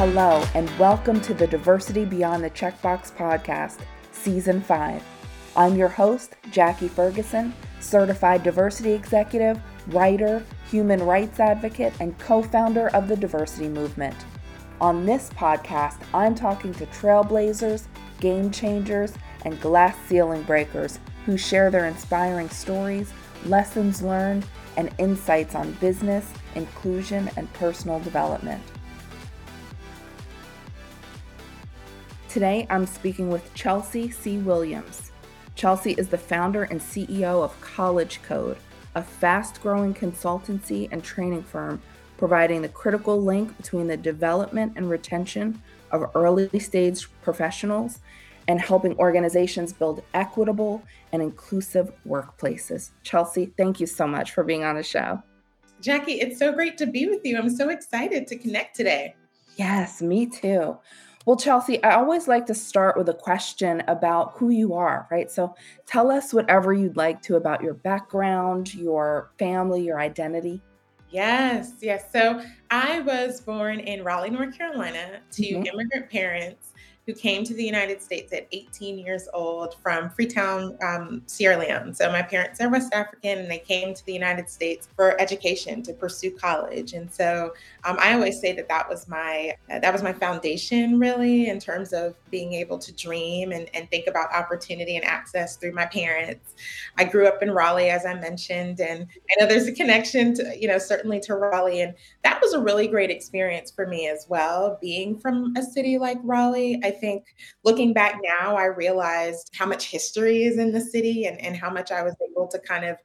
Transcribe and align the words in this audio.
Hello, 0.00 0.42
and 0.54 0.70
welcome 0.78 1.20
to 1.20 1.34
the 1.34 1.46
Diversity 1.46 2.06
Beyond 2.06 2.42
the 2.42 2.48
Checkbox 2.48 3.12
podcast, 3.12 3.80
Season 4.12 4.62
5. 4.62 5.02
I'm 5.56 5.76
your 5.76 5.90
host, 5.90 6.36
Jackie 6.50 6.88
Ferguson, 6.88 7.52
certified 7.80 8.42
diversity 8.42 8.92
executive, 8.92 9.60
writer, 9.88 10.42
human 10.70 11.02
rights 11.02 11.38
advocate, 11.38 11.92
and 12.00 12.18
co 12.18 12.42
founder 12.42 12.88
of 12.94 13.08
the 13.08 13.16
diversity 13.16 13.68
movement. 13.68 14.16
On 14.80 15.04
this 15.04 15.28
podcast, 15.34 15.98
I'm 16.14 16.34
talking 16.34 16.72
to 16.76 16.86
trailblazers, 16.86 17.84
game 18.20 18.50
changers, 18.50 19.12
and 19.44 19.60
glass 19.60 19.98
ceiling 20.06 20.44
breakers 20.44 20.98
who 21.26 21.36
share 21.36 21.70
their 21.70 21.84
inspiring 21.84 22.48
stories, 22.48 23.12
lessons 23.44 24.00
learned, 24.00 24.46
and 24.78 24.94
insights 24.96 25.54
on 25.54 25.72
business, 25.72 26.32
inclusion, 26.54 27.30
and 27.36 27.52
personal 27.52 28.00
development. 28.00 28.62
Today, 32.30 32.64
I'm 32.70 32.86
speaking 32.86 33.28
with 33.28 33.52
Chelsea 33.54 34.08
C. 34.08 34.38
Williams. 34.38 35.10
Chelsea 35.56 35.94
is 35.94 36.08
the 36.08 36.16
founder 36.16 36.62
and 36.62 36.80
CEO 36.80 37.42
of 37.42 37.60
College 37.60 38.22
Code, 38.22 38.56
a 38.94 39.02
fast 39.02 39.60
growing 39.60 39.92
consultancy 39.92 40.88
and 40.92 41.02
training 41.02 41.42
firm 41.42 41.82
providing 42.18 42.62
the 42.62 42.68
critical 42.68 43.20
link 43.20 43.56
between 43.56 43.88
the 43.88 43.96
development 43.96 44.74
and 44.76 44.88
retention 44.88 45.60
of 45.90 46.08
early 46.14 46.56
stage 46.60 47.08
professionals 47.20 47.98
and 48.46 48.60
helping 48.60 48.96
organizations 48.98 49.72
build 49.72 50.04
equitable 50.14 50.84
and 51.12 51.20
inclusive 51.20 51.90
workplaces. 52.06 52.90
Chelsea, 53.02 53.46
thank 53.56 53.80
you 53.80 53.86
so 53.86 54.06
much 54.06 54.30
for 54.30 54.44
being 54.44 54.62
on 54.62 54.76
the 54.76 54.84
show. 54.84 55.20
Jackie, 55.80 56.20
it's 56.20 56.38
so 56.38 56.52
great 56.52 56.78
to 56.78 56.86
be 56.86 57.08
with 57.08 57.24
you. 57.24 57.36
I'm 57.36 57.50
so 57.50 57.70
excited 57.70 58.28
to 58.28 58.38
connect 58.38 58.76
today. 58.76 59.16
Yes, 59.56 60.00
me 60.00 60.26
too. 60.26 60.78
Well, 61.26 61.36
Chelsea, 61.36 61.82
I 61.84 61.96
always 61.96 62.28
like 62.28 62.46
to 62.46 62.54
start 62.54 62.96
with 62.96 63.08
a 63.10 63.14
question 63.14 63.82
about 63.88 64.32
who 64.36 64.48
you 64.48 64.72
are, 64.74 65.06
right? 65.10 65.30
So 65.30 65.54
tell 65.86 66.10
us 66.10 66.32
whatever 66.32 66.72
you'd 66.72 66.96
like 66.96 67.20
to 67.22 67.36
about 67.36 67.62
your 67.62 67.74
background, 67.74 68.74
your 68.74 69.30
family, 69.38 69.84
your 69.84 70.00
identity. 70.00 70.62
Yes, 71.10 71.72
yes. 71.80 72.10
So 72.10 72.42
I 72.70 73.00
was 73.00 73.40
born 73.40 73.80
in 73.80 74.02
Raleigh, 74.02 74.30
North 74.30 74.56
Carolina 74.56 75.20
to 75.32 75.42
mm-hmm. 75.42 75.66
immigrant 75.66 76.08
parents 76.08 76.69
who 77.10 77.16
came 77.16 77.42
to 77.42 77.54
the 77.54 77.64
United 77.64 78.00
States 78.00 78.32
at 78.32 78.46
18 78.52 78.96
years 78.96 79.28
old 79.34 79.74
from 79.82 80.10
Freetown, 80.10 80.78
um, 80.80 81.22
Sierra 81.26 81.58
Leone. 81.58 81.92
So 81.92 82.10
my 82.12 82.22
parents 82.22 82.60
are 82.60 82.68
West 82.68 82.94
African, 82.94 83.38
and 83.38 83.50
they 83.50 83.58
came 83.58 83.94
to 83.94 84.06
the 84.06 84.12
United 84.12 84.48
States 84.48 84.88
for 84.94 85.20
education 85.20 85.82
to 85.82 85.92
pursue 85.92 86.30
college. 86.30 86.92
And 86.92 87.12
so 87.12 87.52
um, 87.82 87.96
I 87.98 88.14
always 88.14 88.40
say 88.40 88.52
that 88.52 88.68
that 88.68 88.88
was 88.88 89.08
my 89.08 89.56
uh, 89.72 89.80
that 89.80 89.92
was 89.92 90.04
my 90.04 90.12
foundation, 90.12 91.00
really, 91.00 91.48
in 91.48 91.58
terms 91.58 91.92
of 91.92 92.14
being 92.30 92.52
able 92.52 92.78
to 92.78 92.92
dream 92.92 93.50
and, 93.50 93.68
and 93.74 93.90
think 93.90 94.06
about 94.06 94.32
opportunity 94.32 94.94
and 94.96 95.04
access 95.04 95.56
through 95.56 95.72
my 95.72 95.86
parents. 95.86 96.54
I 96.96 97.04
grew 97.04 97.26
up 97.26 97.42
in 97.42 97.50
Raleigh, 97.50 97.90
as 97.90 98.06
I 98.06 98.14
mentioned, 98.14 98.80
and 98.80 99.02
I 99.02 99.40
know 99.40 99.48
there's 99.48 99.66
a 99.66 99.72
connection 99.72 100.32
to 100.34 100.56
you 100.56 100.68
know 100.68 100.78
certainly 100.78 101.18
to 101.20 101.34
Raleigh, 101.34 101.80
and 101.80 101.94
that 102.22 102.40
was 102.40 102.52
a 102.52 102.60
really 102.60 102.86
great 102.86 103.10
experience 103.10 103.72
for 103.72 103.88
me 103.88 104.06
as 104.06 104.26
well. 104.28 104.78
Being 104.80 105.18
from 105.18 105.56
a 105.56 105.62
city 105.62 105.98
like 105.98 106.18
Raleigh, 106.22 106.80
I 106.84 106.92
think 107.00 107.24
looking 107.64 107.92
back 107.92 108.18
now, 108.22 108.56
I 108.56 108.66
realized 108.66 109.50
how 109.54 109.66
much 109.66 109.86
history 109.86 110.44
is 110.44 110.58
in 110.58 110.72
the 110.72 110.80
city 110.80 111.24
and, 111.24 111.40
and 111.40 111.56
how 111.56 111.70
much 111.70 111.90
I 111.90 112.02
was 112.02 112.14
able 112.30 112.48
to 112.48 112.58
kind 112.58 112.84
of 112.84 112.96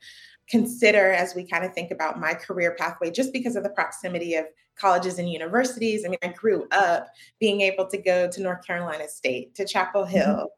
consider 0.50 1.12
as 1.12 1.34
we 1.36 1.48
kind 1.48 1.66
of 1.66 1.74
think 1.74 1.92
about 1.92 2.20
my 2.20 2.34
career 2.34 2.76
pathway 2.78 3.10
just 3.10 3.34
because 3.34 3.56
of 3.56 3.64
the 3.64 3.70
proximity 3.70 4.36
of 4.36 4.46
colleges 4.76 5.18
and 5.18 5.30
universities. 5.30 6.04
I 6.06 6.10
mean, 6.10 6.20
I 6.22 6.28
grew 6.28 6.68
up 6.72 7.08
being 7.40 7.62
able 7.62 7.88
to 7.88 7.98
go 7.98 8.30
to 8.30 8.42
North 8.42 8.66
Carolina 8.66 9.08
State, 9.08 9.56
to 9.56 9.66
Chapel 9.66 10.04
mm-hmm. 10.04 10.12
Hill. 10.12 10.26
Mm-hmm. 10.26 10.50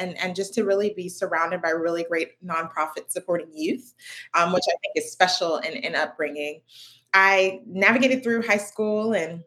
And, 0.00 0.16
and 0.18 0.36
just 0.36 0.54
to 0.54 0.62
really 0.62 0.94
be 0.96 1.08
surrounded 1.08 1.60
by 1.60 1.70
really 1.70 2.04
great 2.04 2.40
nonprofits 2.46 3.10
supporting 3.10 3.48
youth, 3.52 3.92
um, 4.34 4.52
which 4.52 4.62
I 4.68 4.76
think 4.80 5.04
is 5.04 5.10
special 5.10 5.56
in, 5.56 5.72
in 5.72 5.96
upbringing. 5.96 6.60
I 7.12 7.60
navigated 7.66 8.22
through 8.22 8.46
high 8.46 8.58
school 8.58 9.14
and 9.14 9.42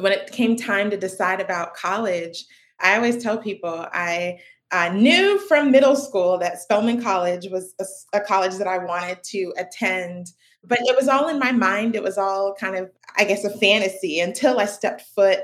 when 0.00 0.12
it 0.12 0.32
came 0.32 0.56
time 0.56 0.90
to 0.90 0.96
decide 0.96 1.40
about 1.40 1.74
college, 1.74 2.44
I 2.80 2.96
always 2.96 3.22
tell 3.22 3.38
people 3.38 3.86
I 3.92 4.38
knew 4.92 5.38
from 5.40 5.70
middle 5.70 5.96
school 5.96 6.38
that 6.38 6.60
Spelman 6.60 7.02
College 7.02 7.48
was 7.50 7.74
a, 7.80 8.18
a, 8.18 8.20
college 8.20 8.56
that 8.56 8.66
I 8.66 8.78
wanted 8.78 9.22
to 9.24 9.52
attend, 9.58 10.32
but 10.64 10.78
it 10.80 10.96
was 10.96 11.08
all 11.08 11.28
in 11.28 11.38
my 11.38 11.52
mind. 11.52 11.94
It 11.94 12.02
was 12.02 12.18
all 12.18 12.54
kind 12.54 12.76
of, 12.76 12.90
I 13.16 13.24
guess, 13.24 13.44
a 13.44 13.50
fantasy 13.58 14.20
until 14.20 14.58
I 14.58 14.66
stepped 14.66 15.02
foot 15.14 15.40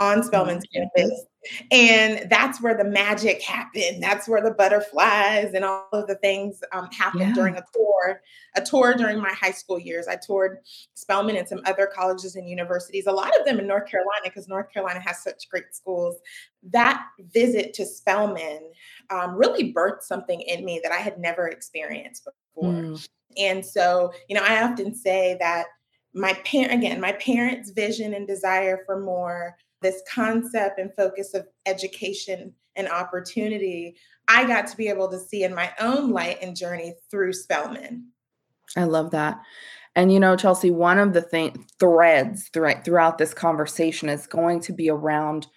on 0.00 0.22
Spelman's 0.22 0.64
mm-hmm. 0.66 0.82
campus 0.96 1.26
and 1.70 2.28
that's 2.30 2.60
where 2.60 2.76
the 2.76 2.84
magic 2.84 3.42
happened. 3.42 4.02
That's 4.02 4.28
where 4.28 4.42
the 4.42 4.50
butterflies 4.50 5.52
and 5.54 5.64
all 5.64 5.88
of 5.92 6.06
the 6.06 6.16
things 6.16 6.60
um, 6.72 6.88
happened 6.90 7.28
yeah. 7.28 7.34
during 7.34 7.56
a 7.56 7.64
tour. 7.74 8.20
A 8.56 8.60
tour 8.60 8.94
during 8.94 9.18
my 9.18 9.32
high 9.32 9.52
school 9.52 9.78
years. 9.78 10.08
I 10.08 10.16
toured 10.16 10.58
Spelman 10.94 11.36
and 11.36 11.48
some 11.48 11.60
other 11.64 11.86
colleges 11.86 12.36
and 12.36 12.48
universities, 12.48 13.06
a 13.06 13.12
lot 13.12 13.38
of 13.38 13.46
them 13.46 13.58
in 13.58 13.66
North 13.66 13.88
Carolina, 13.88 14.24
because 14.24 14.48
North 14.48 14.72
Carolina 14.72 15.00
has 15.00 15.22
such 15.22 15.48
great 15.50 15.74
schools. 15.74 16.16
That 16.62 17.04
visit 17.32 17.72
to 17.74 17.86
Spelman 17.86 18.70
um, 19.10 19.34
really 19.34 19.72
birthed 19.72 20.02
something 20.02 20.40
in 20.40 20.64
me 20.64 20.80
that 20.82 20.92
I 20.92 20.98
had 20.98 21.18
never 21.18 21.48
experienced 21.48 22.26
before. 22.54 22.72
Mm. 22.72 23.08
And 23.38 23.64
so, 23.64 24.12
you 24.28 24.34
know, 24.34 24.44
I 24.44 24.62
often 24.62 24.94
say 24.94 25.36
that 25.40 25.66
my 26.14 26.32
parent, 26.44 26.72
again, 26.72 27.00
my 27.00 27.12
parents' 27.12 27.70
vision 27.70 28.14
and 28.14 28.26
desire 28.26 28.82
for 28.86 28.98
more 28.98 29.56
this 29.80 30.02
concept 30.12 30.78
and 30.78 30.94
focus 30.94 31.34
of 31.34 31.46
education 31.66 32.52
and 32.76 32.88
opportunity, 32.88 33.96
I 34.28 34.46
got 34.46 34.66
to 34.68 34.76
be 34.76 34.88
able 34.88 35.08
to 35.10 35.18
see 35.18 35.44
in 35.44 35.54
my 35.54 35.72
own 35.80 36.10
light 36.10 36.38
and 36.42 36.56
journey 36.56 36.94
through 37.10 37.32
Spelman. 37.32 38.08
I 38.76 38.84
love 38.84 39.10
that. 39.12 39.40
And 39.96 40.12
you 40.12 40.20
know, 40.20 40.36
Chelsea, 40.36 40.70
one 40.70 40.98
of 40.98 41.12
the 41.12 41.22
thing 41.22 41.66
threads 41.80 42.50
throughout 42.52 42.84
throughout 42.84 43.18
this 43.18 43.34
conversation 43.34 44.08
is 44.08 44.26
going 44.26 44.60
to 44.60 44.72
be 44.72 44.90
around 44.90 45.48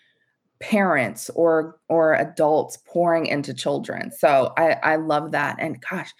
parents 0.59 1.29
or 1.35 1.79
or 1.89 2.15
adults 2.15 2.77
pouring 2.87 3.25
into 3.25 3.53
children. 3.53 4.11
So 4.11 4.53
I, 4.57 4.77
I 4.83 4.95
love 4.95 5.31
that. 5.31 5.57
And 5.59 5.83
gosh, 5.87 6.11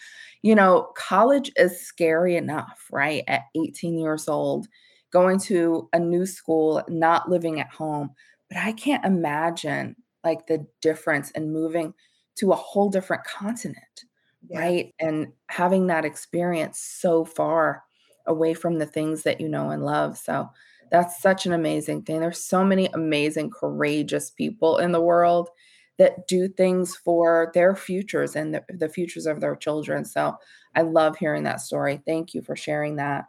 you 0.42 0.56
know, 0.56 0.90
college 0.96 1.52
is 1.56 1.86
scary 1.86 2.36
enough, 2.36 2.88
right? 2.92 3.24
At 3.28 3.44
18 3.56 3.98
years 3.98 4.28
old 4.28 4.68
going 5.12 5.40
to 5.40 5.90
a 5.94 6.00
new 6.00 6.26
school, 6.26 6.84
not 6.88 7.30
living 7.30 7.60
at 7.60 7.70
home. 7.70 8.12
But 8.50 8.60
I 8.60 8.74
can't 8.74 9.06
imagine 9.06 9.96
like 10.24 10.48
the 10.48 10.66
difference 10.82 11.32
in 11.32 11.54
moving 11.54 11.94
to 12.36 12.52
a 12.52 12.56
whole 12.56 12.90
different 12.90 13.24
continent, 13.24 14.06
yeah. 14.48 14.60
right? 14.60 14.94
And 15.00 15.28
having 15.48 15.88
that 15.88 16.06
experience 16.06 16.80
so 16.80 17.26
far 17.26 17.84
away 18.26 18.54
from 18.54 18.78
the 18.78 18.86
things 18.86 19.24
that 19.24 19.42
you 19.42 19.50
know 19.50 19.70
and 19.70 19.84
love. 19.84 20.18
So 20.18 20.50
that's 20.92 21.22
such 21.22 21.46
an 21.46 21.54
amazing 21.54 22.04
thing. 22.04 22.20
There's 22.20 22.44
so 22.44 22.64
many 22.64 22.88
amazing, 22.94 23.52
courageous 23.52 24.30
people 24.30 24.78
in 24.78 24.92
the 24.92 25.02
world 25.02 25.50
that 25.98 26.28
do 26.28 26.48
things 26.48 26.96
for 26.96 27.52
their 27.54 27.76
futures 27.76 28.36
and 28.36 28.54
the, 28.54 28.64
the 28.70 28.90
futures 28.90 29.26
of 29.26 29.40
their 29.40 29.56
children. 29.56 30.04
So 30.04 30.36
I 30.76 30.82
love 30.82 31.18
hearing 31.18 31.44
that 31.44 31.62
story. 31.62 32.02
Thank 32.06 32.34
you 32.34 32.42
for 32.42 32.56
sharing 32.56 32.98
that. 32.98 33.26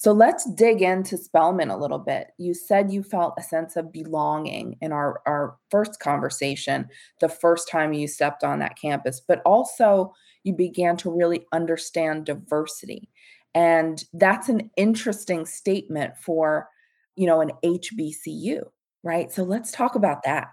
So 0.00 0.12
let's 0.12 0.50
dig 0.52 0.80
into 0.80 1.18
Spelman 1.18 1.68
a 1.68 1.76
little 1.76 1.98
bit. 1.98 2.28
You 2.38 2.54
said 2.54 2.90
you 2.90 3.02
felt 3.02 3.34
a 3.36 3.42
sense 3.42 3.76
of 3.76 3.92
belonging 3.92 4.78
in 4.80 4.92
our, 4.92 5.20
our 5.26 5.58
first 5.70 6.00
conversation, 6.00 6.88
the 7.20 7.28
first 7.28 7.68
time 7.68 7.92
you 7.92 8.08
stepped 8.08 8.42
on 8.42 8.60
that 8.60 8.78
campus, 8.78 9.20
but 9.20 9.42
also 9.44 10.14
you 10.42 10.54
began 10.54 10.96
to 10.96 11.14
really 11.14 11.44
understand 11.52 12.24
diversity. 12.24 13.10
And 13.54 14.02
that's 14.14 14.48
an 14.48 14.70
interesting 14.74 15.44
statement 15.44 16.16
for, 16.16 16.70
you 17.14 17.26
know, 17.26 17.42
an 17.42 17.50
HBCU, 17.62 18.62
right? 19.02 19.30
So 19.30 19.42
let's 19.42 19.70
talk 19.70 19.96
about 19.96 20.22
that. 20.22 20.48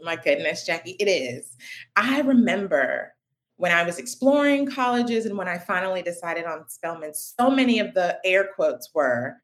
Oh 0.00 0.06
my 0.06 0.16
goodness, 0.16 0.64
Jackie, 0.64 0.96
it 0.98 1.04
is. 1.04 1.54
I 1.96 2.22
remember 2.22 3.12
when 3.56 3.72
I 3.72 3.82
was 3.84 3.98
exploring 3.98 4.70
colleges 4.70 5.26
and 5.26 5.36
when 5.36 5.48
I 5.48 5.58
finally 5.58 6.02
decided 6.02 6.44
on 6.44 6.68
Spelman, 6.68 7.14
so 7.14 7.50
many 7.50 7.78
of 7.78 7.94
the 7.94 8.18
air 8.24 8.50
quotes 8.54 8.90
were, 8.94 9.36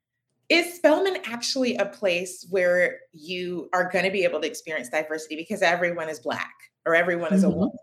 is 0.49 0.75
Spelman 0.75 1.17
actually 1.25 1.77
a 1.77 1.87
place 1.87 2.47
where 2.51 3.01
you 3.13 3.71
are 3.73 3.91
going 3.91 4.05
to 4.05 4.11
be 4.11 4.25
able 4.25 4.41
to 4.41 4.47
experience 4.47 4.91
diversity 4.91 5.37
because 5.37 5.63
everyone 5.63 6.11
is 6.11 6.21
black 6.21 6.55
or 6.85 6.95
everyone 6.95 7.33
is 7.33 7.43
mm-hmm. 7.43 7.53
a 7.53 7.57
woman? 7.57 7.77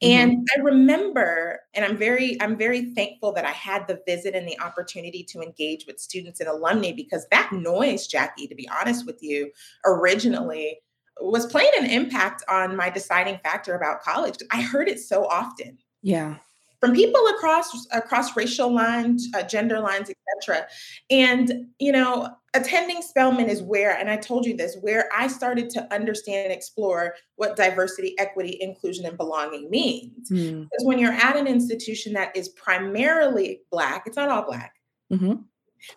And 0.00 0.32
mm-hmm. 0.32 0.60
I 0.60 0.62
remember, 0.62 1.60
and 1.74 1.84
I'm 1.84 1.96
very, 1.96 2.40
I'm 2.40 2.56
very 2.56 2.94
thankful 2.94 3.32
that 3.32 3.44
I 3.44 3.50
had 3.50 3.88
the 3.88 4.00
visit 4.06 4.36
and 4.36 4.46
the 4.46 4.58
opportunity 4.60 5.24
to 5.24 5.40
engage 5.40 5.86
with 5.86 5.98
students 5.98 6.38
and 6.38 6.48
alumni 6.48 6.92
because 6.92 7.26
that 7.32 7.52
noise, 7.52 8.06
Jackie, 8.06 8.46
to 8.46 8.54
be 8.54 8.68
honest 8.68 9.04
with 9.06 9.18
you, 9.20 9.50
originally 9.84 10.78
was 11.20 11.46
playing 11.46 11.70
an 11.78 11.86
impact 11.86 12.44
on 12.48 12.76
my 12.76 12.90
deciding 12.90 13.38
factor 13.42 13.74
about 13.74 14.02
college. 14.02 14.36
I 14.50 14.62
heard 14.62 14.88
it 14.88 15.00
so 15.00 15.26
often. 15.26 15.78
Yeah. 16.02 16.36
from 16.80 16.94
people 16.94 17.20
across 17.36 17.86
across 17.90 18.36
racial 18.36 18.72
lines, 18.72 19.28
uh, 19.34 19.42
gender 19.42 19.80
lines, 19.80 20.08
etc. 20.10 20.68
And 21.10 21.66
you 21.80 21.90
know, 21.90 22.28
attending 22.54 23.02
Spelman 23.02 23.48
is 23.48 23.62
where, 23.62 23.96
and 23.96 24.08
I 24.08 24.16
told 24.16 24.46
you 24.46 24.56
this, 24.56 24.76
where 24.80 25.08
I 25.12 25.26
started 25.26 25.70
to 25.70 25.92
understand 25.92 26.44
and 26.44 26.52
explore 26.52 27.14
what 27.34 27.56
diversity, 27.56 28.16
equity, 28.18 28.58
inclusion, 28.60 29.06
and 29.06 29.16
belonging 29.16 29.68
means. 29.70 30.30
Mm. 30.30 30.62
Because 30.62 30.84
when 30.84 31.00
you're 31.00 31.12
at 31.12 31.36
an 31.36 31.48
institution 31.48 32.12
that 32.12 32.36
is 32.36 32.48
primarily 32.50 33.62
Black, 33.72 34.04
it's 34.06 34.16
not 34.16 34.28
all 34.28 34.46
Black, 34.46 34.74
mm-hmm. 35.12 35.34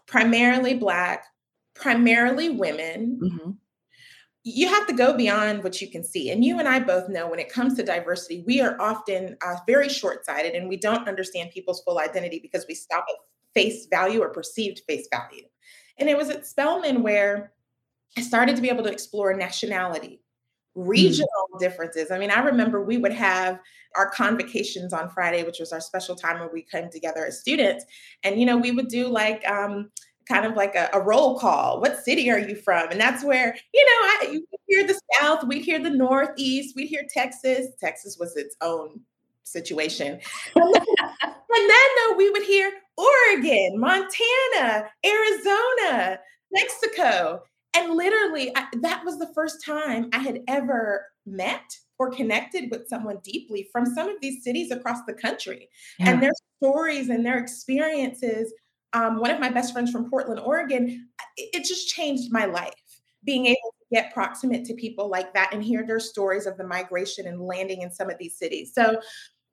primarily 0.07 0.73
Black, 0.73 1.25
primarily 1.75 2.49
women. 2.49 3.19
Mm-hmm 3.23 3.51
you 4.43 4.67
have 4.67 4.87
to 4.87 4.93
go 4.93 5.15
beyond 5.15 5.63
what 5.63 5.81
you 5.81 5.89
can 5.89 6.03
see. 6.03 6.31
And 6.31 6.43
you 6.43 6.57
and 6.57 6.67
I 6.67 6.79
both 6.79 7.09
know 7.09 7.27
when 7.27 7.39
it 7.39 7.51
comes 7.51 7.75
to 7.75 7.83
diversity, 7.83 8.43
we 8.47 8.59
are 8.59 8.79
often 8.81 9.37
uh, 9.45 9.57
very 9.67 9.87
short 9.87 10.25
sighted 10.25 10.53
and 10.53 10.67
we 10.67 10.77
don't 10.77 11.07
understand 11.07 11.51
people's 11.51 11.83
full 11.83 11.99
identity 11.99 12.39
because 12.39 12.65
we 12.67 12.73
stop 12.73 13.05
at 13.09 13.15
face 13.53 13.85
value 13.85 14.21
or 14.21 14.29
perceived 14.29 14.81
face 14.87 15.07
value. 15.11 15.43
And 15.99 16.09
it 16.09 16.17
was 16.17 16.29
at 16.29 16.47
Spelman 16.47 17.03
where 17.03 17.53
I 18.17 18.21
started 18.21 18.55
to 18.55 18.61
be 18.61 18.69
able 18.69 18.83
to 18.83 18.91
explore 18.91 19.33
nationality, 19.35 20.21
mm. 20.75 20.87
regional 20.87 21.27
mm. 21.53 21.59
differences. 21.59 22.09
I 22.09 22.17
mean, 22.17 22.31
I 22.31 22.39
remember 22.39 22.83
we 22.83 22.97
would 22.97 23.13
have 23.13 23.59
our 23.95 24.09
convocations 24.09 24.91
on 24.91 25.09
Friday, 25.09 25.43
which 25.43 25.59
was 25.59 25.71
our 25.71 25.81
special 25.81 26.15
time 26.15 26.39
where 26.39 26.49
we 26.51 26.63
came 26.63 26.89
together 26.89 27.25
as 27.25 27.39
students. 27.39 27.85
And, 28.23 28.39
you 28.39 28.47
know, 28.47 28.57
we 28.57 28.71
would 28.71 28.87
do 28.87 29.07
like, 29.07 29.47
um, 29.47 29.91
kind 30.31 30.45
of 30.45 30.55
like 30.55 30.75
a, 30.75 30.89
a, 30.93 31.01
roll 31.01 31.37
call. 31.37 31.81
What 31.81 32.03
city 32.03 32.31
are 32.31 32.39
you 32.39 32.55
from? 32.55 32.89
And 32.89 32.99
that's 32.99 33.23
where, 33.23 33.55
you 33.73 33.85
know, 33.85 34.07
I, 34.07 34.29
you 34.31 34.45
hear 34.67 34.87
the 34.87 34.99
South, 35.19 35.43
we 35.43 35.59
hear 35.59 35.79
the 35.79 35.89
Northeast, 35.89 36.73
we 36.75 36.87
hear 36.87 37.03
Texas. 37.13 37.67
Texas 37.79 38.17
was 38.19 38.35
its 38.37 38.55
own 38.61 39.01
situation. 39.43 40.19
and 40.55 40.73
then 40.73 41.87
though 41.97 42.15
we 42.15 42.29
would 42.29 42.43
hear 42.43 42.71
Oregon, 42.97 43.79
Montana, 43.79 44.89
Arizona, 45.05 46.19
Mexico. 46.51 47.41
And 47.75 47.93
literally, 47.93 48.55
I, 48.55 48.67
that 48.81 49.03
was 49.03 49.17
the 49.17 49.31
first 49.33 49.65
time 49.65 50.09
I 50.13 50.19
had 50.19 50.39
ever 50.47 51.07
met 51.25 51.77
or 51.99 52.09
connected 52.09 52.71
with 52.71 52.87
someone 52.87 53.19
deeply 53.23 53.69
from 53.71 53.85
some 53.85 54.09
of 54.09 54.15
these 54.21 54.43
cities 54.43 54.71
across 54.71 54.99
the 55.05 55.13
country 55.13 55.69
yeah. 55.99 56.09
and 56.09 56.23
their 56.23 56.31
stories 56.57 57.09
and 57.09 57.25
their 57.25 57.37
experiences 57.37 58.51
um, 58.93 59.19
one 59.19 59.31
of 59.31 59.39
my 59.39 59.49
best 59.49 59.73
friends 59.73 59.91
from 59.91 60.09
Portland, 60.09 60.39
Oregon, 60.39 61.07
it, 61.37 61.63
just 61.63 61.87
changed 61.87 62.31
my 62.31 62.45
life 62.45 62.73
being 63.23 63.45
able 63.45 63.55
to 63.79 63.95
get 63.95 64.13
proximate 64.13 64.65
to 64.65 64.73
people 64.73 65.09
like 65.09 65.33
that 65.33 65.53
and 65.53 65.63
hear 65.63 65.85
their 65.85 65.99
stories 65.99 66.45
of 66.45 66.57
the 66.57 66.67
migration 66.67 67.27
and 67.27 67.41
landing 67.41 67.81
in 67.81 67.91
some 67.91 68.09
of 68.09 68.17
these 68.17 68.37
cities. 68.37 68.73
So, 68.73 68.99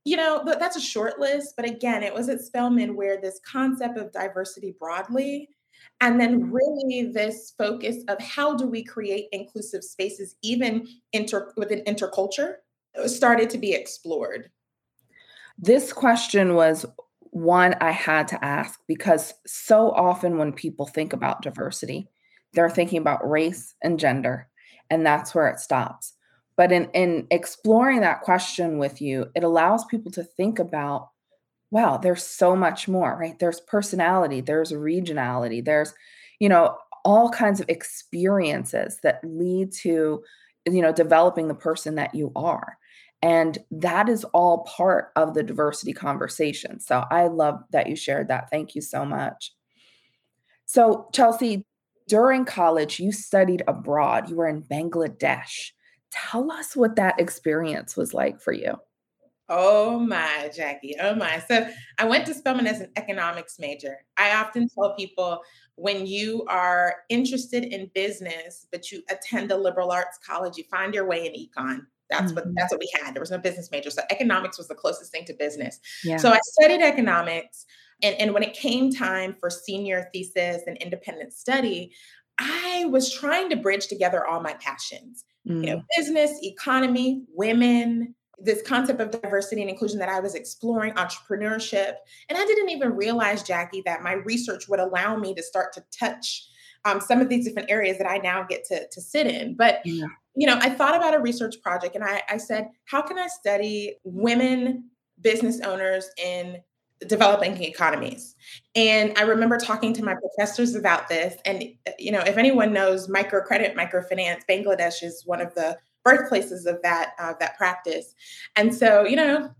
you 0.04 0.16
know, 0.16 0.42
that's 0.44 0.76
a 0.76 0.80
short 0.80 1.18
list, 1.18 1.54
but 1.56 1.66
again, 1.66 2.02
it 2.02 2.14
was 2.14 2.28
at 2.28 2.40
Spelman 2.40 2.96
where 2.96 3.20
this 3.20 3.40
concept 3.46 3.98
of 3.98 4.12
diversity 4.12 4.74
broadly 4.78 5.48
and 6.00 6.20
then 6.20 6.50
really 6.50 7.10
this 7.12 7.54
focus 7.58 8.04
of 8.08 8.20
how 8.20 8.56
do 8.56 8.66
we 8.66 8.82
create 8.82 9.26
inclusive 9.32 9.84
spaces 9.84 10.36
even 10.42 10.86
inter 11.12 11.52
within 11.56 11.80
interculture 11.84 12.54
started 13.06 13.50
to 13.50 13.58
be 13.58 13.74
explored. 13.74 14.50
This 15.58 15.92
question 15.92 16.54
was 16.54 16.86
one 17.30 17.74
I 17.80 17.90
had 17.90 18.28
to 18.28 18.44
ask 18.44 18.80
because 18.86 19.34
so 19.46 19.90
often 19.90 20.38
when 20.38 20.52
people 20.52 20.86
think 20.86 21.12
about 21.12 21.42
diversity, 21.42 22.08
they're 22.52 22.70
thinking 22.70 22.98
about 22.98 23.28
race 23.28 23.74
and 23.82 23.98
gender, 23.98 24.48
and 24.90 25.04
that's 25.04 25.34
where 25.34 25.48
it 25.48 25.60
stops. 25.60 26.14
But 26.56 26.72
in, 26.72 26.90
in 26.92 27.26
exploring 27.30 28.00
that 28.00 28.22
question 28.22 28.78
with 28.78 29.00
you, 29.00 29.26
it 29.34 29.44
allows 29.44 29.84
people 29.84 30.10
to 30.12 30.24
think 30.24 30.58
about 30.58 31.10
wow, 31.70 31.98
there's 31.98 32.22
so 32.22 32.56
much 32.56 32.88
more, 32.88 33.16
right? 33.18 33.38
There's 33.38 33.60
personality, 33.60 34.40
there's 34.40 34.72
regionality, 34.72 35.64
there's, 35.64 35.92
you 36.38 36.48
know, 36.48 36.78
all 37.04 37.30
kinds 37.30 37.60
of 37.60 37.68
experiences 37.68 39.00
that 39.02 39.20
lead 39.22 39.72
to, 39.72 40.22
you 40.66 40.82
know, 40.82 40.92
developing 40.92 41.48
the 41.48 41.54
person 41.54 41.96
that 41.96 42.14
you 42.14 42.32
are. 42.34 42.78
And 43.20 43.58
that 43.70 44.08
is 44.08 44.24
all 44.24 44.64
part 44.64 45.10
of 45.16 45.34
the 45.34 45.42
diversity 45.42 45.92
conversation. 45.92 46.78
So 46.78 47.04
I 47.10 47.26
love 47.26 47.60
that 47.70 47.88
you 47.88 47.96
shared 47.96 48.28
that. 48.28 48.48
Thank 48.50 48.74
you 48.74 48.80
so 48.80 49.04
much. 49.04 49.52
So, 50.66 51.08
Chelsea, 51.12 51.64
during 52.06 52.44
college, 52.44 53.00
you 53.00 53.10
studied 53.10 53.62
abroad. 53.66 54.28
You 54.28 54.36
were 54.36 54.48
in 54.48 54.62
Bangladesh. 54.62 55.72
Tell 56.10 56.52
us 56.52 56.76
what 56.76 56.96
that 56.96 57.18
experience 57.18 57.96
was 57.96 58.14
like 58.14 58.40
for 58.40 58.52
you. 58.52 58.78
Oh 59.50 59.98
my, 59.98 60.50
Jackie. 60.54 60.94
Oh 61.00 61.14
my. 61.14 61.42
So 61.48 61.68
I 61.98 62.04
went 62.04 62.26
to 62.26 62.34
Spelman 62.34 62.66
as 62.66 62.80
an 62.80 62.92
economics 62.96 63.58
major. 63.58 63.96
I 64.18 64.34
often 64.34 64.68
tell 64.68 64.94
people 64.94 65.40
when 65.76 66.06
you 66.06 66.44
are 66.48 66.96
interested 67.08 67.64
in 67.64 67.90
business, 67.94 68.66
but 68.70 68.92
you 68.92 69.02
attend 69.10 69.50
a 69.50 69.56
liberal 69.56 69.90
arts 69.90 70.18
college, 70.18 70.58
you 70.58 70.64
find 70.70 70.94
your 70.94 71.06
way 71.06 71.26
in 71.26 71.32
econ. 71.32 71.86
That's 72.10 72.32
mm-hmm. 72.32 72.34
what 72.34 72.54
that's 72.56 72.72
what 72.72 72.80
we 72.80 72.90
had. 73.02 73.14
There 73.14 73.20
was 73.20 73.30
no 73.30 73.38
business 73.38 73.70
major. 73.70 73.90
So 73.90 74.02
economics 74.10 74.58
was 74.58 74.68
the 74.68 74.74
closest 74.74 75.12
thing 75.12 75.24
to 75.26 75.34
business. 75.34 75.80
Yeah. 76.04 76.16
So 76.16 76.30
I 76.30 76.38
studied 76.42 76.82
economics. 76.82 77.66
And, 78.02 78.14
and 78.20 78.32
when 78.32 78.42
it 78.44 78.54
came 78.54 78.92
time 78.92 79.34
for 79.40 79.50
senior 79.50 80.08
thesis 80.12 80.62
and 80.66 80.76
independent 80.76 81.32
study, 81.32 81.92
I 82.38 82.84
was 82.90 83.12
trying 83.12 83.50
to 83.50 83.56
bridge 83.56 83.88
together 83.88 84.24
all 84.26 84.40
my 84.40 84.54
passions. 84.54 85.24
Mm. 85.46 85.64
You 85.64 85.70
know, 85.70 85.76
mm. 85.78 85.84
business, 85.96 86.38
economy, 86.42 87.24
women, 87.34 88.14
this 88.38 88.62
concept 88.62 89.00
of 89.00 89.10
diversity 89.10 89.62
and 89.62 89.70
inclusion 89.70 89.98
that 89.98 90.08
I 90.08 90.20
was 90.20 90.34
exploring, 90.34 90.92
entrepreneurship. 90.94 91.94
And 92.28 92.38
I 92.38 92.44
didn't 92.44 92.70
even 92.70 92.94
realize, 92.94 93.42
Jackie, 93.42 93.82
that 93.84 94.02
my 94.02 94.12
research 94.12 94.68
would 94.68 94.78
allow 94.78 95.16
me 95.16 95.34
to 95.34 95.42
start 95.42 95.72
to 95.72 95.84
touch 95.90 96.46
um, 96.88 97.00
some 97.00 97.20
of 97.20 97.28
these 97.28 97.44
different 97.44 97.70
areas 97.70 97.98
that 97.98 98.08
I 98.08 98.18
now 98.18 98.42
get 98.42 98.64
to, 98.66 98.88
to 98.88 99.00
sit 99.00 99.26
in. 99.26 99.54
But 99.54 99.80
yeah 99.84 100.06
you 100.34 100.46
know, 100.46 100.56
I 100.62 100.70
thought 100.70 100.94
about 100.96 101.14
a 101.14 101.18
research 101.18 101.60
project 101.62 101.96
and 101.96 102.04
I, 102.04 102.22
I 102.28 102.36
said, 102.36 102.68
how 102.84 103.02
can 103.02 103.18
I 103.18 103.26
study 103.26 103.96
women 104.04 104.84
business 105.20 105.60
owners 105.60 106.08
in 106.16 106.58
developing 107.06 107.62
economies. 107.62 108.34
And 108.74 109.16
I 109.16 109.22
remember 109.22 109.56
talking 109.56 109.92
to 109.94 110.04
my 110.04 110.14
professors 110.14 110.74
about 110.74 111.08
this. 111.08 111.36
And, 111.44 111.64
you 111.98 112.10
know, 112.10 112.20
if 112.20 112.36
anyone 112.36 112.72
knows 112.72 113.08
microcredit, 113.08 113.76
microfinance, 113.76 114.42
Bangladesh 114.48 115.02
is 115.02 115.22
one 115.24 115.40
of 115.40 115.54
the 115.54 115.78
birthplaces 116.04 116.66
of 116.66 116.82
that, 116.82 117.12
uh, 117.20 117.34
that 117.38 117.56
practice. 117.56 118.14
And 118.56 118.74
so, 118.74 119.04
you 119.04 119.16
know, 119.16 119.50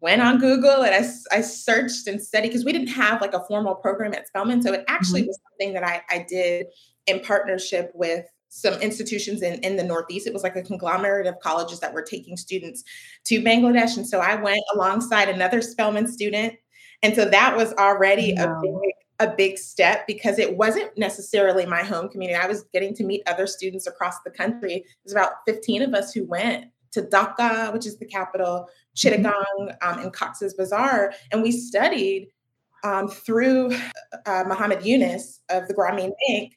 went 0.00 0.22
on 0.22 0.38
Google 0.38 0.82
and 0.82 0.94
I, 0.94 1.36
I 1.36 1.40
searched 1.40 2.06
and 2.06 2.20
studied 2.20 2.48
because 2.48 2.64
we 2.64 2.72
didn't 2.72 2.88
have 2.88 3.20
like 3.20 3.34
a 3.34 3.44
formal 3.46 3.74
program 3.74 4.14
at 4.14 4.26
Spelman. 4.26 4.62
So 4.62 4.72
it 4.72 4.84
actually 4.88 5.22
mm-hmm. 5.22 5.28
was 5.28 5.38
something 5.50 5.74
that 5.74 5.84
I, 5.84 6.02
I 6.10 6.26
did 6.28 6.66
in 7.06 7.20
partnership 7.20 7.90
with 7.94 8.26
some 8.48 8.74
institutions 8.80 9.42
in, 9.42 9.60
in 9.60 9.76
the 9.76 9.84
Northeast. 9.84 10.26
It 10.26 10.32
was 10.32 10.42
like 10.42 10.56
a 10.56 10.62
conglomerate 10.62 11.26
of 11.26 11.38
colleges 11.40 11.80
that 11.80 11.94
were 11.94 12.02
taking 12.02 12.36
students 12.36 12.82
to 13.26 13.40
Bangladesh. 13.40 13.96
And 13.96 14.06
so 14.06 14.18
I 14.20 14.34
went 14.34 14.62
alongside 14.74 15.28
another 15.28 15.62
Spelman 15.62 16.10
student. 16.10 16.54
And 17.02 17.14
so 17.14 17.24
that 17.26 17.56
was 17.56 17.72
already 17.74 18.34
wow. 18.36 18.58
a 18.58 18.62
big 18.62 18.94
a 19.20 19.28
big 19.36 19.58
step 19.58 20.06
because 20.06 20.38
it 20.38 20.56
wasn't 20.56 20.96
necessarily 20.96 21.66
my 21.66 21.82
home 21.82 22.08
community. 22.08 22.40
I 22.40 22.46
was 22.46 22.64
getting 22.72 22.94
to 22.94 23.04
meet 23.04 23.22
other 23.26 23.46
students 23.46 23.86
across 23.86 24.14
the 24.24 24.30
country. 24.30 24.82
There's 25.04 25.12
about 25.12 25.32
15 25.46 25.82
of 25.82 25.92
us 25.92 26.14
who 26.14 26.24
went 26.24 26.64
to 26.92 27.02
Dhaka, 27.02 27.72
which 27.72 27.86
is 27.86 27.98
the 27.98 28.06
capital, 28.06 28.68
mm-hmm. 28.96 29.24
Chittagong, 29.24 29.76
um, 29.82 29.98
and 29.98 30.12
Cox's 30.12 30.54
Bazar, 30.54 31.12
and 31.32 31.42
we 31.42 31.52
studied 31.52 32.28
um, 32.82 33.08
through 33.08 33.72
uh, 34.26 34.44
Muhammad 34.46 34.84
Yunus 34.84 35.40
of 35.50 35.68
the 35.68 35.74
Grameen 35.74 36.12
Bank 36.28 36.56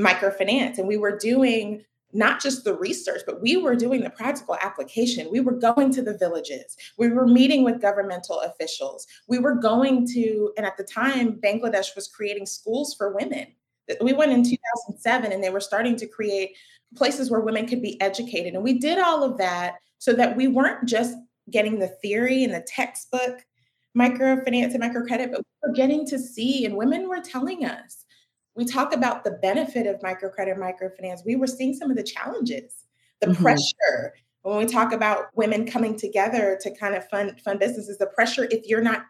microfinance 0.00 0.78
and 0.78 0.88
we 0.88 0.96
were 0.96 1.16
doing 1.16 1.84
not 2.14 2.42
just 2.42 2.64
the 2.64 2.74
research, 2.74 3.22
but 3.24 3.40
we 3.40 3.56
were 3.56 3.74
doing 3.74 4.02
the 4.02 4.10
practical 4.10 4.56
application. 4.60 5.30
We 5.30 5.40
were 5.40 5.52
going 5.52 5.90
to 5.92 6.02
the 6.02 6.16
villages. 6.18 6.76
We 6.98 7.08
were 7.08 7.26
meeting 7.26 7.64
with 7.64 7.80
governmental 7.80 8.40
officials. 8.40 9.06
We 9.28 9.38
were 9.38 9.54
going 9.54 10.06
to, 10.08 10.52
and 10.58 10.66
at 10.66 10.76
the 10.76 10.84
time, 10.84 11.40
Bangladesh 11.42 11.96
was 11.96 12.08
creating 12.08 12.44
schools 12.44 12.94
for 12.94 13.14
women. 13.14 13.46
We 14.02 14.12
went 14.12 14.32
in 14.32 14.44
2007 14.44 15.32
and 15.32 15.42
they 15.42 15.48
were 15.48 15.60
starting 15.60 15.96
to 15.96 16.06
create 16.06 16.54
places 16.96 17.30
where 17.30 17.40
women 17.40 17.66
could 17.66 17.82
be 17.82 18.00
educated. 18.00 18.54
And 18.54 18.62
we 18.62 18.78
did 18.78 18.98
all 18.98 19.22
of 19.22 19.38
that 19.38 19.76
so 19.98 20.12
that 20.12 20.36
we 20.36 20.48
weren't 20.48 20.88
just 20.88 21.16
getting 21.50 21.78
the 21.78 21.88
theory 21.88 22.44
and 22.44 22.54
the 22.54 22.64
textbook 22.66 23.40
microfinance 23.96 24.74
and 24.74 24.82
microcredit, 24.82 25.30
but 25.30 25.40
we 25.40 25.68
were 25.68 25.74
getting 25.74 26.06
to 26.06 26.18
see, 26.18 26.64
and 26.64 26.76
women 26.76 27.08
were 27.08 27.20
telling 27.20 27.64
us 27.64 28.02
we 28.54 28.64
talk 28.64 28.94
about 28.94 29.24
the 29.24 29.30
benefit 29.30 29.86
of 29.86 30.00
microcredit 30.00 30.58
microfinance 30.58 31.24
we 31.24 31.36
were 31.36 31.46
seeing 31.46 31.74
some 31.74 31.90
of 31.90 31.96
the 31.96 32.02
challenges 32.02 32.84
the 33.20 33.28
mm-hmm. 33.28 33.42
pressure 33.42 34.14
when 34.42 34.58
we 34.58 34.66
talk 34.66 34.92
about 34.92 35.26
women 35.34 35.66
coming 35.66 35.96
together 35.96 36.58
to 36.60 36.74
kind 36.76 36.94
of 36.94 37.08
fund 37.08 37.40
fund 37.44 37.58
businesses 37.58 37.98
the 37.98 38.06
pressure 38.06 38.48
if 38.50 38.66
you're 38.66 38.82
not 38.82 39.04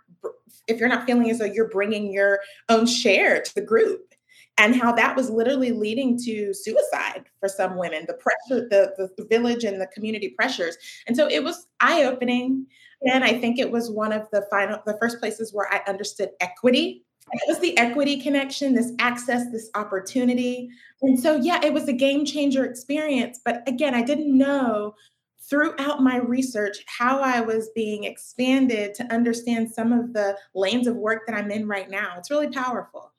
if 0.68 0.78
you're 0.78 0.88
not 0.88 1.06
feeling 1.06 1.30
as 1.30 1.38
though 1.38 1.44
you're 1.44 1.68
bringing 1.68 2.12
your 2.12 2.40
own 2.68 2.86
share 2.86 3.40
to 3.42 3.54
the 3.54 3.60
group 3.60 4.11
and 4.58 4.76
how 4.76 4.92
that 4.92 5.16
was 5.16 5.30
literally 5.30 5.72
leading 5.72 6.18
to 6.24 6.52
suicide 6.52 7.24
for 7.40 7.48
some 7.48 7.76
women, 7.76 8.04
the 8.06 8.14
pressure, 8.14 8.68
the, 8.68 9.10
the, 9.16 9.24
village 9.24 9.64
and 9.64 9.80
the 9.80 9.86
community 9.88 10.30
pressures. 10.30 10.76
And 11.06 11.16
so 11.16 11.28
it 11.28 11.42
was 11.42 11.66
eye 11.80 12.04
opening. 12.04 12.66
And 13.02 13.24
I 13.24 13.38
think 13.38 13.58
it 13.58 13.70
was 13.70 13.90
one 13.90 14.12
of 14.12 14.28
the 14.30 14.46
final, 14.50 14.78
the 14.86 14.96
first 15.00 15.18
places 15.20 15.52
where 15.52 15.72
I 15.72 15.80
understood 15.88 16.30
equity. 16.40 17.04
It 17.32 17.42
was 17.48 17.60
the 17.60 17.76
equity 17.78 18.20
connection, 18.20 18.74
this 18.74 18.92
access, 18.98 19.50
this 19.50 19.70
opportunity. 19.74 20.68
And 21.00 21.18
so, 21.18 21.36
yeah, 21.36 21.60
it 21.64 21.72
was 21.72 21.88
a 21.88 21.92
game 21.92 22.24
changer 22.24 22.64
experience. 22.64 23.40
But 23.42 23.66
again, 23.66 23.94
I 23.94 24.02
didn't 24.02 24.36
know 24.36 24.94
throughout 25.40 26.02
my 26.02 26.18
research 26.18 26.84
how 26.86 27.20
I 27.20 27.40
was 27.40 27.70
being 27.74 28.04
expanded 28.04 28.94
to 28.94 29.12
understand 29.12 29.70
some 29.70 29.92
of 29.92 30.12
the 30.12 30.36
lanes 30.54 30.86
of 30.86 30.96
work 30.96 31.26
that 31.26 31.36
I'm 31.36 31.50
in 31.50 31.66
right 31.66 31.90
now. 31.90 32.14
It's 32.18 32.30
really 32.30 32.50
powerful. 32.50 33.12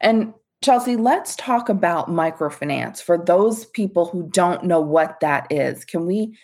And 0.00 0.34
Chelsea, 0.62 0.96
let's 0.96 1.34
talk 1.36 1.68
about 1.68 2.08
microfinance 2.08 3.02
for 3.02 3.18
those 3.18 3.66
people 3.66 4.06
who 4.06 4.28
don't 4.28 4.64
know 4.64 4.80
what 4.80 5.18
that 5.20 5.46
is. 5.50 5.84
Can 5.84 6.06
we 6.06 6.38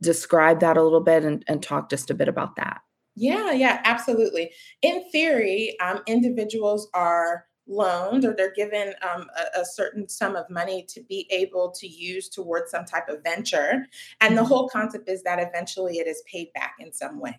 describe 0.00 0.60
that 0.60 0.76
a 0.76 0.82
little 0.82 1.00
bit 1.00 1.24
and, 1.24 1.44
and 1.46 1.62
talk 1.62 1.88
just 1.88 2.10
a 2.10 2.14
bit 2.14 2.28
about 2.28 2.56
that? 2.56 2.80
Yeah, 3.16 3.52
yeah, 3.52 3.80
absolutely. 3.84 4.50
In 4.82 5.08
theory, 5.10 5.76
um, 5.80 6.00
individuals 6.06 6.88
are 6.94 7.46
loaned 7.66 8.24
or 8.24 8.34
they're 8.34 8.52
given 8.52 8.94
um, 9.08 9.26
a, 9.38 9.60
a, 9.60 9.64
certain 9.64 10.08
sum 10.08 10.34
of 10.34 10.48
money 10.50 10.84
to 10.88 11.00
be 11.02 11.28
able 11.30 11.70
to 11.70 11.86
use 11.86 12.28
towards 12.28 12.70
some 12.70 12.84
type 12.84 13.08
of 13.08 13.22
venture. 13.22 13.86
And 14.20 14.36
the 14.36 14.42
mm-hmm. 14.42 14.48
whole 14.48 14.68
concept 14.68 15.08
is 15.08 15.22
that 15.22 15.38
eventually 15.38 15.98
it 15.98 16.08
is 16.08 16.22
paid 16.30 16.52
back 16.52 16.74
in 16.80 16.92
some 16.92 17.20
way. 17.20 17.36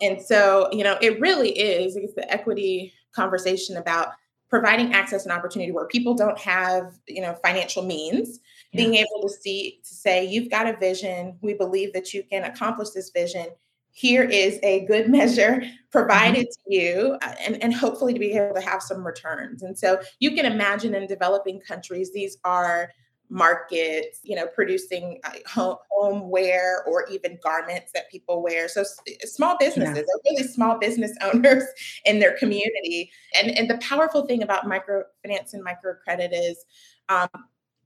And 0.00 0.22
so, 0.22 0.68
you 0.70 0.84
know, 0.84 0.96
it 1.00 1.20
really 1.20 1.50
is, 1.58 1.96
it's 1.96 2.14
the 2.14 2.30
equity 2.32 2.92
conversation 3.12 3.76
about 3.76 4.10
providing 4.48 4.92
access 4.92 5.24
and 5.24 5.32
opportunity 5.32 5.72
where 5.72 5.86
people 5.86 6.14
don't 6.14 6.38
have 6.38 6.98
you 7.06 7.20
know 7.20 7.34
financial 7.44 7.82
means 7.82 8.40
yeah. 8.72 8.82
being 8.82 8.94
able 8.94 9.22
to 9.22 9.28
see 9.28 9.80
to 9.82 9.94
say 9.94 10.24
you've 10.24 10.50
got 10.50 10.66
a 10.66 10.76
vision 10.76 11.36
we 11.42 11.54
believe 11.54 11.92
that 11.92 12.14
you 12.14 12.22
can 12.22 12.44
accomplish 12.44 12.90
this 12.90 13.10
vision 13.10 13.46
here 13.92 14.22
is 14.22 14.58
a 14.62 14.84
good 14.86 15.08
measure 15.18 15.62
provided 15.90 16.46
mm-hmm. 16.46 16.70
to 16.70 16.76
you 16.76 17.18
uh, 17.22 17.34
and, 17.40 17.62
and 17.62 17.74
hopefully 17.74 18.12
to 18.12 18.20
be 18.20 18.32
able 18.32 18.54
to 18.54 18.60
have 18.60 18.82
some 18.82 19.06
returns 19.06 19.62
and 19.62 19.78
so 19.78 20.00
you 20.20 20.32
can 20.32 20.46
imagine 20.46 20.94
in 20.94 21.06
developing 21.06 21.60
countries 21.60 22.12
these 22.12 22.38
are 22.44 22.90
markets, 23.28 24.20
you 24.22 24.36
know, 24.36 24.46
producing 24.46 25.18
uh, 25.24 25.30
home, 25.46 25.76
homeware 25.90 26.84
or 26.86 27.06
even 27.10 27.38
garments 27.42 27.92
that 27.92 28.10
people 28.10 28.42
wear. 28.42 28.68
So 28.68 28.84
small 29.24 29.56
businesses 29.58 30.04
yeah. 30.06 30.30
really 30.30 30.44
small 30.44 30.78
business 30.78 31.12
owners 31.22 31.64
in 32.04 32.18
their 32.18 32.36
community. 32.36 33.10
And, 33.40 33.50
and 33.56 33.68
the 33.68 33.78
powerful 33.78 34.26
thing 34.26 34.42
about 34.42 34.64
microfinance 34.64 35.52
and 35.52 35.64
microcredit 35.64 36.30
is, 36.32 36.64
um, 37.08 37.28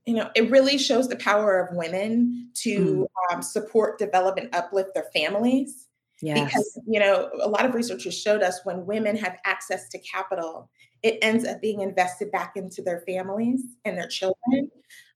you 0.05 0.15
know, 0.15 0.29
it 0.35 0.49
really 0.49 0.77
shows 0.77 1.07
the 1.07 1.15
power 1.15 1.59
of 1.59 1.75
women 1.75 2.49
to 2.55 3.07
mm. 3.31 3.33
um, 3.35 3.41
support, 3.41 3.99
develop, 3.99 4.37
and 4.37 4.53
uplift 4.53 4.93
their 4.93 5.07
families. 5.13 5.87
Yes. 6.21 6.45
Because, 6.45 6.79
you 6.87 6.99
know, 6.99 7.29
a 7.41 7.47
lot 7.49 7.65
of 7.65 7.73
researchers 7.73 8.17
showed 8.19 8.43
us 8.43 8.61
when 8.63 8.85
women 8.85 9.15
have 9.15 9.37
access 9.45 9.89
to 9.89 9.99
capital, 9.99 10.69
it 11.03 11.17
ends 11.21 11.45
up 11.45 11.61
being 11.61 11.81
invested 11.81 12.31
back 12.31 12.55
into 12.55 12.81
their 12.81 13.01
families 13.01 13.61
and 13.85 13.97
their 13.97 14.07
children. 14.07 14.69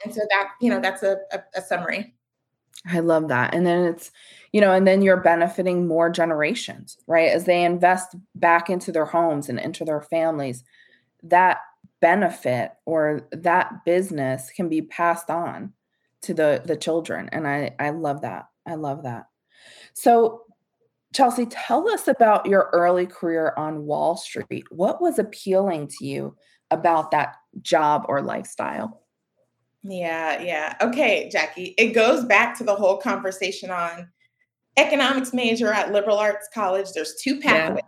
And 0.04 0.14
so 0.14 0.22
that, 0.30 0.50
you 0.60 0.70
know, 0.70 0.80
that's 0.80 1.04
a, 1.04 1.18
a, 1.32 1.40
a 1.56 1.62
summary. 1.62 2.14
I 2.88 3.00
love 3.00 3.28
that. 3.30 3.54
And 3.54 3.66
then 3.66 3.86
it's, 3.86 4.12
you 4.52 4.62
know, 4.62 4.72
and 4.72 4.88
then 4.88 5.02
you're 5.02 5.18
benefiting 5.22 5.88
more 5.88 6.10
generations, 6.10 6.98
right? 7.08 7.32
As 7.32 7.46
they 7.46 7.64
invest 7.64 8.16
back 8.36 8.70
into 8.70 8.92
their 8.92 9.06
homes 9.06 9.50
and 9.50 9.60
into 9.60 9.86
their 9.86 10.02
families, 10.02 10.64
that 11.24 11.60
benefit 12.00 12.72
or 12.86 13.28
that 13.32 13.86
business 13.86 14.52
can 14.52 14.70
be 14.70 14.82
passed 14.82 15.30
on 15.30 15.74
to 16.22 16.34
the 16.34 16.62
the 16.66 16.76
children. 16.76 17.30
And 17.32 17.48
I 17.48 17.76
I 17.80 17.92
love 17.92 18.22
that. 18.22 18.48
I 18.68 18.76
love 18.76 19.04
that. 19.04 19.28
So 19.94 20.45
Chelsea, 21.16 21.46
tell 21.46 21.88
us 21.90 22.10
about 22.10 22.46
your 22.46 22.70
early 22.74 23.06
career 23.06 23.54
on 23.56 23.86
Wall 23.86 24.18
Street. 24.18 24.66
What 24.70 25.02
was 25.02 25.18
appealing 25.18 25.88
to 25.88 26.06
you 26.06 26.36
about 26.72 27.12
that 27.12 27.36
job 27.62 28.06
or 28.10 28.22
lifestyle? 28.22 29.02
Yeah, 29.82 30.42
yeah. 30.42 30.76
Okay, 30.82 31.30
Jackie. 31.32 31.74
It 31.78 31.94
goes 31.94 32.26
back 32.26 32.58
to 32.58 32.66
the 32.66 32.76
whole 32.76 32.98
conversation 32.98 33.72
on 33.72 34.10
economics 34.76 35.34
major 35.34 35.72
at 35.72 35.94
liberal 35.94 36.18
arts 36.18 36.50
college. 36.54 36.88
There's 36.94 37.16
two 37.22 37.40
pathways. 37.40 37.84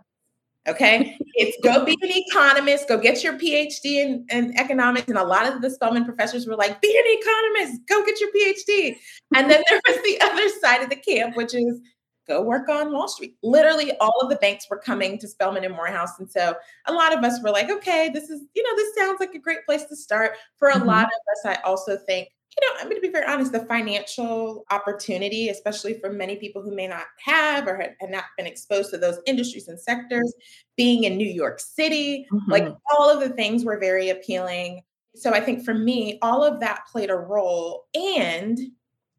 Yeah. 0.66 0.72
Okay. 0.72 1.18
it's 1.34 1.56
go 1.62 1.84
be 1.84 1.98
an 2.00 2.10
economist, 2.10 2.88
go 2.88 2.98
get 2.98 3.22
your 3.22 3.34
PhD 3.34 3.84
in, 3.84 4.26
in, 4.30 4.58
economics. 4.58 5.08
And 5.08 5.18
a 5.18 5.24
lot 5.24 5.52
of 5.52 5.60
the 5.60 5.70
Spelman 5.70 6.06
professors 6.06 6.46
were 6.46 6.56
like, 6.56 6.80
be 6.80 6.96
an 6.96 7.04
economist, 7.06 7.82
go 7.88 8.04
get 8.04 8.20
your 8.20 8.30
PhD. 8.30 8.96
And 9.34 9.50
then 9.50 9.62
there 9.68 9.80
was 9.86 9.96
the 10.02 10.20
other 10.22 10.48
side 10.60 10.82
of 10.82 10.88
the 10.88 10.96
camp, 10.96 11.36
which 11.36 11.54
is 11.54 11.80
go 12.28 12.42
work 12.42 12.68
on 12.68 12.92
Wall 12.92 13.08
Street. 13.08 13.36
Literally, 13.42 13.96
all 13.98 14.20
of 14.22 14.28
the 14.28 14.36
banks 14.36 14.66
were 14.70 14.78
coming 14.78 15.18
to 15.18 15.26
Spelman 15.26 15.64
and 15.64 15.74
Morehouse. 15.74 16.18
And 16.18 16.30
so 16.30 16.54
a 16.86 16.92
lot 16.92 17.16
of 17.16 17.24
us 17.24 17.42
were 17.42 17.50
like, 17.50 17.70
okay, 17.70 18.10
this 18.12 18.30
is, 18.30 18.42
you 18.54 18.62
know, 18.62 18.76
this 18.76 18.94
sounds 18.94 19.20
like 19.20 19.34
a 19.34 19.38
great 19.38 19.64
place 19.66 19.84
to 19.86 19.96
start. 19.96 20.32
For 20.56 20.68
a 20.68 20.74
mm-hmm. 20.74 20.86
lot 20.86 21.06
of 21.06 21.50
us, 21.50 21.58
I 21.58 21.62
also 21.62 21.96
think, 21.96 22.28
you 22.60 22.66
know, 22.66 22.74
I'm 22.78 22.88
going 22.88 22.96
to 22.96 23.06
be 23.06 23.12
very 23.12 23.26
honest, 23.26 23.52
the 23.52 23.66
financial 23.66 24.64
opportunity, 24.70 25.48
especially 25.48 25.94
for 26.00 26.10
many 26.10 26.36
people 26.36 26.62
who 26.62 26.74
may 26.74 26.88
not 26.88 27.04
have 27.24 27.66
or 27.68 27.76
have 27.76 28.10
not 28.10 28.24
been 28.36 28.46
exposed 28.46 28.90
to 28.90 28.98
those 28.98 29.18
industries 29.26 29.68
and 29.68 29.78
sectors, 29.80 30.32
being 30.76 31.04
in 31.04 31.16
New 31.16 31.28
York 31.28 31.60
City, 31.60 32.26
mm-hmm. 32.32 32.50
like 32.50 32.68
all 32.90 33.10
of 33.10 33.20
the 33.20 33.28
things 33.30 33.64
were 33.64 33.78
very 33.78 34.08
appealing. 34.10 34.82
So 35.14 35.32
I 35.32 35.40
think 35.40 35.64
for 35.64 35.74
me, 35.74 36.18
all 36.22 36.44
of 36.44 36.60
that 36.60 36.82
played 36.90 37.10
a 37.10 37.16
role. 37.16 37.86
And 37.94 38.58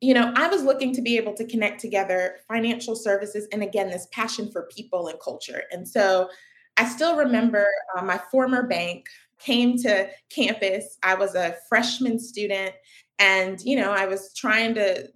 you 0.01 0.13
know, 0.13 0.31
I 0.35 0.47
was 0.47 0.63
looking 0.63 0.93
to 0.95 1.01
be 1.01 1.17
able 1.17 1.33
to 1.33 1.45
connect 1.45 1.81
together 1.81 2.37
financial 2.47 2.95
services 2.95 3.47
and 3.51 3.61
again, 3.63 3.89
this 3.89 4.07
passion 4.11 4.51
for 4.51 4.69
people 4.73 5.07
and 5.07 5.19
culture. 5.19 5.63
And 5.71 5.87
so 5.87 6.29
I 6.77 6.85
still 6.85 7.17
remember 7.17 7.67
uh, 7.97 8.03
my 8.03 8.19
former 8.31 8.63
bank 8.63 9.07
came 9.39 9.77
to 9.79 10.09
campus. 10.29 10.97
I 11.03 11.15
was 11.15 11.35
a 11.35 11.55
freshman 11.67 12.19
student, 12.19 12.73
and, 13.17 13.59
you 13.61 13.75
know, 13.75 13.91
I 13.91 14.05
was 14.05 14.33
trying 14.33 14.75
to 14.75 15.09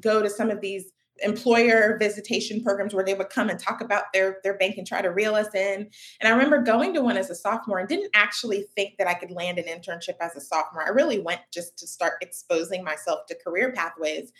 go 0.00 0.22
to 0.22 0.28
some 0.28 0.50
of 0.50 0.60
these 0.60 0.92
employer 1.20 1.96
visitation 1.98 2.62
programs 2.62 2.94
where 2.94 3.04
they 3.04 3.14
would 3.14 3.30
come 3.30 3.48
and 3.48 3.58
talk 3.58 3.80
about 3.80 4.04
their 4.12 4.38
their 4.42 4.56
bank 4.58 4.76
and 4.76 4.86
try 4.86 5.00
to 5.00 5.08
reel 5.08 5.34
us 5.34 5.54
in. 5.54 5.88
And 6.20 6.28
I 6.28 6.30
remember 6.30 6.62
going 6.62 6.94
to 6.94 7.02
one 7.02 7.16
as 7.16 7.30
a 7.30 7.34
sophomore 7.34 7.78
and 7.78 7.88
didn't 7.88 8.10
actually 8.14 8.66
think 8.74 8.94
that 8.98 9.08
I 9.08 9.14
could 9.14 9.30
land 9.30 9.58
an 9.58 9.64
internship 9.64 10.16
as 10.20 10.36
a 10.36 10.40
sophomore. 10.40 10.84
I 10.84 10.90
really 10.90 11.18
went 11.18 11.40
just 11.52 11.78
to 11.78 11.86
start 11.86 12.14
exposing 12.20 12.84
myself 12.84 13.26
to 13.28 13.34
career 13.34 13.72
pathways. 13.72 14.32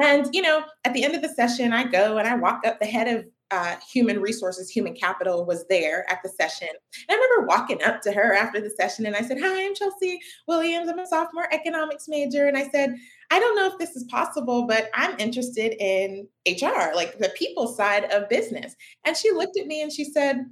And 0.00 0.28
you 0.32 0.42
know, 0.42 0.64
at 0.84 0.94
the 0.94 1.04
end 1.04 1.14
of 1.14 1.22
the 1.22 1.28
session, 1.28 1.72
I 1.72 1.84
go 1.84 2.18
and 2.18 2.26
I 2.26 2.36
walk 2.36 2.66
up 2.66 2.80
the 2.80 2.86
head 2.86 3.08
of 3.08 3.26
uh, 3.54 3.76
human 3.92 4.20
resources, 4.20 4.68
human 4.68 4.94
capital 4.94 5.46
was 5.46 5.64
there 5.68 6.04
at 6.10 6.18
the 6.24 6.28
session. 6.28 6.68
And 6.68 7.10
I 7.10 7.14
remember 7.14 7.46
walking 7.46 7.82
up 7.84 8.00
to 8.02 8.12
her 8.12 8.34
after 8.34 8.60
the 8.60 8.70
session 8.70 9.06
and 9.06 9.14
I 9.14 9.20
said, 9.20 9.38
Hi, 9.40 9.64
I'm 9.64 9.74
Chelsea 9.76 10.18
Williams. 10.48 10.88
I'm 10.88 10.98
a 10.98 11.06
sophomore 11.06 11.46
economics 11.52 12.06
major. 12.08 12.46
And 12.46 12.58
I 12.58 12.68
said, 12.68 12.96
I 13.30 13.38
don't 13.38 13.54
know 13.54 13.66
if 13.66 13.78
this 13.78 13.94
is 13.94 14.04
possible, 14.04 14.66
but 14.66 14.90
I'm 14.94 15.18
interested 15.20 15.76
in 15.80 16.26
HR, 16.48 16.94
like 16.96 17.18
the 17.18 17.32
people 17.36 17.68
side 17.68 18.04
of 18.12 18.28
business. 18.28 18.74
And 19.04 19.16
she 19.16 19.30
looked 19.30 19.56
at 19.56 19.68
me 19.68 19.82
and 19.82 19.92
she 19.92 20.04
said, 20.04 20.44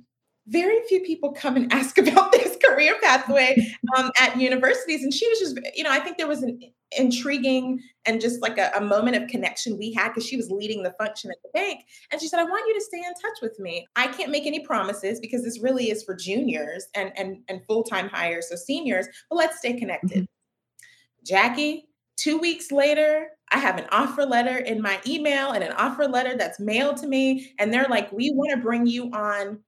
very 0.46 0.80
few 0.88 1.00
people 1.00 1.32
come 1.32 1.56
and 1.56 1.72
ask 1.72 1.98
about 1.98 2.30
this 2.30 2.56
career 2.64 2.94
pathway 3.02 3.56
um, 3.96 4.12
at 4.20 4.40
universities. 4.40 5.02
And 5.02 5.12
she 5.12 5.28
was 5.28 5.40
just, 5.40 5.58
you 5.74 5.82
know, 5.82 5.90
I 5.90 5.98
think 5.98 6.18
there 6.18 6.28
was 6.28 6.42
an 6.42 6.60
intriguing 6.98 7.80
and 8.04 8.20
just 8.20 8.42
like 8.42 8.58
a, 8.58 8.70
a 8.76 8.80
moment 8.80 9.16
of 9.16 9.28
connection 9.28 9.78
we 9.78 9.92
had 9.92 10.08
because 10.08 10.26
she 10.26 10.36
was 10.36 10.50
leading 10.50 10.82
the 10.82 10.94
function 10.98 11.30
at 11.30 11.36
the 11.42 11.50
bank. 11.54 11.80
And 12.10 12.20
she 12.20 12.28
said, 12.28 12.40
I 12.40 12.44
want 12.44 12.66
you 12.66 12.74
to 12.74 12.80
stay 12.80 12.98
in 12.98 13.14
touch 13.14 13.38
with 13.40 13.58
me. 13.60 13.86
I 13.96 14.08
can't 14.08 14.30
make 14.30 14.46
any 14.46 14.60
promises 14.60 15.20
because 15.20 15.42
this 15.42 15.60
really 15.60 15.90
is 15.90 16.02
for 16.02 16.14
juniors 16.14 16.86
and, 16.94 17.12
and, 17.16 17.38
and 17.48 17.62
full 17.66 17.84
time 17.84 18.08
hires, 18.08 18.48
so 18.48 18.56
seniors, 18.56 19.06
but 19.30 19.36
let's 19.36 19.58
stay 19.58 19.78
connected. 19.78 20.10
Mm-hmm. 20.10 21.24
Jackie, 21.24 21.88
two 22.16 22.38
weeks 22.38 22.72
later, 22.72 23.28
I 23.52 23.58
have 23.58 23.78
an 23.78 23.86
offer 23.92 24.24
letter 24.24 24.58
in 24.58 24.80
my 24.80 25.00
email 25.06 25.52
and 25.52 25.62
an 25.62 25.72
offer 25.72 26.06
letter 26.06 26.36
that's 26.36 26.58
mailed 26.58 26.96
to 26.98 27.06
me. 27.06 27.52
And 27.58 27.72
they're 27.72 27.88
like, 27.88 28.10
we 28.10 28.32
want 28.32 28.50
to 28.52 28.62
bring 28.62 28.86
you 28.86 29.10
on 29.12 29.60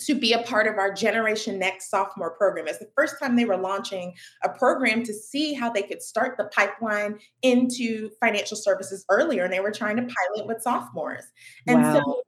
to 0.00 0.14
be 0.14 0.32
a 0.32 0.42
part 0.42 0.66
of 0.66 0.78
our 0.78 0.92
Generation 0.92 1.58
Next 1.58 1.90
sophomore 1.90 2.32
program. 2.32 2.66
It's 2.68 2.78
the 2.78 2.90
first 2.96 3.16
time 3.20 3.36
they 3.36 3.44
were 3.44 3.56
launching 3.56 4.14
a 4.44 4.48
program 4.48 5.02
to 5.04 5.12
see 5.12 5.54
how 5.54 5.70
they 5.70 5.82
could 5.82 6.02
start 6.02 6.36
the 6.36 6.44
pipeline 6.44 7.18
into 7.42 8.10
financial 8.20 8.56
services 8.56 9.04
earlier. 9.10 9.44
And 9.44 9.52
they 9.52 9.60
were 9.60 9.70
trying 9.70 9.96
to 9.96 10.02
pilot 10.02 10.46
with 10.46 10.62
sophomores. 10.62 11.24
And 11.66 11.82
wow. 11.82 11.94
so 11.94 12.22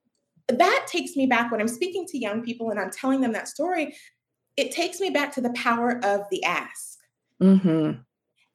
that 0.56 0.86
takes 0.86 1.16
me 1.16 1.26
back 1.26 1.50
when 1.50 1.60
I'm 1.60 1.68
speaking 1.68 2.06
to 2.08 2.18
young 2.18 2.42
people 2.42 2.70
and 2.70 2.78
I'm 2.78 2.90
telling 2.90 3.20
them 3.20 3.32
that 3.32 3.48
story. 3.48 3.96
It 4.56 4.72
takes 4.72 5.00
me 5.00 5.10
back 5.10 5.32
to 5.34 5.40
the 5.40 5.52
power 5.52 6.00
of 6.04 6.22
the 6.30 6.44
ask. 6.44 6.98
Mm-hmm. 7.42 8.00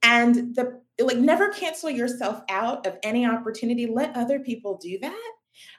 And 0.03 0.55
the 0.55 0.81
like, 0.99 1.17
never 1.17 1.49
cancel 1.49 1.89
yourself 1.89 2.41
out 2.49 2.87
of 2.87 2.97
any 3.03 3.25
opportunity. 3.25 3.85
Let 3.87 4.15
other 4.15 4.39
people 4.39 4.77
do 4.77 4.97
that 4.99 5.31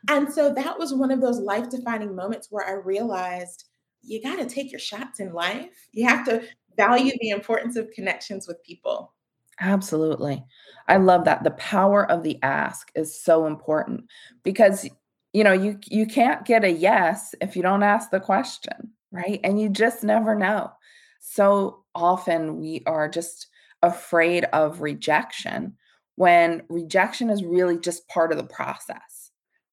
and 0.08 0.32
so 0.32 0.52
that 0.52 0.78
was 0.78 0.94
one 0.94 1.11
of 1.11 1.20
those 1.20 1.38
life 1.38 1.68
defining 1.68 2.14
moments 2.14 2.49
where 2.50 2.66
I 2.66 2.73
realized 2.73 3.64
you 4.02 4.23
got 4.23 4.37
to 4.37 4.47
take 4.47 4.70
your 4.70 4.80
shots 4.80 5.20
in 5.20 5.32
life. 5.32 5.88
You 5.92 6.06
have 6.06 6.25
to 6.26 6.42
value 6.76 7.12
the 7.20 7.30
importance 7.30 7.76
of 7.76 7.90
connections 7.90 8.47
with 8.47 8.62
people. 8.62 9.12
Absolutely. 9.61 10.44
I 10.87 10.99
love 10.99 11.25
that. 11.25 11.42
The 11.42 11.50
power 11.52 12.08
of 12.11 12.23
the 12.23 12.38
ask 12.42 12.90
is 12.94 13.20
so 13.20 13.47
important 13.47 14.04
because 14.44 14.88
you 15.32 15.44
know, 15.44 15.52
you 15.52 15.78
you 15.87 16.06
can't 16.06 16.44
get 16.44 16.64
a 16.64 16.70
yes 16.70 17.35
if 17.40 17.54
you 17.54 17.62
don't 17.62 17.82
ask 17.82 18.11
the 18.11 18.20
question, 18.20 18.92
right? 19.12 19.40
And 19.44 19.61
you 19.61 19.68
just 19.68 20.02
never 20.02 20.35
know. 20.35 20.73
So 21.20 21.85
often 21.94 22.58
we 22.58 22.82
are 22.87 23.08
just 23.08 23.49
afraid 23.82 24.44
of 24.44 24.80
rejection 24.80 25.76
when 26.16 26.62
rejection 26.68 27.30
is 27.30 27.44
really 27.44 27.78
just 27.78 28.08
part 28.08 28.32
of 28.32 28.38
the 28.38 28.44
process, 28.44 29.17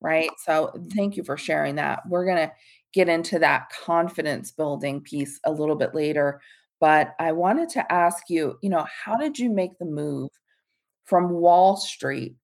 right? 0.06 0.30
So 0.38 0.72
thank 0.96 1.18
you 1.18 1.24
for 1.24 1.36
sharing 1.36 1.76
that. 1.76 2.04
We're 2.08 2.26
going 2.26 2.38
to 2.38 2.52
get 2.94 3.10
into 3.10 3.40
that 3.40 3.72
confidence 3.86 4.52
building 4.52 5.02
piece 5.02 5.40
a 5.46 5.52
little 5.52 5.76
bit 5.76 5.96
later, 5.96 6.40
but 6.80 7.16
I 7.20 7.32
wanted 7.32 7.70
to 7.70 7.92
ask 7.92 8.30
you, 8.30 8.60
you 8.62 8.70
know, 8.70 8.86
how 9.04 9.18
did 9.18 9.40
you 9.40 9.50
make 9.50 9.78
the 9.80 9.86
move 9.86 10.30
from 11.06 11.32
Wall 11.32 11.76
Street 11.76 12.36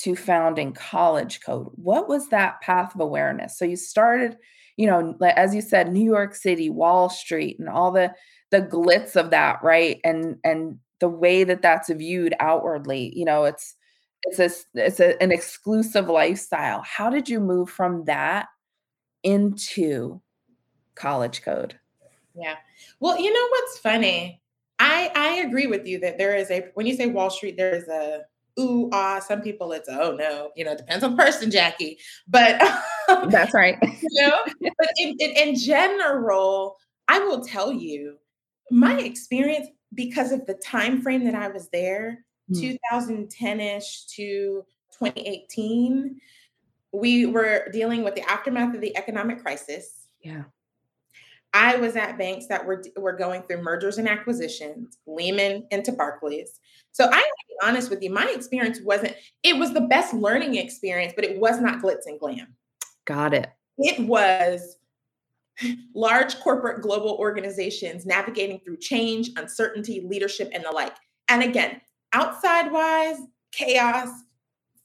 to 0.00 0.14
founding 0.14 0.74
College 0.74 1.40
Code? 1.40 1.68
What 1.74 2.06
was 2.06 2.28
that 2.28 2.60
path 2.60 2.94
of 2.94 3.00
awareness? 3.00 3.58
So 3.58 3.64
you 3.64 3.76
started, 3.76 4.36
you 4.76 4.86
know, 4.86 5.16
as 5.22 5.54
you 5.54 5.62
said, 5.62 5.90
New 5.90 6.04
York 6.04 6.34
City, 6.34 6.68
Wall 6.68 7.08
Street, 7.08 7.58
and 7.58 7.68
all 7.68 7.90
the 7.90 8.12
the 8.50 8.60
glitz 8.60 9.16
of 9.16 9.30
that, 9.30 9.60
right? 9.62 10.00
And 10.04 10.36
and 10.44 10.78
the 11.00 11.08
way 11.08 11.44
that 11.44 11.62
that's 11.62 11.90
viewed 11.90 12.34
outwardly, 12.40 13.12
you 13.16 13.24
know, 13.24 13.44
it's 13.44 13.75
it's 14.22 14.38
a, 14.38 14.50
it's 14.74 15.00
a, 15.00 15.20
an 15.22 15.32
exclusive 15.32 16.08
lifestyle. 16.08 16.82
How 16.82 17.10
did 17.10 17.28
you 17.28 17.40
move 17.40 17.70
from 17.70 18.04
that 18.04 18.48
into 19.22 20.20
College 20.94 21.42
Code? 21.42 21.78
Yeah. 22.34 22.56
Well, 23.00 23.18
you 23.20 23.32
know 23.32 23.48
what's 23.50 23.78
funny? 23.78 24.42
I 24.78 25.10
I 25.14 25.28
agree 25.46 25.66
with 25.66 25.86
you 25.86 25.98
that 26.00 26.18
there 26.18 26.36
is 26.36 26.50
a 26.50 26.68
when 26.74 26.86
you 26.86 26.94
say 26.94 27.06
Wall 27.06 27.30
Street, 27.30 27.56
there 27.56 27.74
is 27.74 27.88
a 27.88 28.22
ooh 28.60 28.90
ah. 28.92 29.20
Some 29.20 29.40
people 29.40 29.72
it's 29.72 29.88
oh 29.88 30.14
no. 30.14 30.50
You 30.54 30.64
know, 30.64 30.72
it 30.72 30.78
depends 30.78 31.02
on 31.02 31.16
person, 31.16 31.50
Jackie. 31.50 31.98
But 32.28 32.60
that's 33.30 33.54
right. 33.54 33.78
you 33.82 34.22
know, 34.26 34.36
but 34.60 34.88
in, 34.98 35.16
in, 35.18 35.30
in 35.30 35.54
general, 35.56 36.76
I 37.08 37.20
will 37.20 37.42
tell 37.42 37.72
you 37.72 38.18
my 38.70 38.98
experience 38.98 39.68
because 39.94 40.32
of 40.32 40.44
the 40.46 40.54
time 40.54 41.00
frame 41.00 41.24
that 41.24 41.34
I 41.34 41.48
was 41.48 41.68
there, 41.70 42.25
mm. 42.50 42.78
2010ish 42.88 44.08
to 44.14 44.64
2018, 44.98 46.20
we 46.92 47.26
were 47.26 47.68
dealing 47.72 48.04
with 48.04 48.14
the 48.14 48.28
aftermath 48.28 48.74
of 48.74 48.80
the 48.80 48.96
economic 48.96 49.42
crisis. 49.42 50.08
Yeah. 50.20 50.44
I 51.52 51.76
was 51.76 51.96
at 51.96 52.18
banks 52.18 52.48
that 52.48 52.66
were 52.66 52.82
were 52.96 53.14
going 53.14 53.42
through 53.42 53.62
mergers 53.62 53.96
and 53.96 54.08
acquisitions, 54.08 54.98
Lehman 55.06 55.66
into 55.70 55.92
Barclays. 55.92 56.60
So 56.92 57.04
I 57.06 57.08
to 57.08 57.44
be 57.48 57.54
honest 57.62 57.88
with 57.88 58.02
you, 58.02 58.10
my 58.10 58.30
experience 58.34 58.80
wasn't, 58.82 59.14
it 59.42 59.56
was 59.56 59.72
the 59.72 59.82
best 59.82 60.12
learning 60.12 60.56
experience, 60.56 61.14
but 61.16 61.24
it 61.24 61.38
was 61.38 61.60
not 61.60 61.80
glitz 61.80 62.06
and 62.06 62.20
glam. 62.20 62.54
Got 63.06 63.32
it. 63.32 63.50
It 63.78 64.06
was 64.06 64.76
large 65.94 66.38
corporate 66.40 66.82
global 66.82 67.16
organizations 67.18 68.04
navigating 68.04 68.60
through 68.60 68.78
change, 68.78 69.30
uncertainty, 69.36 70.04
leadership, 70.06 70.50
and 70.52 70.64
the 70.64 70.70
like. 70.70 70.96
And 71.28 71.42
again, 71.42 71.80
outside 72.16 72.72
wise, 72.72 73.18
chaos. 73.52 74.08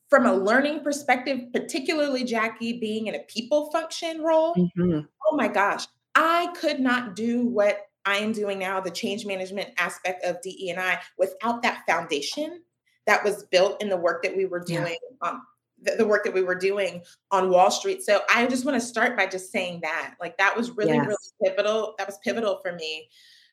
From 0.09 0.25
a 0.25 0.33
learning 0.33 0.83
perspective, 0.83 1.39
particularly 1.53 2.25
Jackie 2.25 2.79
being 2.81 3.07
in 3.07 3.15
a 3.15 3.19
people 3.19 3.71
function 3.71 4.21
role, 4.21 4.53
mm-hmm. 4.53 5.00
oh 5.25 5.35
my 5.38 5.47
gosh, 5.47 5.88
I 6.15 6.53
could 6.59 6.81
not 6.81 7.15
do 7.15 7.45
what 7.45 7.85
I 8.05 8.17
am 8.17 8.33
doing 8.33 8.59
now, 8.59 8.81
the 8.81 8.91
change 8.91 9.25
management 9.25 9.69
aspect 9.77 10.25
of 10.25 10.41
DE 10.41 10.69
and 10.69 10.81
I, 10.81 11.00
without 11.17 11.61
that 11.61 11.83
foundation 11.88 12.61
that 13.07 13.23
was 13.23 13.43
built 13.51 13.81
in 13.81 13.88
the 13.88 13.95
work 13.95 14.21
that 14.23 14.35
we 14.35 14.45
were 14.45 14.59
doing 14.59 14.97
yeah. 15.23 15.29
um, 15.29 15.43
the, 15.81 15.95
the, 15.95 16.05
work 16.05 16.25
that 16.25 16.33
we 16.33 16.43
were 16.43 16.55
doing 16.55 17.03
on 17.31 17.50
Wall 17.50 17.71
Street. 17.71 18.03
So 18.03 18.21
I 18.33 18.45
just 18.47 18.65
want 18.65 18.79
to 18.79 18.85
start 18.85 19.17
by 19.17 19.27
just 19.27 19.51
saying 19.51 19.79
that. 19.83 20.15
Like 20.19 20.38
that 20.38 20.55
was 20.55 20.71
really, 20.71 20.93
yes. 20.93 21.07
really 21.07 21.51
pivotal. 21.55 21.96
That 21.98 22.07
was 22.07 22.20
pivotal 22.24 22.59
for 22.61 22.74
me. 22.74 23.09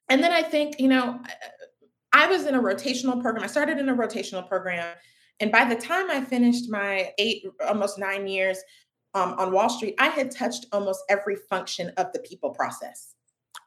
And 0.09 0.23
then 0.23 0.33
I 0.33 0.43
think, 0.43 0.81
you 0.81 0.89
know, 0.89 1.21
I 2.13 2.27
was 2.27 2.47
in 2.47 2.55
a 2.55 2.63
rotational 2.63 3.21
program. 3.21 3.45
I 3.45 3.49
started 3.49 3.79
in 3.79 3.89
a 3.89 3.95
rotational 3.95 4.47
program. 4.47 4.95
And 5.41 5.53
by 5.53 5.65
the 5.65 5.77
time 5.77 6.11
I 6.11 6.25
finished 6.25 6.69
my 6.69 7.13
eight, 7.19 7.45
almost 7.67 7.99
nine 7.99 8.27
years 8.27 8.59
um, 9.15 9.35
on 9.39 9.53
Wall 9.53 9.69
Street, 9.69 9.95
I 9.99 10.09
had 10.09 10.31
touched 10.31 10.67
almost 10.73 11.01
every 11.09 11.37
function 11.49 11.93
of 11.97 12.13
the 12.13 12.19
people 12.21 12.51
process. 12.51 13.15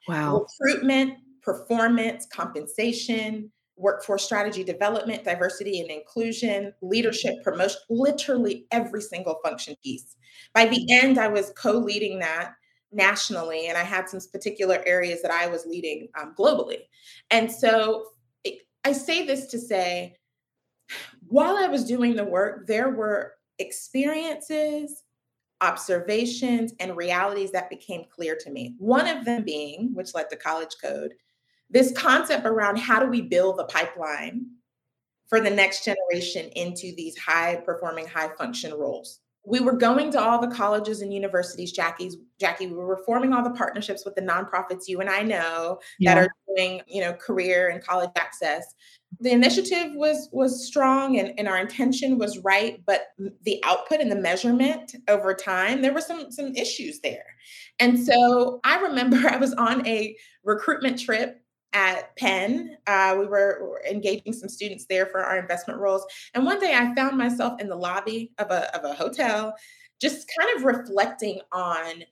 Wow. 0.08 0.46
Recruitment, 0.60 1.14
performance, 1.42 2.26
compensation, 2.26 3.52
workforce 3.78 4.24
strategy 4.24 4.64
development, 4.64 5.24
diversity 5.24 5.80
and 5.82 5.90
inclusion, 5.90 6.74
leadership, 6.82 7.44
promotion, 7.44 7.80
literally 7.90 8.66
every 8.72 9.02
single 9.02 9.40
function 9.44 9.76
piece. 9.84 10.16
By 10.54 10.66
the 10.66 10.86
end, 10.90 11.18
I 11.18 11.28
was 11.28 11.52
co 11.56 11.74
leading 11.74 12.20
that 12.20 12.54
nationally, 12.92 13.68
and 13.68 13.78
I 13.78 13.84
had 13.84 14.10
some 14.10 14.20
particular 14.32 14.84
areas 14.86 15.22
that 15.22 15.32
I 15.32 15.48
was 15.48 15.66
leading 15.66 16.10
um, 16.20 16.36
globally. 16.38 16.80
And 17.32 17.52
so 17.52 18.06
I 18.84 18.94
say 18.94 19.26
this 19.26 19.48
to 19.48 19.60
say, 19.60 20.18
while 21.28 21.58
I 21.58 21.68
was 21.68 21.86
doing 21.86 22.16
the 22.16 22.24
work, 22.24 22.68
there 22.68 22.90
were 22.90 23.34
experiences, 23.60 25.04
observations, 25.62 26.74
and 26.80 26.98
realities 26.98 27.52
that 27.52 27.70
became 27.70 28.06
clear 28.10 28.36
to 28.42 28.50
me. 28.50 28.76
One 28.80 29.08
of 29.08 29.24
them 29.24 29.44
being, 29.44 29.94
which 29.94 30.14
led 30.16 30.30
to 30.30 30.36
College 30.36 30.76
Code, 30.82 31.14
this 31.70 31.94
concept 31.94 32.46
around 32.46 32.78
how 32.78 33.00
do 33.00 33.06
we 33.06 33.22
build 33.22 33.58
the 33.58 33.66
pipeline 33.66 34.48
for 35.28 35.40
the 35.40 35.50
next 35.50 35.86
generation 35.86 36.50
into 36.56 36.94
these 36.96 37.18
high 37.18 37.56
performing, 37.66 38.08
high 38.08 38.30
function 38.36 38.74
roles. 38.74 39.20
We 39.46 39.60
were 39.60 39.74
going 39.74 40.12
to 40.12 40.22
all 40.22 40.40
the 40.40 40.56
colleges 40.56 41.02
and 41.02 41.14
universities, 41.14 41.72
Jackie's 41.72 42.18
Jackie, 42.40 42.68
we 42.68 42.74
were 42.74 43.02
forming 43.06 43.34
all 43.34 43.44
the 43.44 43.52
partnerships 43.52 44.04
with 44.06 44.16
the 44.16 44.22
nonprofits 44.22 44.88
you 44.88 45.00
and 45.00 45.10
I 45.10 45.22
know 45.22 45.80
yeah. 46.00 46.16
that 46.16 46.24
are 46.24 46.30
doing, 46.56 46.82
you 46.88 47.02
know, 47.02 47.14
career 47.14 47.70
and 47.70 47.84
college 47.84 48.10
access. 48.16 48.74
The 49.20 49.32
initiative 49.32 49.92
was 49.94 50.30
was 50.32 50.66
strong 50.66 51.20
and, 51.20 51.34
and 51.38 51.48
our 51.48 51.60
intention 51.60 52.18
was 52.18 52.40
right, 52.40 52.82
but 52.86 53.08
the 53.44 53.62
output 53.64 54.00
and 54.00 54.12
the 54.12 54.16
measurement 54.16 54.96
over 55.08 55.34
time, 55.34 55.82
there 55.82 55.94
were 55.94 56.02
some 56.02 56.32
some 56.32 56.56
issues 56.56 57.00
there. 57.02 57.26
And 57.80 58.00
so 58.00 58.60
I 58.64 58.80
remember 58.80 59.18
I 59.30 59.38
was 59.38 59.54
on 59.54 59.86
a 59.88 60.16
recruitment 60.44 61.00
trip 61.00 61.41
at 61.74 62.16
Penn. 62.18 62.78
Uh, 62.88 63.16
we 63.20 63.26
were, 63.26 63.82
engaging 63.90 64.34
some 64.34 64.50
students 64.50 64.86
there 64.90 65.06
for 65.06 65.22
our 65.22 65.38
investment 65.38 65.80
roles. 65.80 66.06
And 66.34 66.46
one 66.46 66.60
day 66.60 66.74
I 66.74 66.94
found 66.94 67.18
myself 67.18 67.60
in 67.60 67.68
the 67.68 67.76
lobby 67.76 68.32
of 68.38 68.52
a, 68.52 68.76
of 68.76 68.84
a 68.84 68.94
hotel, 68.94 69.56
just 70.00 70.30
kind 70.38 70.56
of 70.56 70.64
reflecting 70.64 71.42
on 71.52 72.04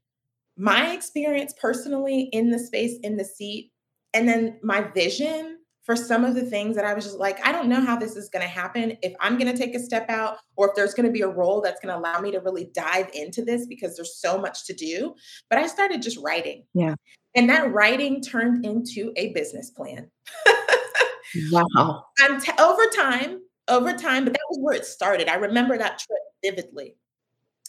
my 0.58 0.92
experience 0.94 1.54
personally 1.62 2.24
in 2.32 2.50
the 2.50 2.60
space, 2.60 2.98
in 3.04 3.18
the 3.18 3.24
seat, 3.24 3.72
and 4.14 4.28
then 4.28 4.60
my 4.64 4.82
vision 4.82 5.60
for 5.90 5.96
some 5.96 6.24
of 6.24 6.36
the 6.36 6.44
things 6.44 6.76
that 6.76 6.86
I 6.86 6.94
was 6.94 7.04
just 7.04 7.18
like, 7.18 7.44
I 7.44 7.52
don't 7.52 7.68
know 7.68 7.82
how 7.82 7.96
this 7.96 8.16
is 8.16 8.30
going 8.30 8.44
to 8.44 8.48
happen, 8.48 8.96
if 9.02 9.14
I'm 9.20 9.40
going 9.40 9.52
to 9.52 9.58
take 9.58 9.74
a 9.74 9.80
step 9.80 10.08
out, 10.08 10.38
or 10.56 10.70
if 10.70 10.76
there's 10.76 10.94
going 10.94 11.08
to 11.08 11.12
be 11.12 11.22
a 11.22 11.28
role 11.28 11.62
that's 11.62 11.80
going 11.80 11.92
to 11.92 12.00
allow 12.00 12.20
me 12.20 12.32
to 12.32 12.40
really 12.40 12.70
dive 12.76 13.10
into 13.14 13.44
this 13.44 13.66
because 13.66 13.96
there's 13.96 14.16
so 14.16 14.38
much 14.38 14.66
to 14.68 14.74
do. 14.74 15.16
But 15.50 15.58
I 15.58 15.66
started 15.66 16.04
just 16.04 16.20
writing. 16.20 16.66
Yeah. 16.76 16.94
And 17.36 17.50
that 17.50 17.72
writing 17.72 18.22
turned 18.22 18.66
into 18.66 19.14
a 19.16 19.32
business 19.34 19.70
plan. 19.70 20.10
wow. 21.52 22.06
And 22.22 22.42
t- 22.42 22.52
over 22.60 22.86
time, 22.96 23.42
over 23.68 23.94
time, 23.94 24.26
but 24.26 24.34
that 24.34 24.42
was 24.50 24.60
where 24.60 24.76
it 24.76 24.86
started. 24.86 25.30
I 25.30 25.36
remember 25.36 25.78
that 25.78 26.00
trip 26.00 26.20
vividly. 26.44 26.96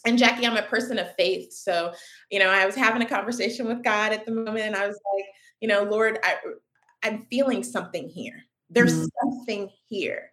And 0.06 0.18
Jackie, 0.18 0.46
I'm 0.46 0.56
a 0.56 0.62
person 0.62 0.98
of 0.98 1.14
faith. 1.16 1.52
So, 1.52 1.92
you 2.30 2.38
know, 2.38 2.48
I 2.48 2.64
was 2.64 2.74
having 2.74 3.02
a 3.02 3.08
conversation 3.08 3.66
with 3.66 3.84
God 3.84 4.12
at 4.12 4.24
the 4.24 4.32
moment, 4.32 4.64
and 4.64 4.74
I 4.74 4.86
was 4.86 4.98
like, 5.14 5.26
you 5.60 5.68
know, 5.68 5.82
Lord, 5.82 6.18
I, 6.22 6.36
I'm 7.02 7.26
feeling 7.30 7.62
something 7.62 8.08
here. 8.08 8.44
There's 8.70 8.94
mm 8.94 9.08
something 9.22 9.68
here. 9.88 10.30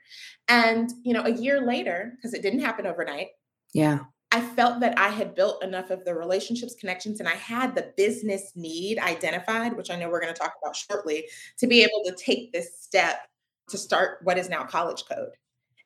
And, 0.47 0.89
you 1.03 1.13
know, 1.13 1.23
a 1.23 1.31
year 1.31 1.59
later, 1.61 2.13
because 2.15 2.33
it 2.33 2.41
didn't 2.41 2.61
happen 2.61 2.85
overnight. 2.85 3.27
Yeah. 3.73 3.99
I 4.31 4.41
felt 4.41 4.81
that 4.81 4.99
I 4.99 5.07
had 5.07 5.35
built 5.35 5.63
enough 5.63 5.89
of 5.89 6.03
the 6.03 6.13
relationships, 6.13 6.75
connections, 6.75 7.19
and 7.19 7.29
I 7.29 7.35
had 7.35 7.75
the 7.75 7.93
business 7.95 8.51
need 8.55 8.99
identified, 8.99 9.75
which 9.75 9.89
I 9.89 9.95
know 9.95 10.09
we're 10.09 10.21
going 10.21 10.33
to 10.33 10.39
talk 10.39 10.55
about 10.61 10.75
shortly, 10.75 11.25
to 11.59 11.67
be 11.67 11.81
able 11.81 12.03
to 12.05 12.15
take 12.15 12.51
this 12.51 12.81
step 12.81 13.27
to 13.69 13.77
start 13.77 14.19
what 14.23 14.37
is 14.37 14.49
now 14.49 14.63
College 14.63 15.03
Code. 15.09 15.31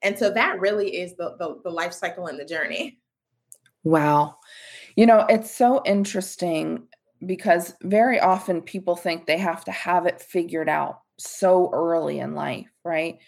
And 0.02 0.18
so 0.18 0.32
that 0.32 0.60
really 0.60 0.98
is 0.98 1.16
the, 1.16 1.36
the, 1.38 1.62
the 1.64 1.70
life 1.70 1.94
cycle 1.94 2.28
and 2.28 2.40
the 2.40 2.46
journey. 2.46 3.00
Wow. 3.84 4.38
You 4.96 5.06
know, 5.06 5.26
it's 5.30 5.54
so 5.54 5.82
interesting 5.86 6.88
because 7.26 7.76
very 7.84 8.20
often 8.20 8.62
people 8.62 8.96
think 8.96 9.26
they 9.26 9.38
have 9.38 9.64
to 9.66 9.72
have 9.72 10.08
it 10.08 10.22
figured 10.22 10.70
out 10.70 11.02
so 11.18 11.70
early 11.72 12.20
in 12.20 12.34
life, 12.34 12.68
right? 12.84 13.20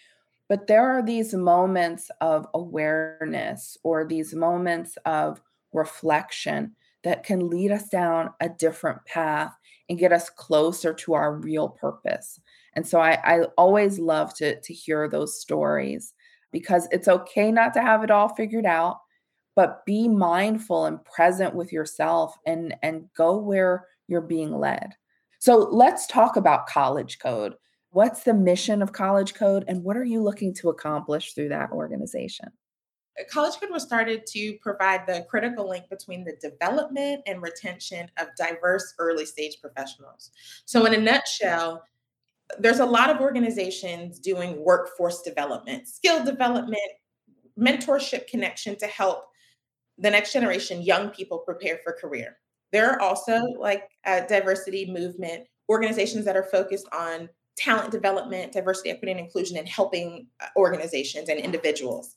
But 0.48 0.66
there 0.66 0.86
are 0.86 1.02
these 1.02 1.34
moments 1.34 2.10
of 2.20 2.46
awareness 2.54 3.78
or 3.82 4.06
these 4.06 4.34
moments 4.34 4.96
of 5.06 5.40
reflection 5.72 6.76
that 7.02 7.24
can 7.24 7.48
lead 7.48 7.70
us 7.70 7.88
down 7.88 8.30
a 8.40 8.48
different 8.48 9.04
path 9.06 9.52
and 9.88 9.98
get 9.98 10.12
us 10.12 10.30
closer 10.30 10.94
to 10.94 11.14
our 11.14 11.34
real 11.34 11.68
purpose. 11.68 12.40
And 12.74 12.86
so 12.86 13.00
I, 13.00 13.18
I 13.24 13.42
always 13.56 13.98
love 13.98 14.34
to, 14.36 14.60
to 14.60 14.74
hear 14.74 15.08
those 15.08 15.40
stories 15.40 16.14
because 16.52 16.88
it's 16.90 17.08
okay 17.08 17.50
not 17.50 17.74
to 17.74 17.82
have 17.82 18.02
it 18.02 18.10
all 18.10 18.28
figured 18.34 18.66
out, 18.66 18.98
but 19.56 19.84
be 19.84 20.08
mindful 20.08 20.86
and 20.86 21.04
present 21.04 21.54
with 21.54 21.72
yourself 21.72 22.36
and, 22.46 22.74
and 22.82 23.08
go 23.16 23.36
where 23.36 23.86
you're 24.08 24.20
being 24.20 24.58
led. 24.58 24.94
So 25.38 25.56
let's 25.56 26.06
talk 26.06 26.36
about 26.36 26.66
College 26.66 27.18
Code. 27.18 27.54
What's 27.94 28.24
the 28.24 28.34
mission 28.34 28.82
of 28.82 28.92
College 28.92 29.34
Code 29.34 29.66
and 29.68 29.84
what 29.84 29.96
are 29.96 30.02
you 30.02 30.20
looking 30.20 30.52
to 30.54 30.68
accomplish 30.68 31.32
through 31.32 31.50
that 31.50 31.70
organization? 31.70 32.48
Uh, 33.16 33.22
College 33.30 33.54
Code 33.60 33.70
was 33.70 33.84
started 33.84 34.26
to 34.32 34.58
provide 34.60 35.06
the 35.06 35.24
critical 35.30 35.68
link 35.68 35.88
between 35.88 36.24
the 36.24 36.34
development 36.42 37.22
and 37.28 37.40
retention 37.40 38.10
of 38.18 38.26
diverse 38.36 38.94
early 38.98 39.24
stage 39.24 39.58
professionals. 39.60 40.32
So, 40.64 40.86
in 40.86 40.94
a 40.94 40.98
nutshell, 40.98 41.84
there's 42.58 42.80
a 42.80 42.84
lot 42.84 43.10
of 43.10 43.20
organizations 43.20 44.18
doing 44.18 44.64
workforce 44.64 45.22
development, 45.22 45.86
skill 45.86 46.24
development, 46.24 46.80
mentorship 47.56 48.26
connection 48.26 48.74
to 48.78 48.88
help 48.88 49.26
the 49.98 50.10
next 50.10 50.32
generation 50.32 50.82
young 50.82 51.10
people 51.10 51.38
prepare 51.38 51.78
for 51.84 51.92
career. 51.92 52.38
There 52.72 52.90
are 52.90 53.00
also 53.00 53.38
like 53.56 53.88
a 54.04 54.26
diversity 54.26 54.90
movement 54.90 55.46
organizations 55.68 56.24
that 56.24 56.36
are 56.36 56.48
focused 56.50 56.88
on 56.92 57.28
talent 57.56 57.90
development, 57.90 58.52
diversity, 58.52 58.90
equity, 58.90 59.12
and 59.12 59.20
inclusion, 59.20 59.56
and 59.56 59.68
helping 59.68 60.26
uh, 60.40 60.46
organizations 60.56 61.28
and 61.28 61.38
individuals 61.38 62.16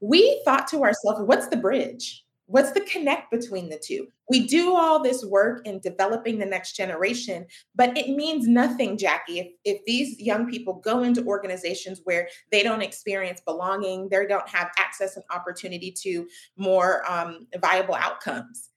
we 0.00 0.42
thought 0.44 0.68
to 0.68 0.82
ourselves, 0.82 1.20
what's 1.22 1.48
the 1.48 1.56
bridge? 1.56 2.24
What's 2.48 2.70
the 2.70 2.82
connect 2.82 3.32
between 3.32 3.68
the 3.68 3.80
two? 3.82 4.06
We 4.30 4.46
do 4.46 4.76
all 4.76 5.02
this 5.02 5.24
work 5.24 5.66
in 5.66 5.80
developing 5.80 6.38
the 6.38 6.46
next 6.46 6.76
generation, 6.76 7.46
but 7.74 7.96
it 7.98 8.10
means 8.10 8.46
nothing, 8.46 8.96
Jackie, 8.96 9.40
if, 9.40 9.48
if 9.64 9.84
these 9.84 10.20
young 10.20 10.48
people 10.48 10.74
go 10.74 11.02
into 11.02 11.24
organizations 11.24 12.02
where 12.04 12.28
they 12.52 12.62
don't 12.62 12.82
experience 12.82 13.40
belonging, 13.44 14.08
they 14.10 14.26
don't 14.26 14.48
have 14.48 14.70
access 14.78 15.16
and 15.16 15.24
opportunity 15.30 15.92
to 16.02 16.28
more 16.56 17.02
um, 17.10 17.48
viable 17.60 17.96
outcomes. 17.96 18.70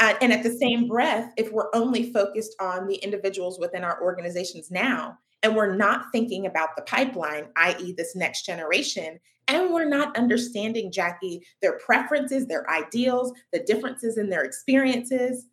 Uh, 0.00 0.14
and 0.20 0.30
at 0.32 0.42
the 0.42 0.52
same 0.58 0.86
breath, 0.86 1.32
if 1.38 1.50
we're 1.50 1.74
only 1.74 2.12
focused 2.12 2.54
on 2.60 2.86
the 2.86 2.96
individuals 2.96 3.58
within 3.58 3.84
our 3.84 4.02
organizations 4.02 4.70
now, 4.70 5.16
and 5.44 5.54
we're 5.54 5.76
not 5.76 6.06
thinking 6.10 6.46
about 6.46 6.70
the 6.74 6.82
pipeline, 6.82 7.48
i.e., 7.56 7.92
this 7.92 8.16
next 8.16 8.46
generation, 8.46 9.20
and 9.46 9.70
we're 9.70 9.88
not 9.88 10.16
understanding, 10.16 10.90
Jackie, 10.90 11.46
their 11.60 11.78
preferences, 11.78 12.46
their 12.46 12.68
ideals, 12.70 13.30
the 13.52 13.60
differences 13.60 14.16
in 14.16 14.30
their 14.30 14.42
experiences. 14.42 15.44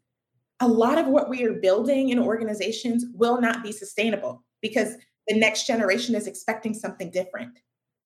A 0.62 0.68
lot 0.68 0.98
of 0.98 1.08
what 1.08 1.30
we 1.30 1.44
are 1.44 1.56
building 1.56 2.10
in 2.10 2.20
organizations 2.20 3.06
will 3.14 3.42
not 3.42 3.64
be 3.64 3.74
sustainable 3.74 4.46
because 4.62 4.96
the 5.28 5.38
next 5.38 5.68
generation 5.68 6.16
is 6.16 6.26
expecting 6.26 6.74
something 6.74 7.12
different. 7.12 7.52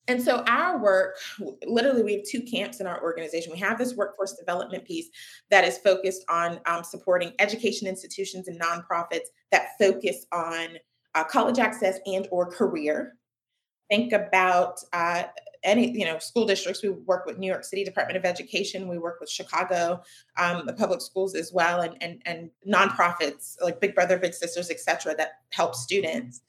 And 0.08 0.22
so, 0.22 0.44
our 0.48 0.82
work 0.82 1.18
literally, 1.66 2.04
we 2.04 2.14
have 2.14 2.24
two 2.24 2.42
camps 2.42 2.80
in 2.80 2.88
our 2.88 3.02
organization. 3.02 3.52
We 3.52 3.60
have 3.60 3.78
this 3.78 3.96
workforce 3.96 4.34
development 4.34 4.86
piece 4.86 5.10
that 5.50 5.64
is 5.64 5.80
focused 5.80 6.24
on 6.30 6.60
um, 6.66 6.84
supporting 6.84 7.34
education 7.40 7.88
institutions 7.88 8.48
and 8.48 8.60
nonprofits 8.60 9.28
that 9.52 9.70
focus 9.80 10.26
on 10.32 10.78
uh, 11.16 11.24
college 11.24 11.60
access 11.60 12.00
and 12.06 12.28
or 12.32 12.46
career. 12.46 13.18
Think 13.90 14.14
about 14.14 14.80
uh, 14.94 15.24
any 15.66 15.98
you 15.98 16.06
know 16.06 16.20
school 16.20 16.46
districts. 16.46 16.82
We 16.82 16.90
work 16.90 17.26
with 17.26 17.38
new 17.38 17.48
york 17.48 17.64
city 17.64 17.84
department 17.84 18.18
of 18.18 18.24
education. 18.24 18.88
We 18.88 18.98
work 18.98 19.20
with 19.20 19.30
chicago 19.30 20.02
um, 20.38 20.66
the 20.66 20.74
public 20.74 21.02
schools 21.02 21.36
as 21.36 21.52
well 21.52 21.82
and, 21.82 21.98
and 22.02 22.22
and 22.26 22.50
nonprofits 22.68 23.56
like 23.62 23.82
big 23.82 23.96
brother 23.96 24.18
big 24.18 24.34
sisters 24.34 24.70
et 24.70 24.80
cetera 24.80 25.16
that 25.16 25.40
help 25.50 25.76
students. 25.76 26.42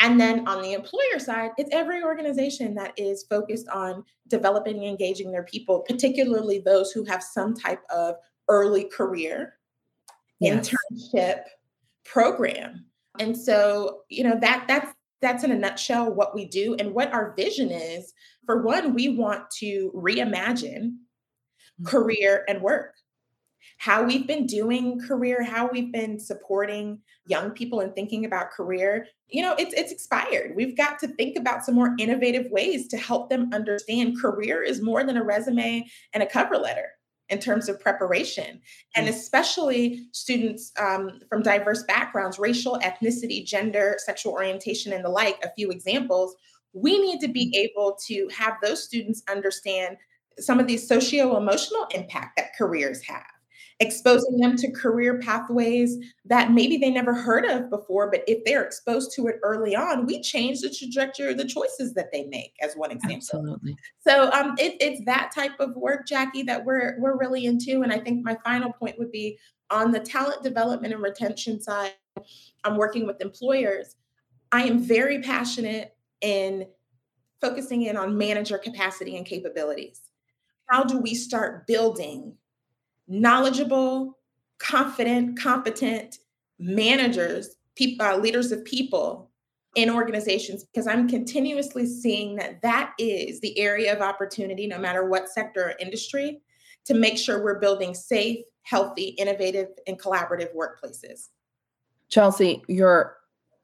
And 0.00 0.20
then 0.20 0.46
on 0.46 0.62
the 0.62 0.74
employer 0.74 1.18
side 1.18 1.50
it's 1.56 1.70
every 1.72 2.02
organization 2.02 2.74
that 2.74 2.92
is 2.96 3.24
focused 3.24 3.68
on 3.68 4.04
developing 4.28 4.76
and 4.76 4.86
engaging 4.86 5.32
their 5.32 5.44
people 5.44 5.80
particularly 5.80 6.60
those 6.60 6.92
who 6.92 7.04
have 7.04 7.22
some 7.22 7.54
type 7.54 7.82
of 7.90 8.16
early 8.48 8.84
career 8.84 9.54
yes. 10.40 10.70
internship 10.70 11.42
program 12.04 12.84
and 13.18 13.36
so 13.36 14.00
you 14.08 14.24
know 14.24 14.38
that 14.40 14.64
that's 14.68 14.92
that's 15.20 15.44
in 15.44 15.50
a 15.50 15.58
nutshell 15.58 16.12
what 16.12 16.34
we 16.34 16.44
do 16.46 16.76
and 16.78 16.94
what 16.94 17.12
our 17.12 17.34
vision 17.36 17.70
is. 17.70 18.12
For 18.46 18.62
one, 18.62 18.94
we 18.94 19.08
want 19.08 19.50
to 19.58 19.90
reimagine 19.94 20.92
mm-hmm. 20.92 21.84
career 21.84 22.44
and 22.48 22.62
work. 22.62 22.94
How 23.78 24.02
we've 24.02 24.26
been 24.26 24.46
doing 24.46 25.00
career, 25.00 25.42
how 25.42 25.68
we've 25.68 25.92
been 25.92 26.18
supporting 26.18 27.00
young 27.26 27.50
people 27.50 27.80
and 27.80 27.94
thinking 27.94 28.24
about 28.24 28.50
career, 28.50 29.06
you 29.28 29.42
know, 29.42 29.54
it's 29.58 29.74
it's 29.74 29.92
expired. 29.92 30.56
We've 30.56 30.76
got 30.76 30.98
to 31.00 31.08
think 31.08 31.36
about 31.36 31.64
some 31.64 31.74
more 31.74 31.94
innovative 31.98 32.50
ways 32.50 32.88
to 32.88 32.96
help 32.96 33.30
them 33.30 33.50
understand 33.52 34.20
career 34.20 34.62
is 34.62 34.82
more 34.82 35.04
than 35.04 35.16
a 35.16 35.22
resume 35.22 35.86
and 36.12 36.22
a 36.22 36.26
cover 36.26 36.56
letter 36.56 36.88
in 37.28 37.38
terms 37.38 37.68
of 37.68 37.80
preparation, 37.80 38.60
and 38.96 39.06
mm. 39.06 39.10
especially 39.10 40.06
students 40.12 40.72
um, 40.78 41.20
from 41.28 41.42
diverse 41.42 41.82
backgrounds, 41.84 42.38
racial, 42.38 42.78
ethnicity, 42.78 43.44
gender, 43.44 43.96
sexual 43.98 44.32
orientation, 44.32 44.92
and 44.92 45.04
the 45.04 45.10
like, 45.10 45.38
a 45.44 45.52
few 45.54 45.70
examples. 45.70 46.34
We 46.72 46.98
need 46.98 47.20
to 47.20 47.28
be 47.28 47.46
mm. 47.46 47.58
able 47.58 47.98
to 48.06 48.28
have 48.28 48.54
those 48.62 48.84
students 48.84 49.22
understand 49.30 49.96
some 50.38 50.60
of 50.60 50.66
these 50.66 50.86
socio 50.86 51.36
emotional 51.36 51.86
impact 51.94 52.36
that 52.36 52.56
careers 52.56 53.02
have 53.02 53.26
exposing 53.80 54.38
them 54.38 54.56
to 54.56 54.70
career 54.72 55.18
pathways 55.20 55.96
that 56.24 56.50
maybe 56.50 56.76
they 56.76 56.90
never 56.90 57.14
heard 57.14 57.44
of 57.44 57.70
before. 57.70 58.10
But 58.10 58.24
if 58.26 58.44
they're 58.44 58.64
exposed 58.64 59.12
to 59.14 59.28
it 59.28 59.36
early 59.42 59.76
on, 59.76 60.04
we 60.04 60.20
change 60.20 60.60
the 60.60 60.70
trajectory 60.70 61.30
of 61.30 61.38
the 61.38 61.44
choices 61.44 61.94
that 61.94 62.10
they 62.12 62.24
make, 62.24 62.54
as 62.60 62.74
one 62.74 62.90
example. 62.90 63.16
Absolutely. 63.16 63.76
So 64.00 64.30
um, 64.32 64.56
it, 64.58 64.76
it's 64.80 65.04
that 65.06 65.30
type 65.32 65.60
of 65.60 65.76
work, 65.76 66.08
Jackie, 66.08 66.42
that 66.44 66.64
we're 66.64 66.96
we're 66.98 67.16
really 67.16 67.46
into. 67.46 67.82
And 67.82 67.92
I 67.92 68.00
think 68.00 68.24
my 68.24 68.36
final 68.44 68.72
point 68.72 68.98
would 68.98 69.12
be 69.12 69.38
on 69.70 69.92
the 69.92 70.00
talent 70.00 70.42
development 70.42 70.92
and 70.92 71.02
retention 71.02 71.60
side. 71.60 71.92
I'm 72.64 72.76
working 72.76 73.06
with 73.06 73.20
employers. 73.20 73.94
I 74.50 74.62
am 74.64 74.80
very 74.80 75.22
passionate 75.22 75.94
in 76.20 76.66
focusing 77.40 77.82
in 77.82 77.96
on 77.96 78.18
manager 78.18 78.58
capacity 78.58 79.16
and 79.16 79.24
capabilities. 79.24 80.00
How 80.66 80.82
do 80.82 80.98
we 80.98 81.14
start 81.14 81.66
building 81.66 82.34
knowledgeable, 83.08 84.18
confident, 84.58 85.38
competent 85.38 86.18
managers, 86.58 87.56
people, 87.74 88.04
uh, 88.04 88.16
leaders 88.16 88.52
of 88.52 88.64
people 88.64 89.30
in 89.74 89.90
organizations 89.90 90.64
because 90.64 90.86
I'm 90.86 91.08
continuously 91.08 91.86
seeing 91.86 92.36
that 92.36 92.62
that 92.62 92.92
is 92.98 93.40
the 93.40 93.58
area 93.58 93.94
of 93.94 94.02
opportunity, 94.02 94.66
no 94.66 94.78
matter 94.78 95.04
what 95.06 95.28
sector 95.28 95.66
or 95.66 95.74
industry, 95.78 96.40
to 96.86 96.94
make 96.94 97.18
sure 97.18 97.42
we're 97.42 97.60
building 97.60 97.94
safe, 97.94 98.44
healthy, 98.62 99.08
innovative, 99.18 99.68
and 99.86 100.00
collaborative 100.00 100.48
workplaces. 100.54 101.28
Chelsea, 102.08 102.62
you're 102.68 103.16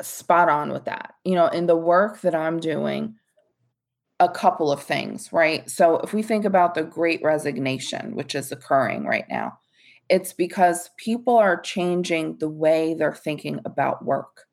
spot 0.03 0.49
on 0.49 0.71
with 0.71 0.85
that. 0.85 1.15
You 1.25 1.35
know, 1.35 1.49
in 1.49 1.67
the 1.67 1.77
work 1.77 2.21
that 2.21 2.35
I'm 2.35 2.61
doing, 2.61 3.17
a 4.21 4.29
couple 4.29 4.71
of 4.71 4.83
things, 4.83 5.33
right? 5.33 5.69
So 5.69 5.99
if 5.99 6.13
we 6.13 6.23
think 6.23 6.45
about 6.45 6.75
the 6.75 6.85
great 6.85 7.23
resignation, 7.23 8.15
which 8.15 8.35
is 8.35 8.53
occurring 8.53 9.05
right 9.05 9.27
now, 9.29 9.59
it's 10.09 10.33
because 10.33 10.91
people 10.99 11.37
are 11.37 11.61
changing 11.61 12.39
the 12.39 12.49
way 12.49 12.95
they're 12.95 13.15
thinking 13.15 13.61
about 13.65 14.05
work 14.05 14.47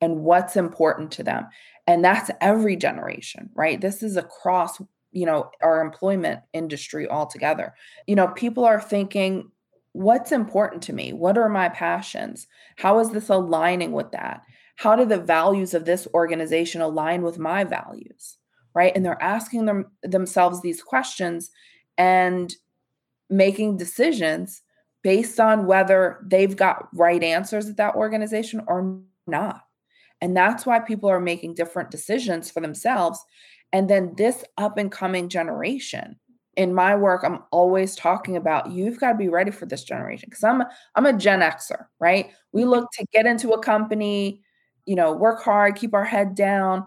and 0.00 0.20
what's 0.20 0.56
important 0.56 1.10
to 1.12 1.22
them. 1.22 1.46
And 1.86 2.04
that's 2.04 2.30
every 2.40 2.76
generation, 2.76 3.50
right? 3.54 3.80
This 3.80 4.02
is 4.02 4.16
across, 4.16 4.80
you 5.12 5.26
know, 5.26 5.50
our 5.62 5.80
employment 5.80 6.40
industry 6.52 7.08
altogether. 7.08 7.74
You 8.06 8.16
know, 8.16 8.28
people 8.28 8.64
are 8.64 8.80
thinking, 8.80 9.50
what's 9.92 10.32
important 10.32 10.82
to 10.84 10.92
me? 10.92 11.12
What 11.12 11.38
are 11.38 11.48
my 11.48 11.68
passions? 11.68 12.46
How 12.76 12.98
is 13.00 13.10
this 13.10 13.28
aligning 13.28 13.92
with 13.92 14.12
that? 14.12 14.42
How 14.76 14.96
do 14.96 15.04
the 15.04 15.18
values 15.18 15.74
of 15.74 15.84
this 15.84 16.06
organization 16.14 16.80
align 16.80 17.22
with 17.22 17.38
my 17.38 17.64
values? 17.64 18.37
Right? 18.78 18.92
And 18.94 19.04
they're 19.04 19.20
asking 19.20 19.64
them 19.64 19.86
themselves 20.04 20.62
these 20.62 20.80
questions 20.80 21.50
and 21.98 22.54
making 23.28 23.76
decisions 23.76 24.62
based 25.02 25.40
on 25.40 25.66
whether 25.66 26.24
they've 26.24 26.54
got 26.54 26.86
right 26.94 27.24
answers 27.24 27.68
at 27.68 27.76
that 27.76 27.96
organization 27.96 28.62
or 28.68 29.00
not. 29.26 29.62
And 30.20 30.36
that's 30.36 30.64
why 30.64 30.78
people 30.78 31.10
are 31.10 31.18
making 31.18 31.56
different 31.56 31.90
decisions 31.90 32.52
for 32.52 32.60
themselves. 32.60 33.18
And 33.72 33.90
then 33.90 34.14
this 34.16 34.44
up 34.58 34.78
and 34.78 34.92
coming 34.92 35.28
generation, 35.28 36.14
in 36.54 36.72
my 36.72 36.94
work, 36.94 37.24
I'm 37.24 37.40
always 37.50 37.96
talking 37.96 38.36
about 38.36 38.70
you've 38.70 39.00
got 39.00 39.12
to 39.12 39.18
be 39.18 39.28
ready 39.28 39.50
for 39.50 39.66
this 39.66 39.82
generation 39.82 40.28
because 40.30 40.44
I'm 40.44 40.62
I'm 40.94 41.06
a 41.06 41.12
Gen 41.18 41.40
Xer, 41.40 41.86
right? 41.98 42.30
We 42.52 42.64
look 42.64 42.88
to 42.92 43.06
get 43.12 43.26
into 43.26 43.50
a 43.54 43.62
company, 43.62 44.40
you 44.86 44.94
know, 44.94 45.12
work 45.12 45.42
hard, 45.42 45.74
keep 45.74 45.94
our 45.94 46.04
head 46.04 46.36
down, 46.36 46.84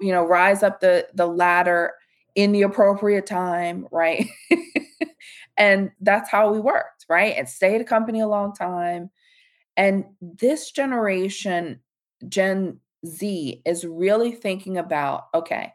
you 0.00 0.12
know 0.12 0.24
rise 0.24 0.62
up 0.62 0.80
the 0.80 1.06
the 1.14 1.26
ladder 1.26 1.92
in 2.34 2.52
the 2.52 2.62
appropriate 2.62 3.26
time 3.26 3.86
right 3.90 4.26
and 5.58 5.90
that's 6.00 6.30
how 6.30 6.52
we 6.52 6.60
worked 6.60 7.06
right 7.08 7.34
and 7.36 7.48
stay 7.48 7.74
at 7.74 7.80
a 7.80 7.84
company 7.84 8.20
a 8.20 8.26
long 8.28 8.54
time 8.54 9.10
and 9.76 10.04
this 10.20 10.70
generation 10.70 11.80
gen 12.28 12.80
Z 13.06 13.62
is 13.64 13.84
really 13.84 14.32
thinking 14.32 14.78
about 14.78 15.26
okay, 15.34 15.72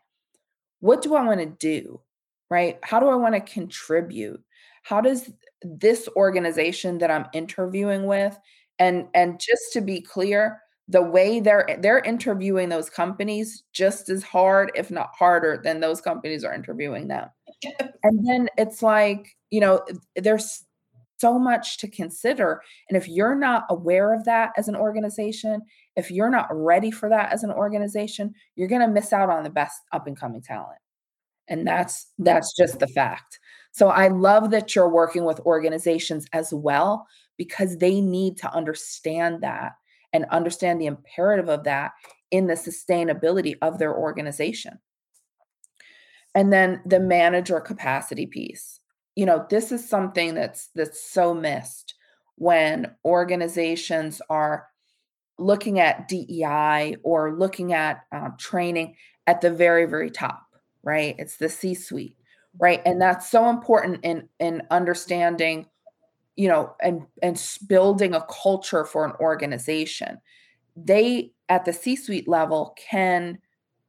what 0.80 1.02
do 1.02 1.16
I 1.16 1.24
want 1.24 1.40
to 1.40 1.46
do? 1.46 2.02
Right? 2.50 2.80
How 2.84 3.00
do 3.00 3.08
I 3.08 3.16
want 3.16 3.36
to 3.36 3.42
contribute? 3.42 4.44
How 4.84 5.02
does 5.02 5.32
this 5.64 6.10
organization 6.16 6.98
that 7.00 7.12
I'm 7.12 7.28
interviewing 7.34 8.06
with 8.06 8.38
and 8.80 9.08
and 9.14 9.40
just 9.40 9.74
to 9.74 9.82
be 9.82 10.02
clear, 10.02 10.62
the 10.88 11.02
way 11.02 11.40
they're 11.40 11.78
they're 11.82 12.00
interviewing 12.00 12.70
those 12.70 12.90
companies 12.90 13.64
just 13.72 14.10
as 14.10 14.22
hard 14.24 14.72
if 14.76 14.92
not 14.92 15.12
harder 15.18 15.62
than 15.64 15.80
those 15.80 16.02
companies 16.02 16.44
are 16.44 16.54
interviewing 16.54 17.08
them. 17.08 17.30
And 18.06 18.28
then 18.28 18.50
it's 18.58 18.84
like, 18.84 19.38
you 19.50 19.62
know, 19.62 19.82
there's 20.18 20.66
so 21.20 21.40
much 21.40 21.78
to 21.78 21.88
consider 21.90 22.62
and 22.90 22.98
if 22.98 23.08
you're 23.08 23.36
not 23.36 23.64
aware 23.70 24.14
of 24.14 24.26
that 24.26 24.52
as 24.58 24.68
an 24.68 24.76
organization, 24.76 25.62
if 25.96 26.12
you're 26.12 26.30
not 26.30 26.48
ready 26.52 26.92
for 26.92 27.08
that 27.08 27.32
as 27.32 27.44
an 27.44 27.52
organization, 27.52 28.34
you're 28.56 28.68
going 28.68 28.82
to 28.82 28.88
miss 28.90 29.14
out 29.14 29.30
on 29.30 29.44
the 29.44 29.50
best 29.50 29.80
up 29.94 30.06
and 30.06 30.20
coming 30.20 30.42
talent. 30.42 30.80
And 31.48 31.66
that's 31.66 32.08
that's 32.20 32.54
just 32.58 32.80
the 32.80 32.88
fact. 32.88 33.40
So 33.72 33.88
I 33.88 34.10
love 34.10 34.52
that 34.52 34.76
you're 34.76 34.90
working 34.90 35.24
with 35.24 35.40
organizations 35.42 36.28
as 36.34 36.54
well 36.54 37.08
because 37.38 37.78
they 37.78 38.02
need 38.02 38.38
to 38.38 38.54
understand 38.54 39.42
that 39.42 39.74
and 40.14 40.26
understand 40.26 40.80
the 40.80 40.86
imperative 40.86 41.50
of 41.50 41.64
that 41.64 41.92
in 42.32 42.48
the 42.48 42.54
sustainability 42.54 43.56
of 43.62 43.80
their 43.80 43.96
organization. 43.96 44.80
And 46.36 46.54
then 46.54 46.82
the 46.86 47.00
manager 47.00 47.60
capacity 47.60 48.26
piece. 48.26 48.80
You 49.16 49.26
know, 49.26 49.46
this 49.50 49.72
is 49.72 49.88
something 49.88 50.34
that's 50.34 50.70
that's 50.74 51.04
so 51.04 51.34
missed 51.34 51.94
when 52.36 52.92
organizations 53.06 54.22
are 54.30 54.68
looking 55.38 55.80
at 55.80 56.08
DEI 56.08 56.98
or 57.04 57.36
looking 57.38 57.74
at 57.74 58.04
um, 58.12 58.36
training 58.40 58.96
at 59.28 59.42
the 59.42 59.52
very, 59.52 59.86
very 59.86 60.10
top, 60.10 60.44
right? 60.84 61.16
It's 61.18 61.38
the 61.38 61.50
C 61.50 61.74
suite, 61.74 62.18
right? 62.60 62.82
And 62.86 63.02
that's 63.02 63.30
so 63.30 63.50
important 63.50 64.04
in 64.04 64.28
in 64.40 64.64
understanding, 64.72 65.68
you 66.36 66.48
know, 66.48 66.76
and 66.82 67.06
and 67.22 67.42
building 67.68 68.14
a 68.14 68.26
culture 68.30 68.86
for 68.86 69.06
an 69.06 69.14
organization. 69.20 70.20
They 70.76 71.32
at 71.50 71.66
the 71.66 71.74
C 71.74 71.96
suite 71.96 72.28
level 72.28 72.76
can 72.78 73.40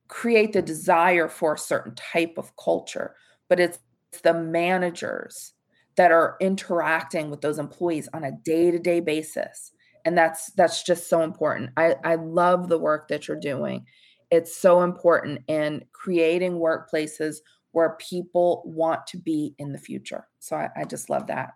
create 0.08 0.52
the 0.52 0.62
desire 0.62 1.28
for 1.28 1.54
a 1.54 1.58
certain 1.58 1.94
type 1.94 2.34
of 2.36 2.54
culture, 2.56 3.14
but 3.48 3.58
it's 3.58 3.78
the 4.22 4.34
managers 4.34 5.54
that 5.96 6.12
are 6.12 6.36
interacting 6.40 7.30
with 7.30 7.40
those 7.40 7.58
employees 7.58 8.08
on 8.12 8.24
a 8.24 8.32
day-to-day 8.44 9.00
basis 9.00 9.72
and 10.04 10.16
that's 10.16 10.50
that's 10.52 10.82
just 10.82 11.08
so 11.08 11.22
important. 11.22 11.70
I 11.76 11.96
i 12.04 12.14
love 12.16 12.68
the 12.68 12.78
work 12.78 13.08
that 13.08 13.26
you're 13.26 13.40
doing. 13.40 13.86
It's 14.30 14.56
so 14.56 14.82
important 14.82 15.40
in 15.48 15.84
creating 15.92 16.54
workplaces 16.54 17.36
where 17.72 17.96
people 17.98 18.62
want 18.66 19.06
to 19.08 19.18
be 19.18 19.54
in 19.58 19.72
the 19.72 19.78
future. 19.78 20.26
So 20.38 20.56
i, 20.56 20.68
I 20.76 20.84
just 20.84 21.10
love 21.10 21.26
that 21.28 21.52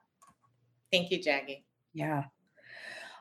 thank 0.91 1.11
you 1.11 1.23
jackie 1.23 1.65
yeah. 1.99 2.25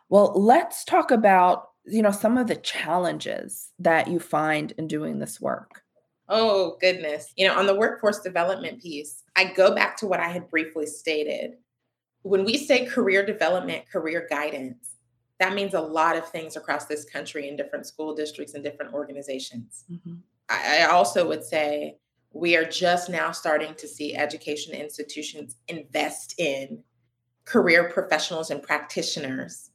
Well 0.10 0.34
let's 0.36 0.84
talk 0.86 1.12
about 1.12 1.70
you 1.86 2.02
know 2.02 2.12
some 2.12 2.38
of 2.38 2.48
the 2.48 2.56
challenges 2.56 3.72
that 3.80 4.08
you 4.08 4.20
find 4.20 4.72
in 4.78 4.88
doing 4.88 5.20
this 5.20 5.42
work. 5.42 5.82
Oh 6.30 6.78
goodness. 6.80 7.34
You 7.36 7.48
know 7.48 7.58
on 7.58 7.66
the 7.66 7.76
workforce 7.76 8.20
development 8.20 8.82
piece 8.82 9.24
i 9.36 9.46
go 9.46 9.74
back 9.74 9.98
to 9.98 10.08
what 10.08 10.20
i 10.20 10.30
had 10.30 10.50
briefly 10.50 10.86
stated. 10.86 11.56
When 12.22 12.44
we 12.44 12.58
say 12.58 12.86
career 12.86 13.26
development 13.26 13.90
career 13.90 14.28
guidance 14.30 14.92
that 15.40 15.54
means 15.54 15.76
a 15.76 15.82
lot 15.82 16.18
of 16.18 16.28
things 16.28 16.56
across 16.56 16.86
this 16.86 17.06
country 17.06 17.48
in 17.48 17.56
different 17.56 17.86
school 17.86 18.16
districts 18.16 18.56
and 18.56 18.64
different 18.64 18.92
organizations. 18.92 19.86
Mm-hmm. 19.92 20.16
I, 20.50 20.80
I 20.82 20.86
also 20.86 21.28
would 21.28 21.44
say 21.44 21.98
we 22.34 22.58
are 22.58 22.66
just 22.66 23.08
now 23.08 23.32
starting 23.32 23.76
to 23.76 23.88
see 23.88 24.16
education 24.16 24.74
institutions 24.74 25.56
invest 25.68 26.34
in 26.40 26.84
career 27.48 27.90
professionals 27.90 28.52
and 28.52 28.62
practitioners, 28.62 29.72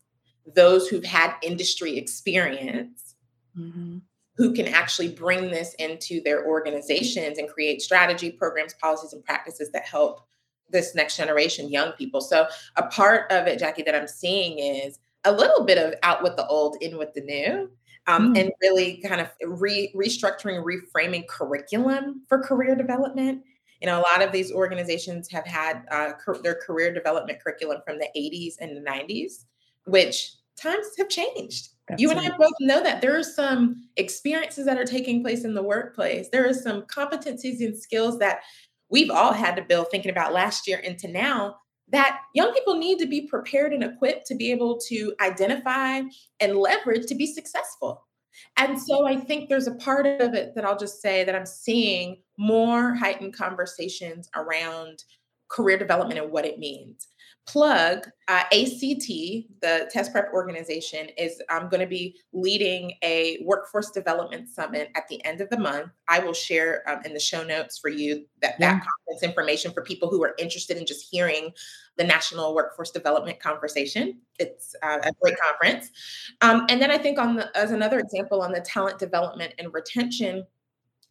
those 0.55 0.89
who've 0.89 1.05
had 1.05 1.35
industry 1.43 1.97
experience, 1.97 3.15
mm-hmm. 3.59 3.99
who 4.37 4.53
can 4.53 4.69
actually 4.69 5.09
bring 5.09 5.51
this 5.51 5.75
into 5.75 6.21
their 6.23 6.47
organizations 6.47 7.39
and 7.39 7.49
create 7.49 7.81
strategy, 7.81 8.31
programs, 8.31 8.75
policies, 8.75 9.15
and 9.15 9.25
practices 9.25 9.71
that 9.73 9.87
help 9.87 10.27
this 10.69 10.95
next 10.95 11.17
generation, 11.17 11.71
young 11.71 11.93
people. 11.93 12.21
So, 12.21 12.47
a 12.77 12.85
part 12.85 13.31
of 13.33 13.47
it, 13.47 13.59
Jackie, 13.59 13.83
that 13.83 13.95
I'm 13.95 14.09
seeing 14.09 14.59
is 14.59 14.99
a 15.25 15.33
little 15.33 15.65
bit 15.65 15.79
of 15.79 15.95
out 16.03 16.23
with 16.23 16.37
the 16.37 16.47
old, 16.47 16.77
in 16.81 16.99
with 16.99 17.15
the 17.15 17.23
new. 17.23 17.71
Um, 18.09 18.35
mm. 18.35 18.41
and 18.41 18.51
really 18.61 18.97
kind 18.97 19.21
of 19.21 19.31
re- 19.61 19.93
restructuring, 19.95 20.65
reframing 20.65 21.25
curriculum 21.29 22.23
for 22.29 22.41
career 22.41 22.75
development. 22.75 23.45
You 23.83 23.87
know, 23.87 23.99
a 23.99 24.07
lot 24.09 24.23
of 24.23 24.31
these 24.31 24.53
organizations 24.53 25.29
have 25.33 25.45
had 25.45 25.83
uh, 25.91 26.13
their 26.43 26.55
career 26.55 26.95
development 26.95 27.41
curriculum 27.43 27.81
from 27.85 27.99
the 27.99 28.09
80s 28.17 28.55
and 28.61 28.77
the 28.77 28.81
90s, 28.89 29.45
which 29.87 30.35
times 30.57 30.87
have 30.99 31.09
changed. 31.09 31.71
That's 31.89 32.01
you 32.01 32.11
and 32.11 32.21
I 32.21 32.31
both 32.37 32.55
know 32.61 32.81
that 32.81 33.01
there 33.01 33.19
are 33.19 33.25
some 33.25 33.89
experiences 33.97 34.67
that 34.67 34.79
are 34.79 34.85
taking 34.85 35.23
place 35.23 35.45
in 35.45 35.55
the 35.55 35.63
workplace. 35.65 36.29
There 36.29 36.49
are 36.49 36.55
some 36.55 36.83
competencies 36.83 37.59
and 37.61 37.77
skills 37.77 38.21
that 38.21 38.43
we've 38.89 39.11
all 39.11 39.33
had 39.33 39.57
to 39.57 39.63
build 39.63 39.89
thinking 39.91 40.13
about 40.13 40.33
last 40.33 40.69
year 40.69 40.79
into 40.79 41.09
now 41.09 41.57
that 41.89 42.21
young 42.35 42.53
people 42.53 42.77
need 42.77 42.99
to 43.01 43.07
be 43.07 43.27
prepared 43.27 43.73
and 43.73 43.83
equipped 43.83 44.27
to 44.27 44.35
be 44.37 44.53
able 44.53 44.79
to 44.79 45.13
identify 45.21 46.03
and 46.41 46.57
leverage 46.57 47.07
to 47.07 47.15
be 47.15 47.27
successful. 47.27 48.07
And 48.57 48.81
so 48.81 49.07
I 49.07 49.17
think 49.17 49.49
there's 49.49 49.67
a 49.67 49.75
part 49.75 50.07
of 50.07 50.35
it 50.35 50.55
that 50.55 50.65
I'll 50.65 50.79
just 50.79 51.01
say 51.01 51.25
that 51.25 51.35
I'm 51.35 51.47
seeing 51.47 52.23
more 52.39 52.95
heightened 52.95 53.35
conversations 53.35 54.29
around 54.35 55.05
career 55.49 55.79
development 55.79 56.19
and 56.19 56.33
what 56.33 56.47
it 56.47 56.59
means 56.59 57.09
plug 57.47 58.09
uh, 58.29 58.45
ACT, 58.53 59.09
the 59.61 59.89
test 59.91 60.13
prep 60.13 60.33
organization, 60.33 61.09
is 61.19 61.43
I'm 61.51 61.69
going 61.69 61.81
to 61.81 61.87
be 61.87 62.21
leading 62.33 62.93
a 63.03 63.39
workforce 63.45 63.91
development 63.91 64.49
summit 64.49 64.91
at 64.95 65.09
the 65.09 65.23
end 65.25 65.41
of 65.41 65.51
the 65.51 65.59
month. 65.59 65.91
I 66.09 66.21
will 66.21 66.33
share 66.33 66.89
um, 66.89 67.01
in 67.05 67.15
the 67.15 67.21
show 67.21 67.43
notes 67.43 67.79
for 67.79 67.91
you 67.91 68.27
that 68.41 68.55
yeah. 68.59 68.75
that 68.75 68.85
conference 68.85 69.23
information 69.23 69.73
for 69.73 69.83
people 69.83 70.09
who 70.09 70.23
are 70.23 70.35
interested 70.39 70.77
in 70.77 70.87
just 70.87 71.09
hearing 71.11 71.51
the 71.97 72.05
National 72.05 72.55
Workforce 72.55 72.91
Development 72.91 73.39
Conversation. 73.41 74.19
It's 74.39 74.75
uh, 74.83 74.99
a 75.03 75.11
great 75.21 75.37
conference. 75.39 75.91
Um, 76.41 76.67
and 76.69 76.81
then 76.81 76.91
I 76.91 76.99
think 76.99 77.19
on 77.19 77.37
the, 77.37 77.57
as 77.57 77.73
another 77.73 77.99
example 77.99 78.41
on 78.41 78.53
the 78.53 78.61
talent 78.61 78.99
development 78.99 79.55
and 79.59 79.75
retention 79.75 80.47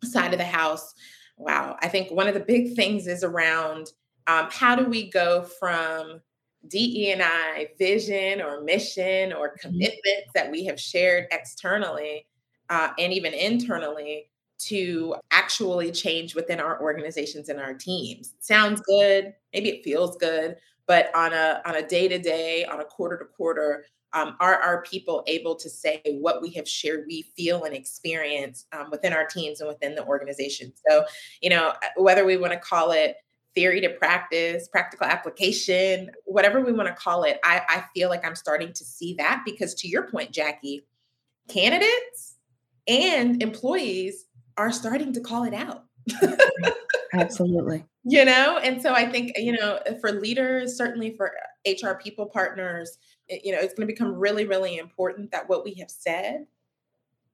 side 0.04 0.34
of 0.34 0.40
the 0.40 0.46
house, 0.46 0.94
wow, 1.38 1.76
I 1.82 1.88
think 1.88 2.12
one 2.12 2.28
of 2.28 2.34
the 2.34 2.40
big 2.40 2.76
things 2.76 3.06
is 3.08 3.24
around 3.24 3.92
um, 4.28 4.48
how 4.52 4.76
do 4.76 4.86
we 4.86 5.10
go 5.10 5.44
from 5.44 6.22
DE&I 6.68 7.70
vision 7.78 8.42
or 8.42 8.62
mission 8.62 9.34
or 9.34 9.50
mm-hmm. 9.50 9.70
commitments 9.70 10.32
that 10.34 10.52
we 10.52 10.66
have 10.66 10.80
shared 10.80 11.28
externally 11.32 12.28
uh, 12.70 12.90
and 13.00 13.12
even 13.12 13.34
internally 13.34 14.30
to 14.60 15.16
actually 15.32 15.92
change 15.92 16.36
within 16.36 16.60
our 16.60 16.82
organizations 16.82 17.50
and 17.50 17.60
our 17.60 17.74
teams. 17.74 18.36
Sounds 18.40 18.80
good, 18.82 19.34
maybe 19.54 19.70
it 19.70 19.84
feels 19.84 20.18
good, 20.18 20.56
but 20.86 21.14
on 21.16 21.34
a 21.34 21.62
on 21.66 21.76
a 21.76 21.88
day 21.88 22.08
to 22.08 22.20
day, 22.20 22.64
on 22.66 22.80
a 22.80 22.86
quarter 22.86 23.18
to 23.18 23.26
quarter, 23.26 23.86
um, 24.14 24.36
are 24.40 24.56
our 24.56 24.84
people 24.84 25.24
able 25.26 25.56
to 25.56 25.70
say 25.70 26.02
what 26.06 26.42
we 26.42 26.50
have 26.52 26.68
shared, 26.68 27.06
we 27.08 27.24
feel 27.36 27.64
and 27.64 27.76
experience 27.76 28.66
um, 28.74 28.90
within 28.92 29.14
our 29.14 29.26
teams 29.26 29.62
and 29.62 29.68
within 29.68 29.96
the 29.96 30.06
organization? 30.06 30.72
So, 30.88 31.06
you 31.42 31.50
know, 31.50 31.74
whether 31.96 32.26
we 32.26 32.38
want 32.38 32.54
to 32.54 32.60
call 32.60 32.92
it 32.92 33.16
theory 33.56 33.82
to 33.82 33.90
practice, 33.90 34.68
practical 34.68 35.08
application, 35.08 36.12
whatever 36.26 36.62
we 36.62 36.72
want 36.72 36.88
to 36.88 36.96
call 36.96 37.24
it, 37.24 37.40
I, 37.44 37.62
I 37.68 37.84
feel 37.94 38.10
like 38.10 38.26
I'm 38.26 38.36
starting 38.36 38.74
to 38.74 38.84
see 38.84 39.16
that 39.16 39.44
because 39.46 39.74
to 39.76 39.88
your 39.88 40.04
point, 40.04 40.32
Jackie, 40.32 40.86
candidates 41.50 42.38
and 42.88 43.42
employees 43.42 44.26
are 44.58 44.72
starting 44.72 45.14
to 45.14 45.22
call 45.22 45.44
it 45.44 45.54
out. 45.54 45.86
Absolutely. 47.14 47.86
You 48.04 48.26
know, 48.26 48.58
and 48.58 48.82
so 48.82 48.94
I 48.94 49.10
think, 49.10 49.34
you 49.36 49.54
know, 49.54 49.80
for 50.00 50.12
leaders, 50.12 50.76
certainly 50.76 51.16
for 51.16 51.34
HR 51.68 51.94
people 52.02 52.26
partners, 52.26 52.98
you 53.30 53.52
know, 53.52 53.60
it's 53.60 53.74
going 53.74 53.88
to 53.88 53.94
become 53.94 54.16
really, 54.16 54.46
really 54.46 54.78
important 54.78 55.32
that 55.32 55.48
what 55.48 55.64
we 55.64 55.74
have 55.76 55.92
said 55.92 56.46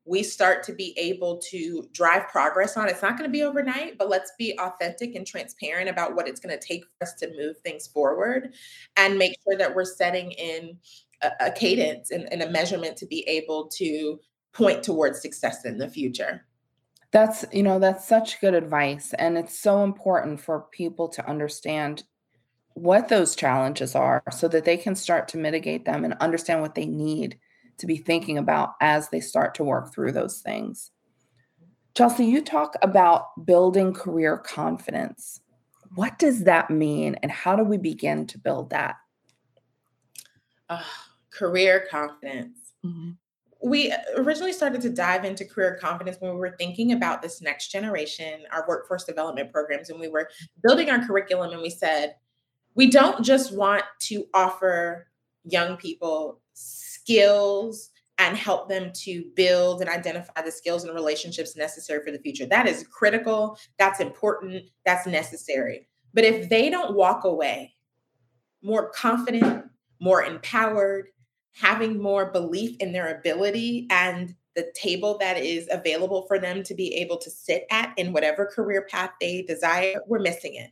we 0.08 0.24
start 0.24 0.64
to 0.64 0.74
be 0.74 0.94
able 0.98 1.38
to 1.38 1.88
drive 1.92 2.30
progress 2.30 2.78
on. 2.78 2.88
It's 2.88 3.02
not 3.02 3.18
going 3.18 3.30
to 3.30 3.32
be 3.32 3.44
overnight, 3.44 3.98
but 3.98 4.10
let's 4.10 4.32
be 4.38 4.58
authentic 4.58 5.16
and 5.16 5.28
transparent 5.28 5.90
about 5.90 6.16
what 6.16 6.28
it's 6.28 6.40
going 6.40 6.58
to 6.58 6.66
take 6.66 6.86
for 6.86 7.04
us 7.04 7.14
to 7.16 7.28
move 7.36 7.58
things 7.60 7.88
forward 7.88 8.54
and 8.96 9.18
make 9.18 9.36
sure 9.44 9.58
that 9.58 9.76
we're 9.76 9.86
setting 9.86 10.32
in 10.32 10.78
a, 11.22 11.48
a 11.48 11.52
cadence 11.52 12.12
and, 12.12 12.32
and 12.32 12.42
a 12.42 12.50
measurement 12.50 12.96
to 12.98 13.06
be 13.06 13.28
able 13.28 13.68
to 13.68 14.20
point 14.54 14.82
towards 14.82 15.22
success 15.22 15.66
in 15.66 15.78
the 15.78 15.90
future. 15.90 16.46
That's, 17.12 17.46
you 17.52 17.64
know, 17.64 17.80
that's 17.80 18.08
such 18.08 18.40
good 18.42 18.54
advice. 18.54 19.14
And 19.14 19.38
it's 19.38 19.60
so 19.60 19.84
important 19.84 20.40
for 20.40 20.68
people 20.72 21.10
to 21.10 21.30
understand 21.30 22.04
what 22.74 23.10
those 23.10 23.36
challenges 23.36 23.96
are 23.96 24.22
so 24.32 24.48
that 24.48 24.66
they 24.66 24.78
can 24.78 24.96
start 24.96 25.28
to 25.30 25.38
mitigate 25.38 25.86
them 25.86 26.06
and 26.06 26.14
understand 26.16 26.62
what 26.62 26.76
they 26.76 26.86
need 26.86 27.40
to 27.78 27.86
be 27.86 27.98
thinking 27.98 28.38
about 28.38 28.74
as 28.82 29.10
they 29.10 29.20
start 29.20 29.56
to 29.56 29.64
work 29.64 29.94
through 29.94 30.12
those 30.12 30.40
things. 30.40 30.92
Chelsea, 31.96 32.26
you 32.26 32.42
talk 32.42 32.76
about 32.82 33.46
building 33.46 33.94
career 33.94 34.38
confidence. 34.38 35.42
What 35.96 36.20
does 36.20 36.44
that 36.44 36.70
mean, 36.70 37.16
and 37.24 37.32
how 37.32 37.56
do 37.56 37.64
we 37.64 37.78
begin 37.78 38.28
to 38.28 38.38
build 38.38 38.70
that? 38.72 38.96
Uh, 40.70 40.84
career 41.32 41.88
confidence. 41.90 42.58
Mm-hmm. 42.86 43.12
We 43.64 43.94
originally 44.16 44.54
started 44.54 44.82
to 44.82 44.90
dive 44.90 45.26
into 45.26 45.46
career 45.46 45.80
confidence 45.82 46.18
when 46.20 46.34
we 46.34 46.38
were 46.38 46.56
thinking 46.60 46.92
about 46.92 47.22
this 47.22 47.42
next 47.42 47.72
generation, 47.72 48.42
our 48.52 48.66
workforce 48.68 49.04
development 49.04 49.52
programs, 49.52 49.90
and 49.90 50.00
we 50.00 50.10
were 50.10 50.30
building 50.62 50.90
our 50.90 51.04
curriculum. 51.04 51.52
And 51.52 51.62
we 51.62 51.72
said, 51.72 52.16
we 52.76 52.92
don't 52.92 53.26
just 53.26 53.56
want 53.56 53.84
to 54.02 54.26
offer 54.34 55.08
young 55.44 55.78
people 55.78 56.42
skills 57.08 57.92
and 58.18 58.36
help 58.36 58.68
them 58.68 58.92
to 58.94 59.24
build 59.36 59.80
and 59.80 59.90
identify 59.90 60.42
the 60.42 60.52
skills 60.52 60.84
and 60.84 60.94
relationships 60.94 61.56
necessary 61.56 62.04
for 62.04 62.12
the 62.12 62.20
future. 62.20 62.46
That 62.46 62.68
is 62.68 62.86
critical, 62.92 63.58
that's 63.78 64.00
important, 64.00 64.66
that's 64.86 65.08
necessary. 65.08 65.88
But 66.14 66.24
if 66.24 66.50
they 66.50 66.70
don't 66.70 66.96
walk 66.96 67.24
away 67.24 67.76
more 68.64 68.90
confident, 68.90 69.66
more 70.02 70.24
empowered, 70.24 71.08
having 71.54 72.02
more 72.02 72.32
belief 72.32 72.76
in 72.80 72.92
their 72.92 73.18
ability 73.18 73.88
and 73.90 74.36
the 74.56 74.72
table 74.76 75.18
that 75.20 75.38
is 75.38 75.68
available 75.72 76.26
for 76.28 76.40
them 76.40 76.64
to 76.64 76.74
be 76.74 76.96
able 76.96 77.18
to 77.18 77.30
sit 77.30 77.66
at 77.70 77.94
in 77.98 78.12
whatever 78.12 78.46
career 78.46 78.88
path 78.90 79.12
they 79.22 79.44
desire, 79.44 80.02
we're 80.08 80.20
missing 80.20 80.56
it. 80.56 80.72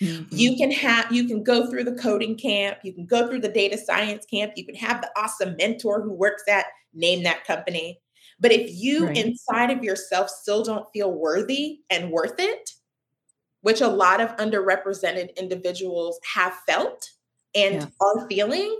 Mm-hmm. 0.00 0.24
You 0.30 0.56
can 0.56 0.70
have 0.70 1.10
you 1.10 1.26
can 1.26 1.42
go 1.42 1.68
through 1.68 1.84
the 1.84 1.94
coding 1.94 2.36
camp, 2.36 2.78
you 2.84 2.92
can 2.92 3.06
go 3.06 3.28
through 3.28 3.40
the 3.40 3.48
data 3.48 3.76
science 3.76 4.24
camp, 4.26 4.52
you 4.56 4.64
can 4.64 4.76
have 4.76 5.00
the 5.00 5.10
awesome 5.16 5.56
mentor 5.58 6.02
who 6.02 6.12
works 6.12 6.44
at 6.48 6.66
name 6.94 7.24
that 7.24 7.44
company. 7.44 8.00
But 8.40 8.52
if 8.52 8.70
you 8.72 9.06
right. 9.06 9.16
inside 9.16 9.70
of 9.70 9.82
yourself 9.82 10.28
still 10.28 10.62
don't 10.62 10.86
feel 10.92 11.12
worthy 11.12 11.80
and 11.90 12.12
worth 12.12 12.38
it, 12.38 12.70
which 13.62 13.80
a 13.80 13.88
lot 13.88 14.20
of 14.20 14.36
underrepresented 14.36 15.34
individuals 15.36 16.20
have 16.34 16.54
felt 16.66 17.10
and 17.54 17.74
yeah. 17.74 17.86
are 18.00 18.28
feeling, 18.28 18.78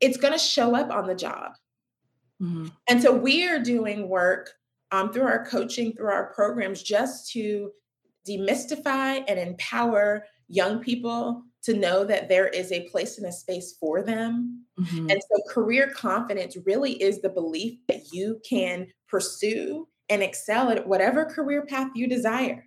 it's 0.00 0.18
going 0.18 0.34
to 0.34 0.38
show 0.38 0.74
up 0.74 0.90
on 0.90 1.06
the 1.06 1.14
job. 1.14 1.52
Mm-hmm. 2.42 2.66
And 2.88 3.02
so 3.02 3.12
we 3.12 3.48
are 3.48 3.58
doing 3.58 4.08
work 4.08 4.50
um, 4.92 5.12
through 5.12 5.24
our 5.24 5.46
coaching, 5.46 5.92
through 5.94 6.10
our 6.10 6.32
programs, 6.34 6.82
just 6.82 7.32
to 7.32 7.70
demystify 8.28 9.24
and 9.26 9.38
empower 9.38 10.24
young 10.48 10.80
people 10.80 11.42
to 11.62 11.74
know 11.74 12.04
that 12.04 12.28
there 12.28 12.48
is 12.48 12.72
a 12.72 12.88
place 12.88 13.18
and 13.18 13.26
a 13.26 13.32
space 13.32 13.76
for 13.78 14.02
them. 14.02 14.64
Mm-hmm. 14.78 15.10
And 15.10 15.20
so 15.22 15.52
career 15.52 15.90
confidence 15.94 16.56
really 16.64 16.92
is 17.02 17.20
the 17.20 17.28
belief 17.28 17.78
that 17.88 18.12
you 18.12 18.40
can 18.48 18.86
pursue 19.08 19.88
and 20.08 20.22
excel 20.22 20.70
at 20.70 20.86
whatever 20.86 21.24
career 21.24 21.66
path 21.66 21.90
you 21.94 22.06
desire. 22.06 22.64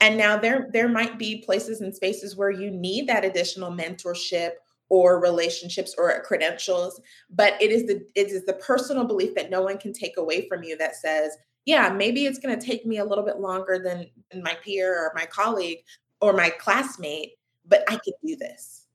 And 0.00 0.16
now 0.16 0.36
there 0.36 0.68
there 0.72 0.88
might 0.88 1.18
be 1.18 1.42
places 1.42 1.80
and 1.80 1.94
spaces 1.94 2.36
where 2.36 2.50
you 2.50 2.70
need 2.70 3.08
that 3.08 3.24
additional 3.24 3.72
mentorship 3.72 4.52
or 4.88 5.20
relationships 5.20 5.94
or 5.98 6.22
credentials, 6.22 7.00
but 7.30 7.60
it 7.60 7.70
is 7.70 7.86
the 7.86 8.06
it 8.14 8.28
is 8.28 8.44
the 8.46 8.54
personal 8.54 9.04
belief 9.04 9.34
that 9.34 9.50
no 9.50 9.62
one 9.62 9.76
can 9.76 9.92
take 9.92 10.16
away 10.16 10.48
from 10.48 10.62
you 10.62 10.78
that 10.78 10.96
says, 10.96 11.36
yeah, 11.68 11.90
maybe 11.90 12.24
it's 12.24 12.38
going 12.38 12.58
to 12.58 12.66
take 12.66 12.86
me 12.86 12.96
a 12.96 13.04
little 13.04 13.22
bit 13.22 13.40
longer 13.40 13.78
than, 13.78 14.06
my 14.42 14.56
peer 14.64 14.90
or 14.90 15.12
my 15.14 15.26
colleague 15.26 15.80
or 16.22 16.32
my 16.32 16.48
classmate, 16.48 17.32
but 17.66 17.82
I 17.88 17.98
can 18.02 18.14
do 18.24 18.36
this. 18.36 18.86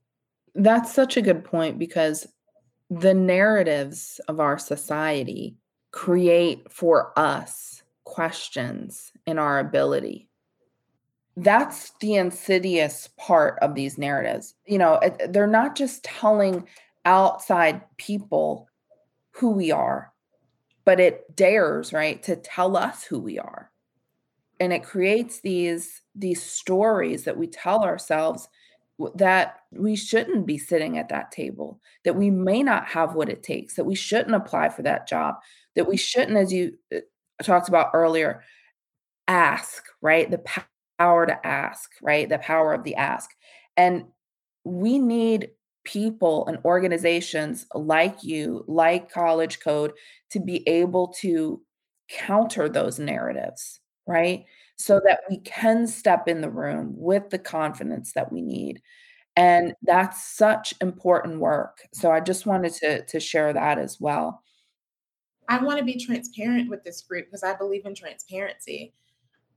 That's 0.56 0.92
such 0.92 1.16
a 1.16 1.22
good 1.22 1.44
point 1.44 1.78
because 1.78 2.26
the 2.90 3.14
narratives 3.14 4.20
of 4.26 4.40
our 4.40 4.58
society 4.58 5.56
create 5.92 6.68
for 6.68 7.16
us 7.16 7.84
questions 8.02 9.12
in 9.24 9.38
our 9.38 9.60
ability. 9.60 10.28
That's 11.36 11.92
the 12.00 12.16
insidious 12.16 13.08
part 13.16 13.56
of 13.60 13.76
these 13.76 13.98
narratives. 13.98 14.54
You 14.66 14.78
know, 14.78 15.00
they're 15.28 15.46
not 15.46 15.76
just 15.76 16.02
telling 16.02 16.66
outside 17.04 17.82
people 17.98 18.68
who 19.30 19.50
we 19.50 19.70
are, 19.70 20.12
but 20.84 21.00
it 21.00 21.34
dares 21.36 21.92
right 21.92 22.22
to 22.24 22.36
tell 22.36 22.76
us 22.76 23.04
who 23.04 23.18
we 23.18 23.38
are. 23.38 23.70
And 24.60 24.72
it 24.72 24.84
creates 24.84 25.40
these 25.40 26.02
these 26.14 26.42
stories 26.42 27.24
that 27.24 27.36
we 27.36 27.46
tell 27.48 27.82
ourselves 27.84 28.48
that 29.16 29.56
we 29.72 29.96
shouldn't 29.96 30.46
be 30.46 30.56
sitting 30.58 30.98
at 30.98 31.08
that 31.08 31.32
table 31.32 31.80
that 32.04 32.14
we 32.14 32.30
may 32.30 32.62
not 32.62 32.86
have 32.86 33.14
what 33.16 33.28
it 33.28 33.42
takes 33.42 33.74
that 33.74 33.84
we 33.84 33.96
shouldn't 33.96 34.36
apply 34.36 34.68
for 34.68 34.82
that 34.82 35.08
job 35.08 35.34
that 35.74 35.88
we 35.88 35.96
shouldn't 35.96 36.36
as 36.36 36.52
you 36.52 36.72
uh, 36.94 37.00
talked 37.42 37.68
about 37.68 37.90
earlier 37.94 38.42
ask 39.28 39.84
right? 40.02 40.30
The 40.30 40.42
power 40.98 41.26
to 41.26 41.46
ask 41.46 41.90
right? 42.02 42.28
The 42.28 42.38
power 42.38 42.72
of 42.74 42.84
the 42.84 42.96
ask. 42.96 43.30
And 43.76 44.04
we 44.64 44.98
need 44.98 45.50
people 45.84 46.46
and 46.46 46.58
organizations 46.64 47.66
like 47.74 48.22
you, 48.22 48.64
like 48.66 49.10
College 49.10 49.60
Code, 49.60 49.92
to 50.30 50.40
be 50.40 50.66
able 50.68 51.08
to 51.20 51.60
counter 52.08 52.68
those 52.68 52.98
narratives, 52.98 53.80
right? 54.06 54.44
So 54.76 55.00
that 55.06 55.20
we 55.30 55.38
can 55.38 55.86
step 55.86 56.26
in 56.26 56.40
the 56.40 56.50
room 56.50 56.94
with 56.96 57.30
the 57.30 57.38
confidence 57.38 58.12
that 58.12 58.32
we 58.32 58.42
need. 58.42 58.82
And 59.36 59.74
that's 59.82 60.24
such 60.36 60.74
important 60.80 61.40
work. 61.40 61.78
So 61.92 62.10
I 62.10 62.20
just 62.20 62.46
wanted 62.46 62.72
to, 62.74 63.04
to 63.04 63.20
share 63.20 63.52
that 63.52 63.78
as 63.78 64.00
well. 64.00 64.42
I 65.48 65.62
want 65.62 65.78
to 65.78 65.84
be 65.84 66.02
transparent 66.02 66.70
with 66.70 66.84
this 66.84 67.02
group 67.02 67.26
because 67.26 67.42
I 67.42 67.54
believe 67.54 67.84
in 67.84 67.94
transparency. 67.94 68.94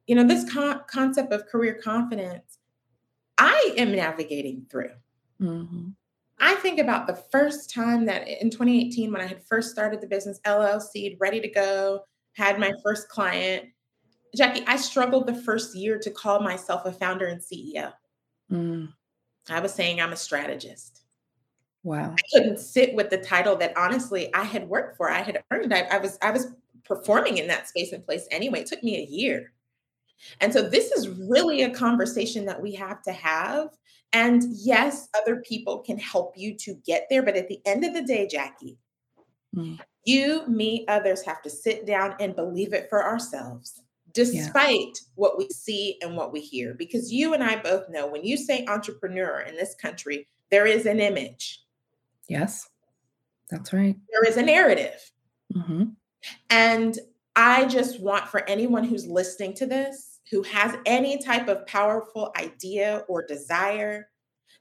You 0.05 0.15
know, 0.15 0.23
this 0.23 0.51
con- 0.51 0.81
concept 0.87 1.31
of 1.31 1.47
career 1.47 1.79
confidence, 1.81 2.59
I 3.37 3.73
am 3.77 3.95
navigating 3.95 4.65
through. 4.69 4.91
Mm-hmm. 5.41 5.89
I 6.39 6.55
think 6.55 6.79
about 6.79 7.07
the 7.07 7.15
first 7.15 7.73
time 7.73 8.05
that 8.05 8.27
in 8.27 8.49
2018, 8.49 9.11
when 9.11 9.21
I 9.21 9.25
had 9.25 9.43
first 9.43 9.71
started 9.71 10.01
the 10.01 10.07
business 10.07 10.39
LLC, 10.45 11.17
ready 11.19 11.39
to 11.41 11.47
go, 11.47 12.01
had 12.33 12.59
my 12.59 12.71
first 12.83 13.09
client. 13.09 13.65
Jackie, 14.35 14.63
I 14.67 14.77
struggled 14.77 15.25
the 15.25 15.33
first 15.33 15.75
year 15.75 15.97
to 15.99 16.11
call 16.11 16.39
myself 16.39 16.85
a 16.85 16.91
founder 16.91 17.25
and 17.25 17.41
CEO. 17.41 17.91
Mm. 18.51 18.93
I 19.49 19.59
was 19.59 19.73
saying 19.73 19.99
I'm 19.99 20.13
a 20.13 20.17
strategist. 20.17 21.01
Wow. 21.83 22.13
I 22.13 22.21
couldn't 22.33 22.59
sit 22.59 22.93
with 22.93 23.09
the 23.09 23.17
title 23.17 23.55
that 23.57 23.75
honestly 23.77 24.33
I 24.33 24.43
had 24.43 24.67
worked 24.67 24.97
for. 24.97 25.09
I 25.09 25.21
had 25.21 25.41
earned. 25.51 25.73
I, 25.73 25.81
I 25.83 25.97
was 25.97 26.17
I 26.21 26.31
was 26.31 26.47
performing 26.83 27.37
in 27.37 27.47
that 27.47 27.67
space 27.67 27.93
and 27.93 28.05
place 28.05 28.27
anyway. 28.29 28.61
It 28.61 28.67
took 28.67 28.83
me 28.83 28.97
a 28.97 29.05
year. 29.09 29.53
And 30.41 30.51
so 30.51 30.61
this 30.61 30.91
is 30.91 31.09
really 31.09 31.63
a 31.63 31.69
conversation 31.69 32.45
that 32.45 32.61
we 32.61 32.73
have 32.73 33.01
to 33.03 33.11
have 33.11 33.69
and 34.13 34.43
yes, 34.51 35.09
other 35.21 35.37
people 35.37 35.79
can 35.79 35.97
help 35.97 36.33
you 36.37 36.55
to 36.59 36.75
get 36.85 37.07
there. 37.09 37.23
But 37.23 37.35
at 37.35 37.47
the 37.47 37.59
end 37.65 37.83
of 37.83 37.93
the 37.93 38.03
day, 38.03 38.27
Jackie, 38.27 38.77
mm. 39.55 39.79
you, 40.05 40.47
me, 40.47 40.85
others 40.87 41.23
have 41.23 41.41
to 41.43 41.49
sit 41.49 41.85
down 41.85 42.15
and 42.19 42.35
believe 42.35 42.73
it 42.73 42.87
for 42.89 43.03
ourselves, 43.03 43.81
despite 44.13 44.77
yeah. 44.77 45.07
what 45.15 45.37
we 45.37 45.49
see 45.49 45.97
and 46.01 46.15
what 46.15 46.31
we 46.31 46.39
hear. 46.39 46.73
Because 46.73 47.11
you 47.11 47.33
and 47.33 47.43
I 47.43 47.57
both 47.57 47.89
know 47.89 48.07
when 48.07 48.23
you 48.23 48.37
say 48.37 48.65
entrepreneur 48.67 49.41
in 49.41 49.55
this 49.55 49.75
country, 49.75 50.27
there 50.51 50.65
is 50.65 50.85
an 50.85 50.99
image. 50.99 51.61
Yes, 52.29 52.69
that's 53.49 53.73
right. 53.73 53.95
There 54.11 54.29
is 54.29 54.37
a 54.37 54.41
narrative. 54.41 55.11
Mm-hmm. 55.53 55.83
And 56.49 56.97
I 57.37 57.65
just 57.65 58.01
want 58.01 58.27
for 58.27 58.43
anyone 58.49 58.83
who's 58.83 59.05
listening 59.05 59.53
to 59.55 59.67
this 59.67 60.19
who 60.31 60.41
has 60.43 60.75
any 60.85 61.17
type 61.19 61.47
of 61.47 61.65
powerful 61.67 62.33
idea 62.35 63.03
or 63.07 63.25
desire 63.25 64.09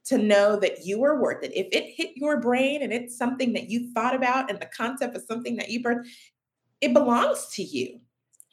to 0.05 0.19
know 0.19 0.57
that 0.61 0.85
you 0.85 1.03
are 1.03 1.21
worth 1.21 1.43
it. 1.43 1.57
If 1.57 1.67
it 1.73 1.95
hit 1.97 2.17
your 2.17 2.39
brain 2.39 2.83
and 2.83 2.93
it's 2.93 3.19
something 3.19 3.53
that 3.55 3.69
you 3.69 3.93
thought 3.93 4.15
about 4.15 4.51
and 4.51 4.61
the 4.61 4.67
concept 4.67 5.17
of 5.17 5.25
something 5.27 5.57
that 5.57 5.71
you 5.71 5.83
birthed, 5.83 6.07
it 6.81 6.93
belongs 6.93 7.49
to 7.55 7.65
you. 7.65 7.99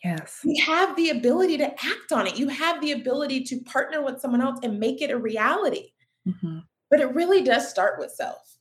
Yes. 0.03 0.39
You 0.43 0.63
have 0.63 0.95
the 0.95 1.11
ability 1.11 1.57
to 1.57 1.69
act 1.71 2.11
on 2.11 2.25
it. 2.25 2.37
You 2.37 2.47
have 2.47 2.81
the 2.81 2.93
ability 2.93 3.43
to 3.43 3.59
partner 3.61 4.01
with 4.01 4.19
someone 4.19 4.41
else 4.41 4.59
and 4.63 4.79
make 4.79 5.01
it 5.01 5.11
a 5.11 5.17
reality. 5.17 5.91
Mm-hmm. 6.27 6.59
But 6.89 6.99
it 6.99 7.13
really 7.13 7.43
does 7.43 7.69
start 7.69 7.99
with 7.99 8.11
self. 8.11 8.57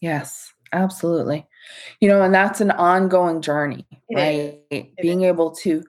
Yes, 0.00 0.52
absolutely. 0.72 1.46
You 2.00 2.08
know, 2.08 2.22
and 2.22 2.34
that's 2.34 2.60
an 2.60 2.72
ongoing 2.72 3.42
journey, 3.42 3.86
it 4.10 4.62
right? 4.72 4.96
Being 5.00 5.22
is. 5.22 5.28
able 5.28 5.50
to 5.56 5.82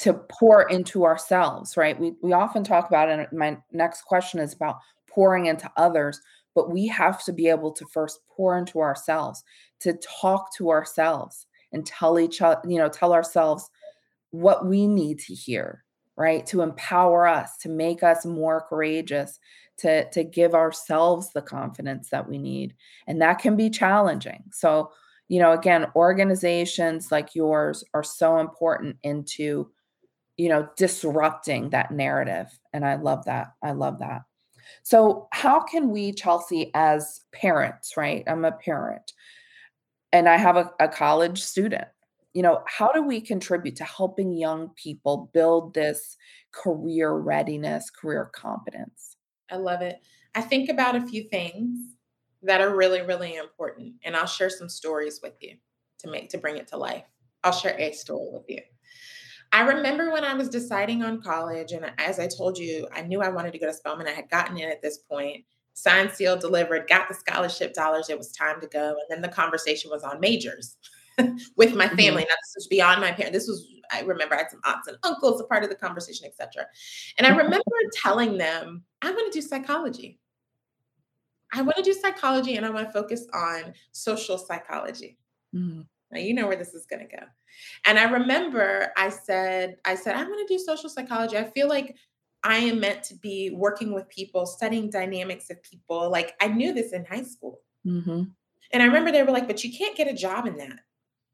to 0.00 0.14
pour 0.14 0.68
into 0.68 1.04
ourselves, 1.04 1.76
right? 1.76 1.98
We 1.98 2.14
we 2.22 2.32
often 2.32 2.64
talk 2.64 2.88
about 2.88 3.08
and 3.08 3.26
my 3.32 3.58
next 3.72 4.02
question 4.02 4.40
is 4.40 4.52
about 4.52 4.78
pouring 5.08 5.46
into 5.46 5.70
others, 5.76 6.20
but 6.54 6.70
we 6.70 6.86
have 6.88 7.24
to 7.24 7.32
be 7.32 7.48
able 7.48 7.72
to 7.72 7.86
first 7.86 8.20
pour 8.28 8.58
into 8.58 8.80
ourselves, 8.80 9.44
to 9.80 9.94
talk 10.20 10.54
to 10.56 10.70
ourselves 10.70 11.46
and 11.72 11.86
tell 11.86 12.18
each 12.18 12.42
other, 12.42 12.60
you 12.68 12.78
know, 12.78 12.88
tell 12.88 13.12
ourselves 13.12 13.70
what 14.30 14.66
we 14.66 14.86
need 14.86 15.18
to 15.20 15.34
hear 15.34 15.84
right? 16.16 16.46
To 16.46 16.62
empower 16.62 17.26
us, 17.26 17.56
to 17.58 17.68
make 17.68 18.02
us 18.02 18.24
more 18.24 18.64
courageous, 18.68 19.40
to, 19.78 20.08
to 20.10 20.22
give 20.22 20.54
ourselves 20.54 21.30
the 21.32 21.42
confidence 21.42 22.10
that 22.10 22.28
we 22.28 22.38
need. 22.38 22.74
And 23.06 23.20
that 23.20 23.40
can 23.40 23.56
be 23.56 23.70
challenging. 23.70 24.44
So, 24.52 24.92
you 25.28 25.38
know, 25.38 25.52
again, 25.52 25.86
organizations 25.96 27.10
like 27.10 27.34
yours 27.34 27.84
are 27.94 28.02
so 28.02 28.38
important 28.38 28.96
into, 29.02 29.70
you 30.36 30.48
know, 30.48 30.68
disrupting 30.76 31.70
that 31.70 31.90
narrative. 31.90 32.46
And 32.72 32.84
I 32.84 32.96
love 32.96 33.24
that. 33.24 33.48
I 33.62 33.72
love 33.72 34.00
that. 34.00 34.22
So, 34.82 35.28
how 35.32 35.60
can 35.60 35.90
we, 35.90 36.12
Chelsea, 36.12 36.70
as 36.74 37.20
parents, 37.32 37.96
right? 37.96 38.24
I'm 38.26 38.44
a 38.44 38.52
parent 38.52 39.12
and 40.12 40.28
I 40.28 40.36
have 40.36 40.56
a, 40.56 40.70
a 40.80 40.88
college 40.88 41.42
student. 41.42 41.88
You 42.34 42.42
know, 42.42 42.62
how 42.66 42.90
do 42.92 43.02
we 43.02 43.20
contribute 43.20 43.76
to 43.76 43.84
helping 43.84 44.32
young 44.32 44.70
people 44.70 45.30
build 45.32 45.72
this 45.72 46.16
career 46.52 47.12
readiness, 47.12 47.90
career 47.90 48.30
competence? 48.34 49.16
I 49.50 49.56
love 49.56 49.82
it. 49.82 50.00
I 50.34 50.40
think 50.40 50.68
about 50.68 50.96
a 50.96 51.06
few 51.06 51.28
things 51.28 51.93
that 52.44 52.60
are 52.60 52.74
really, 52.74 53.02
really 53.02 53.36
important. 53.36 53.94
And 54.04 54.16
I'll 54.16 54.26
share 54.26 54.50
some 54.50 54.68
stories 54.68 55.20
with 55.22 55.34
you 55.40 55.56
to 56.00 56.10
make 56.10 56.30
to 56.30 56.38
bring 56.38 56.56
it 56.56 56.68
to 56.68 56.76
life. 56.76 57.04
I'll 57.42 57.52
share 57.52 57.78
a 57.78 57.92
story 57.92 58.28
with 58.32 58.44
you. 58.48 58.60
I 59.52 59.62
remember 59.62 60.10
when 60.10 60.24
I 60.24 60.34
was 60.34 60.48
deciding 60.48 61.02
on 61.02 61.22
college, 61.22 61.72
and 61.72 61.92
as 61.98 62.18
I 62.18 62.26
told 62.26 62.58
you, 62.58 62.88
I 62.92 63.02
knew 63.02 63.20
I 63.20 63.28
wanted 63.28 63.52
to 63.52 63.58
go 63.58 63.66
to 63.66 63.72
Spelman. 63.72 64.08
I 64.08 64.12
had 64.12 64.28
gotten 64.28 64.58
in 64.58 64.68
at 64.68 64.82
this 64.82 64.98
point, 64.98 65.44
signed, 65.74 66.10
sealed, 66.10 66.40
delivered, 66.40 66.88
got 66.88 67.08
the 67.08 67.14
scholarship 67.14 67.74
dollars. 67.74 68.08
It 68.08 68.18
was 68.18 68.32
time 68.32 68.60
to 68.60 68.66
go. 68.66 68.88
And 68.88 69.06
then 69.10 69.22
the 69.22 69.28
conversation 69.28 69.90
was 69.92 70.02
on 70.02 70.18
majors 70.20 70.76
with 71.56 71.74
my 71.74 71.88
family. 71.88 72.04
Mm-hmm. 72.04 72.16
Now, 72.16 72.22
this 72.22 72.54
was 72.56 72.66
beyond 72.68 73.00
my 73.00 73.12
parents. 73.12 73.38
This 73.38 73.48
was, 73.48 73.66
I 73.92 74.00
remember 74.00 74.34
I 74.34 74.38
had 74.38 74.50
some 74.50 74.60
aunts 74.64 74.88
and 74.88 74.96
uncles 75.04 75.40
a 75.40 75.44
part 75.44 75.62
of 75.62 75.70
the 75.70 75.76
conversation, 75.76 76.26
etc. 76.26 76.66
And 77.18 77.26
I 77.26 77.30
remember 77.30 77.62
telling 78.02 78.38
them, 78.38 78.82
I 79.02 79.10
want 79.10 79.32
to 79.32 79.38
do 79.38 79.46
psychology. 79.46 80.18
I 81.52 81.62
want 81.62 81.76
to 81.76 81.82
do 81.82 81.92
psychology 81.92 82.56
and 82.56 82.66
I 82.66 82.70
want 82.70 82.86
to 82.86 82.92
focus 82.92 83.26
on 83.32 83.74
social 83.92 84.38
psychology. 84.38 85.18
Mm. 85.54 85.86
Now 86.10 86.20
you 86.20 86.34
know 86.34 86.46
where 86.46 86.56
this 86.56 86.74
is 86.74 86.86
going 86.86 87.06
to 87.06 87.16
go. 87.16 87.22
And 87.84 87.98
I 87.98 88.04
remember 88.04 88.92
I 88.96 89.08
said, 89.08 89.76
I 89.84 89.94
said, 89.94 90.16
I 90.16 90.24
want 90.24 90.46
to 90.46 90.54
do 90.54 90.58
social 90.58 90.88
psychology. 90.88 91.36
I 91.36 91.44
feel 91.44 91.68
like 91.68 91.96
I 92.42 92.56
am 92.56 92.80
meant 92.80 93.02
to 93.04 93.14
be 93.14 93.50
working 93.50 93.92
with 93.92 94.08
people, 94.08 94.46
studying 94.46 94.90
dynamics 94.90 95.50
of 95.50 95.62
people. 95.62 96.10
Like 96.10 96.34
I 96.40 96.48
knew 96.48 96.72
this 96.72 96.92
in 96.92 97.04
high 97.04 97.22
school. 97.22 97.60
Mm-hmm. 97.86 98.24
And 98.72 98.82
I 98.82 98.86
remember 98.86 99.12
they 99.12 99.22
were 99.22 99.32
like, 99.32 99.46
but 99.46 99.64
you 99.64 99.76
can't 99.76 99.96
get 99.96 100.08
a 100.08 100.14
job 100.14 100.46
in 100.46 100.56
that. 100.58 100.80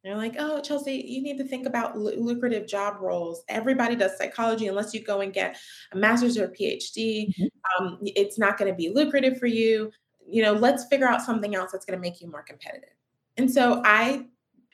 They're 0.03 0.17
like, 0.17 0.37
oh, 0.39 0.61
Chelsea, 0.63 1.05
you 1.07 1.23
need 1.23 1.37
to 1.39 1.45
think 1.45 1.67
about 1.67 1.95
l- 1.95 2.17
lucrative 2.17 2.67
job 2.67 3.01
roles. 3.01 3.45
Everybody 3.49 3.97
does 3.97 4.17
psychology 4.17 4.67
unless 4.67 4.95
you 4.95 5.03
go 5.03 5.21
and 5.21 5.33
get 5.33 5.59
a 5.93 5.97
master's 5.97 6.39
or 6.39 6.45
a 6.45 6.49
PhD. 6.51 7.29
Mm-hmm. 7.29 7.85
Um, 7.85 7.99
it's 8.03 8.39
not 8.39 8.57
going 8.57 8.71
to 8.71 8.77
be 8.77 8.89
lucrative 8.89 9.39
for 9.39 9.47
you 9.47 9.91
you 10.31 10.43
know, 10.43 10.53
let's 10.53 10.85
figure 10.87 11.09
out 11.09 11.23
something 11.23 11.55
else 11.55 11.73
that's 11.73 11.85
going 11.85 11.99
to 11.99 12.01
make 12.01 12.21
you 12.21 12.31
more 12.31 12.43
competitive. 12.43 12.91
And 13.37 13.51
so 13.51 13.83
I, 13.85 14.27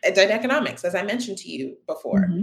did 0.02 0.30
economics, 0.30 0.84
as 0.84 0.94
I 0.94 1.02
mentioned 1.02 1.38
to 1.38 1.50
you 1.50 1.78
before. 1.86 2.28
Mm-hmm. 2.28 2.42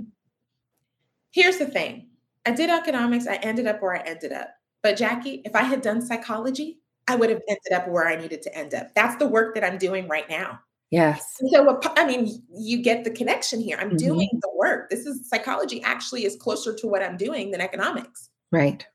Here's 1.32 1.58
the 1.58 1.66
thing 1.66 2.10
I 2.46 2.52
did 2.52 2.70
economics, 2.70 3.28
I 3.28 3.36
ended 3.36 3.68
up 3.68 3.82
where 3.82 3.96
I 3.96 4.02
ended 4.02 4.34
up. 4.34 4.50
But 4.82 4.98
Jackie, 4.98 5.42
if 5.46 5.56
I 5.56 5.62
had 5.62 5.82
done 5.82 6.02
psychology, 6.02 6.80
I 7.08 7.16
would 7.16 7.30
have 7.30 7.42
ended 7.48 7.72
up 7.74 7.88
where 7.88 8.08
I 8.08 8.16
needed 8.18 8.42
to 8.42 8.58
end 8.58 8.74
up. 8.74 8.94
That's 8.96 9.16
the 9.16 9.28
work 9.28 9.56
that 9.56 9.64
I'm 9.64 9.78
doing 9.78 10.08
right 10.08 10.30
now. 10.30 10.60
Yes. 10.94 11.40
so, 11.50 11.80
I 11.98 12.06
mean, 12.06 12.44
you 12.56 12.84
get 12.84 13.04
the 13.04 13.10
connection 13.10 13.60
here. 13.60 13.78
I'm 13.80 13.88
mm-hmm. 13.88 13.98
doing 13.98 14.30
the 14.44 14.52
work. 14.56 14.92
This 14.92 15.08
is 15.08 15.28
psychology, 15.28 15.82
actually, 15.82 16.24
is 16.24 16.36
closer 16.36 16.72
to 16.76 16.86
what 16.86 17.02
I'm 17.02 17.18
doing 17.18 17.50
than 17.50 17.62
economics. 17.62 18.30
Right. 18.52 18.86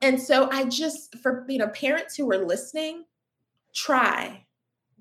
And 0.00 0.22
so, 0.22 0.48
I 0.52 0.66
just, 0.66 1.18
for, 1.18 1.44
you 1.48 1.58
know, 1.58 1.66
parents 1.70 2.14
who 2.14 2.30
are 2.30 2.46
listening, 2.46 3.06
try 3.74 4.46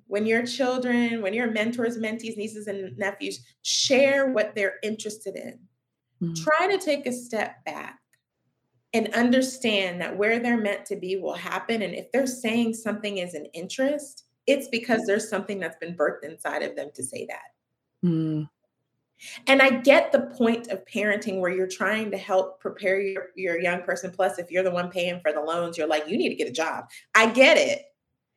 when 0.07 0.25
your 0.25 0.47
children, 0.47 1.21
when 1.21 1.35
your 1.35 1.51
mentors, 1.51 1.99
mentees, 1.99 2.37
nieces, 2.37 2.65
and 2.65 2.97
nephews 2.97 3.39
share 3.61 4.31
what 4.31 4.55
they're 4.55 4.77
interested 4.81 5.35
in, 5.35 5.59
mm-hmm. 6.23 6.33
try 6.43 6.75
to 6.75 6.83
take 6.83 7.05
a 7.05 7.11
step 7.11 7.63
back 7.65 7.99
and 8.93 9.13
understand 9.13 10.01
that 10.01 10.17
where 10.17 10.39
they're 10.39 10.59
meant 10.59 10.87
to 10.87 10.95
be 10.95 11.17
will 11.17 11.35
happen. 11.35 11.83
And 11.83 11.93
if 11.93 12.11
they're 12.11 12.25
saying 12.25 12.73
something 12.73 13.19
is 13.19 13.35
an 13.35 13.45
interest, 13.53 14.23
it's 14.47 14.67
because 14.69 15.05
there's 15.05 15.29
something 15.29 15.59
that's 15.59 15.77
been 15.77 15.95
birthed 15.95 16.23
inside 16.23 16.63
of 16.63 16.75
them 16.75 16.89
to 16.95 17.03
say 17.03 17.27
that. 17.27 18.07
Mm. 18.07 18.49
And 19.47 19.61
I 19.61 19.69
get 19.69 20.11
the 20.11 20.21
point 20.37 20.67
of 20.67 20.85
parenting 20.85 21.39
where 21.39 21.51
you're 21.51 21.67
trying 21.67 22.11
to 22.11 22.17
help 22.17 22.59
prepare 22.59 23.01
your, 23.01 23.27
your 23.35 23.59
young 23.59 23.81
person. 23.81 24.11
Plus, 24.11 24.37
if 24.37 24.51
you're 24.51 24.63
the 24.63 24.71
one 24.71 24.89
paying 24.89 25.19
for 25.21 25.33
the 25.33 25.41
loans, 25.41 25.77
you're 25.77 25.87
like, 25.87 26.07
you 26.07 26.17
need 26.17 26.29
to 26.29 26.35
get 26.35 26.47
a 26.47 26.51
job. 26.51 26.85
I 27.15 27.27
get 27.31 27.57
it 27.57 27.87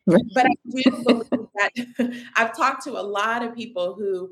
but 0.06 0.46
I 0.46 0.54
do 0.70 0.82
believe 1.04 1.48
that 1.54 2.22
I've 2.36 2.56
talked 2.56 2.84
to 2.84 2.92
a 2.92 3.02
lot 3.02 3.44
of 3.44 3.54
people 3.54 3.94
who 3.94 4.30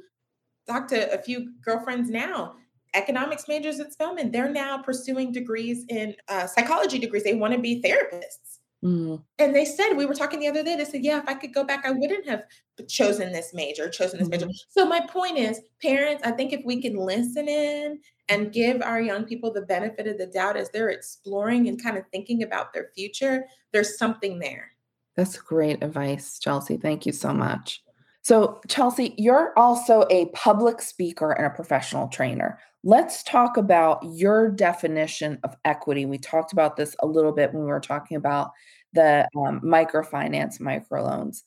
talked 0.67 0.91
to 0.91 1.13
a 1.13 1.19
few 1.19 1.53
girlfriends 1.63 2.11
now, 2.11 2.57
economics 2.95 3.47
majors 3.49 3.81
at 3.81 3.93
Spelman. 3.93 4.31
They're 4.31 4.51
now 4.51 4.79
pursuing 4.79 5.33
degrees 5.33 5.85
in 5.89 6.15
uh, 6.29 6.47
psychology 6.47 6.99
degrees. 6.99 7.25
They 7.25 7.35
want 7.35 7.55
to 7.55 7.61
be 7.61 7.83
therapists. 7.83 8.58
Mm. 8.85 9.23
And 9.39 9.55
they 9.55 9.65
said, 9.65 9.95
we 9.95 10.07
were 10.07 10.15
talking 10.15 10.39
the 10.39 10.49
other 10.49 10.63
day, 10.63 10.77
they 10.77 10.85
said, 10.85 11.05
yeah, 11.05 11.19
if 11.19 11.29
I 11.29 11.35
could 11.35 11.53
go 11.53 11.65
back, 11.65 11.85
I 11.85 11.91
wouldn't 11.91 12.29
have 12.29 12.45
chosen 12.89 13.33
this 13.33 13.53
major, 13.53 13.89
chosen 13.89 14.21
this 14.21 14.29
mm-hmm. 14.29 14.47
major. 14.47 14.59
So 14.69 14.87
my 14.87 15.01
point 15.01 15.37
is, 15.37 15.61
parents, 15.83 16.23
I 16.25 16.31
think 16.31 16.53
if 16.53 16.65
we 16.65 16.81
can 16.81 16.97
listen 16.97 17.49
in 17.49 17.99
and 18.29 18.53
give 18.53 18.81
our 18.83 19.01
young 19.01 19.25
people 19.25 19.53
the 19.53 19.63
benefit 19.63 20.07
of 20.07 20.19
the 20.19 20.27
doubt 20.27 20.57
as 20.57 20.71
they're 20.71 20.91
exploring 20.91 21.67
and 21.69 21.83
kind 21.83 21.99
of 21.99 22.05
thinking 22.13 22.43
about 22.43 22.73
their 22.73 22.91
future, 22.95 23.45
there's 23.73 23.99
something 23.99 24.39
there. 24.39 24.71
That's 25.17 25.37
great 25.39 25.83
advice, 25.83 26.39
Chelsea. 26.39 26.77
Thank 26.77 27.05
you 27.05 27.13
so 27.13 27.33
much. 27.33 27.83
So, 28.29 28.61
Chelsea, 28.69 29.15
you're 29.17 29.59
also 29.59 30.05
a 30.11 30.27
public 30.35 30.83
speaker 30.83 31.33
and 31.33 31.47
a 31.47 31.51
professional 31.51 32.09
trainer. 32.09 32.59
Let's 32.85 33.23
talk 33.23 33.57
about 33.57 34.03
your 34.05 34.51
definition 34.51 35.39
of 35.45 35.57
equity. 35.65 36.05
We 36.05 36.19
talked 36.19 36.53
about 36.53 36.77
this 36.77 36.95
a 36.99 37.07
little 37.07 37.33
bit 37.33 37.55
when 37.55 37.63
we 37.63 37.71
were 37.71 37.81
talking 37.81 38.19
about 38.19 38.51
the 38.93 39.27
um, 39.35 39.63
microfinance 39.63 40.61
microloans. 40.61 41.45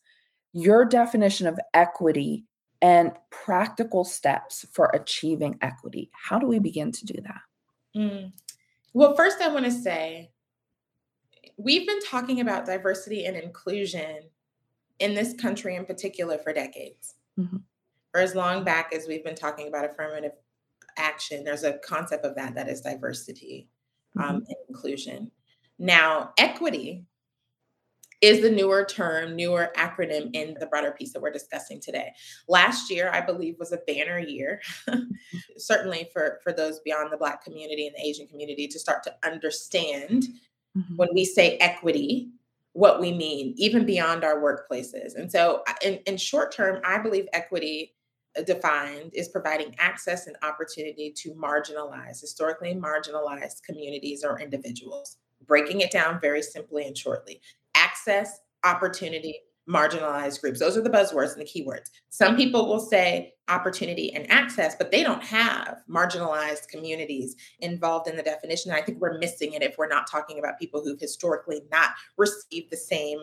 Your 0.54 0.84
definition 0.84 1.46
of 1.46 1.60
equity 1.76 2.46
and 2.82 3.12
practical 3.30 4.04
steps 4.04 4.66
for 4.72 4.90
achieving 4.92 5.60
equity. 5.62 6.10
How 6.14 6.40
do 6.40 6.48
we 6.48 6.58
begin 6.58 6.92
to 6.94 7.06
do 7.06 7.22
that? 7.22 7.42
Mm. 7.96 8.32
Well, 8.94 9.16
first, 9.16 9.40
I 9.40 9.50
want 9.50 9.66
to 9.66 9.72
say 9.72 10.32
we've 11.58 11.86
been 11.86 12.02
talking 12.02 12.42
about 12.42 12.66
diversity 12.66 13.26
and 13.26 13.38
inclusion 13.38 14.24
in 15.02 15.14
this 15.14 15.34
country 15.34 15.76
in 15.76 15.86
particular 15.86 16.38
for 16.38 16.54
decades. 16.54 17.16
Mm-hmm. 17.40 17.58
For 18.12 18.22
as 18.22 18.36
long 18.36 18.64
back 18.64 18.94
as 18.94 19.08
we've 19.08 19.24
been 19.24 19.36
talking 19.36 19.68
about 19.68 19.86
affirmative 19.86 20.34
action, 20.98 21.44
there's 21.44 21.64
a 21.64 21.80
concept 21.80 22.26
of 22.26 22.36
that 22.36 22.56
that 22.56 22.70
is 22.70 22.82
diversity 22.82 23.70
um, 24.18 24.24
mm-hmm. 24.24 24.36
and 24.36 24.56
inclusion. 24.70 25.32
Now, 25.80 26.34
equity 26.38 27.06
is 28.22 28.42
the 28.42 28.52
newer 28.52 28.86
term, 28.86 29.36
newer 29.36 29.72
acronym 29.76 30.30
in 30.36 30.56
the 30.60 30.68
broader 30.68 30.92
piece 30.92 31.12
that 31.14 31.22
we're 31.22 31.32
discussing 31.32 31.82
today. 31.82 32.12
Last 32.48 32.92
year, 32.92 33.10
I 33.12 33.22
believe, 33.22 33.56
was 33.58 33.72
a 33.72 33.80
banner 33.88 34.20
year, 34.20 34.62
certainly 35.58 36.08
for, 36.14 36.40
for 36.44 36.54
those 36.54 36.80
beyond 36.82 37.12
the 37.12 37.18
Black 37.18 37.44
community 37.44 37.88
and 37.88 37.96
the 37.96 38.08
Asian 38.08 38.28
community 38.28 38.68
to 38.68 38.78
start 38.78 39.02
to 39.04 39.16
understand 39.26 40.28
mm-hmm. 40.78 40.96
when 40.98 41.10
we 41.16 41.26
say 41.26 41.58
equity, 41.58 42.30
what 42.74 43.02
we 43.02 43.12
mean, 43.12 43.54
even 43.58 43.86
beyond 43.86 44.24
our 44.24 44.42
workplaces. 44.42 45.16
And 45.16 45.32
so, 45.32 45.64
in, 45.84 45.96
in 46.06 46.18
short 46.18 46.54
term, 46.54 46.80
I 46.86 46.98
believe 47.00 47.26
equity 47.34 47.96
uh, 48.38 48.44
defined 48.44 49.12
is 49.14 49.28
providing 49.28 49.76
access 49.78 50.28
and 50.28 50.38
opportunity 50.42 51.14
to 51.18 51.32
marginalized, 51.32 52.22
historically 52.22 52.74
marginalized 52.74 53.64
communities 53.64 54.24
or 54.24 54.40
individuals. 54.40 55.18
Breaking 55.48 55.82
it 55.82 55.92
down 55.92 56.20
very 56.22 56.42
simply 56.42 56.86
and 56.86 56.98
shortly 56.98 57.42
access, 57.76 58.40
opportunity, 58.64 59.40
marginalized 59.72 60.42
groups. 60.42 60.60
Those 60.60 60.76
are 60.76 60.82
the 60.82 60.90
buzzwords 60.90 61.34
and 61.34 61.42
the 61.42 61.46
keywords. 61.46 61.90
Some 62.10 62.36
people 62.36 62.68
will 62.68 62.80
say 62.80 63.34
opportunity 63.48 64.14
and 64.14 64.30
access, 64.30 64.76
but 64.76 64.92
they 64.92 65.04
don't 65.04 65.24
have 65.24 65.82
marginalized 65.90 66.68
communities 66.68 67.36
involved 67.60 68.08
in 68.08 68.18
the 68.18 68.24
definition. 68.24 68.72
I 68.72 68.82
think 68.82 69.00
we're 69.00 69.18
missing 69.18 69.54
it 69.54 69.64
if 69.64 69.78
we're 69.78 69.88
not 69.88 70.10
talking 70.10 70.40
about 70.40 70.60
people 70.60 70.84
who've 70.84 71.00
historically 71.00 71.62
not 71.72 71.92
received 72.18 72.70
the 72.72 72.78
same 72.78 73.20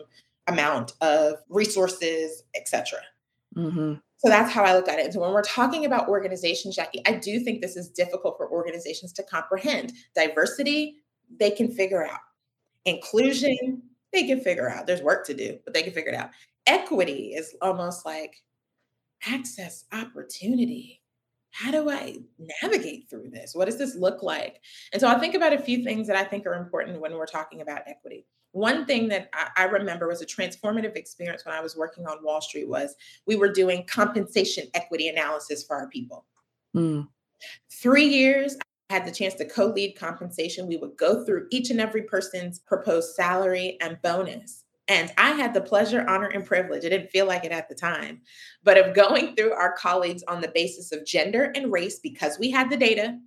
amount 0.47 0.93
of 1.01 1.35
resources, 1.49 2.43
etc. 2.55 2.99
Mm-hmm. 3.55 3.95
So 4.17 4.27
that's 4.27 4.51
how 4.51 4.63
I 4.63 4.73
look 4.73 4.87
at 4.87 4.99
it. 4.99 5.05
And 5.05 5.13
so 5.13 5.21
when 5.21 5.31
we're 5.31 5.41
talking 5.43 5.85
about 5.85 6.09
organizations, 6.09 6.75
Jackie, 6.75 7.01
I 7.05 7.13
do 7.13 7.39
think 7.39 7.61
this 7.61 7.77
is 7.77 7.89
difficult 7.89 8.37
for 8.37 8.49
organizations 8.49 9.13
to 9.13 9.23
comprehend. 9.23 9.93
Diversity, 10.15 10.97
they 11.39 11.51
can 11.51 11.71
figure 11.71 12.05
out. 12.05 12.19
Inclusion, 12.85 13.83
they 14.13 14.25
can 14.27 14.41
figure 14.41 14.69
out. 14.69 14.87
There's 14.87 15.01
work 15.01 15.25
to 15.27 15.33
do, 15.33 15.59
but 15.65 15.73
they 15.73 15.83
can 15.83 15.93
figure 15.93 16.11
it 16.11 16.15
out. 16.15 16.31
Equity 16.65 17.33
is 17.33 17.55
almost 17.61 18.05
like 18.05 18.35
access, 19.27 19.85
opportunity. 19.91 21.01
how 21.51 21.71
do 21.71 21.89
I 21.89 22.17
navigate 22.61 23.09
through 23.09 23.29
this? 23.31 23.53
What 23.55 23.65
does 23.65 23.77
this 23.77 23.95
look 23.95 24.21
like? 24.21 24.61
And 24.93 25.01
so 25.01 25.07
I 25.07 25.17
think 25.19 25.33
about 25.35 25.53
a 25.53 25.57
few 25.57 25.83
things 25.83 26.07
that 26.07 26.15
I 26.15 26.23
think 26.23 26.45
are 26.45 26.53
important 26.53 27.01
when 27.01 27.13
we're 27.13 27.25
talking 27.25 27.61
about 27.61 27.81
equity. 27.87 28.25
One 28.51 28.85
thing 28.85 29.07
that 29.09 29.29
I, 29.33 29.49
I 29.57 29.63
remember 29.65 30.07
was 30.07 30.21
a 30.21 30.25
transformative 30.25 30.95
experience 30.95 31.45
when 31.45 31.55
I 31.55 31.61
was 31.61 31.75
working 31.75 32.05
on 32.07 32.23
Wall 32.23 32.41
Street 32.41 32.67
was 32.67 32.95
we 33.25 33.35
were 33.35 33.51
doing 33.51 33.85
compensation 33.87 34.67
equity 34.73 35.07
analysis 35.07 35.63
for 35.63 35.75
our 35.75 35.89
people. 35.89 36.25
Mm. 36.75 37.07
Three 37.71 38.07
years, 38.07 38.57
had 38.89 39.05
the 39.05 39.11
chance 39.11 39.35
to 39.35 39.45
co-lead 39.45 39.95
compensation. 39.95 40.67
We 40.67 40.77
would 40.77 40.97
go 40.97 41.23
through 41.23 41.47
each 41.51 41.69
and 41.69 41.79
every 41.79 42.03
person's 42.03 42.59
proposed 42.59 43.15
salary 43.15 43.77
and 43.81 44.01
bonus. 44.01 44.63
And 44.87 45.13
I 45.19 45.31
had 45.31 45.53
the 45.53 45.61
pleasure, 45.61 46.03
honor, 46.09 46.27
and 46.27 46.43
privilege. 46.43 46.83
It 46.83 46.89
didn't 46.89 47.11
feel 47.11 47.27
like 47.27 47.45
it 47.45 47.51
at 47.51 47.69
the 47.69 47.75
time, 47.75 48.21
but 48.63 48.77
of 48.77 48.95
going 48.95 49.35
through 49.35 49.53
our 49.53 49.73
colleagues 49.73 50.23
on 50.27 50.41
the 50.41 50.51
basis 50.53 50.91
of 50.91 51.05
gender 51.05 51.51
and 51.55 51.71
race 51.71 51.99
because 51.99 52.39
we 52.39 52.49
had 52.49 52.71
the 52.71 52.77
data. 52.77 53.19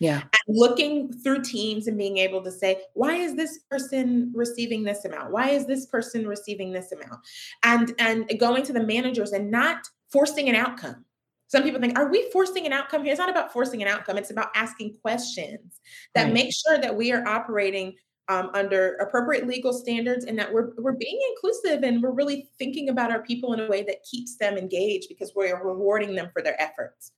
Yeah. 0.00 0.22
And 0.22 0.56
looking 0.56 1.12
through 1.12 1.42
teams 1.42 1.86
and 1.86 1.96
being 1.96 2.18
able 2.18 2.42
to 2.42 2.50
say, 2.50 2.80
why 2.94 3.14
is 3.14 3.36
this 3.36 3.60
person 3.70 4.32
receiving 4.34 4.82
this 4.82 5.04
amount? 5.04 5.30
Why 5.30 5.50
is 5.50 5.66
this 5.66 5.86
person 5.86 6.26
receiving 6.26 6.72
this 6.72 6.90
amount? 6.90 7.20
And 7.62 7.94
and 7.98 8.28
going 8.40 8.64
to 8.64 8.72
the 8.72 8.82
managers 8.82 9.30
and 9.30 9.50
not 9.50 9.86
forcing 10.10 10.48
an 10.48 10.56
outcome. 10.56 11.04
Some 11.50 11.64
people 11.64 11.80
think, 11.80 11.98
are 11.98 12.08
we 12.08 12.30
forcing 12.32 12.64
an 12.64 12.72
outcome 12.72 13.02
here? 13.02 13.10
It's 13.10 13.18
not 13.18 13.28
about 13.28 13.52
forcing 13.52 13.82
an 13.82 13.88
outcome. 13.88 14.16
It's 14.16 14.30
about 14.30 14.50
asking 14.54 14.96
questions 15.02 15.80
that 16.14 16.24
right. 16.24 16.32
make 16.32 16.54
sure 16.54 16.78
that 16.78 16.96
we 16.96 17.10
are 17.10 17.26
operating 17.26 17.96
um, 18.28 18.50
under 18.54 18.94
appropriate 18.94 19.48
legal 19.48 19.72
standards 19.72 20.24
and 20.24 20.38
that 20.38 20.52
we're, 20.52 20.70
we're 20.78 20.92
being 20.92 21.18
inclusive 21.30 21.82
and 21.82 22.00
we're 22.00 22.12
really 22.12 22.48
thinking 22.56 22.88
about 22.88 23.10
our 23.10 23.22
people 23.22 23.52
in 23.52 23.58
a 23.58 23.68
way 23.68 23.82
that 23.82 24.04
keeps 24.08 24.36
them 24.36 24.56
engaged 24.56 25.08
because 25.08 25.32
we're 25.34 25.60
rewarding 25.60 26.14
them 26.14 26.30
for 26.32 26.40
their 26.40 26.60
efforts. 26.62 27.10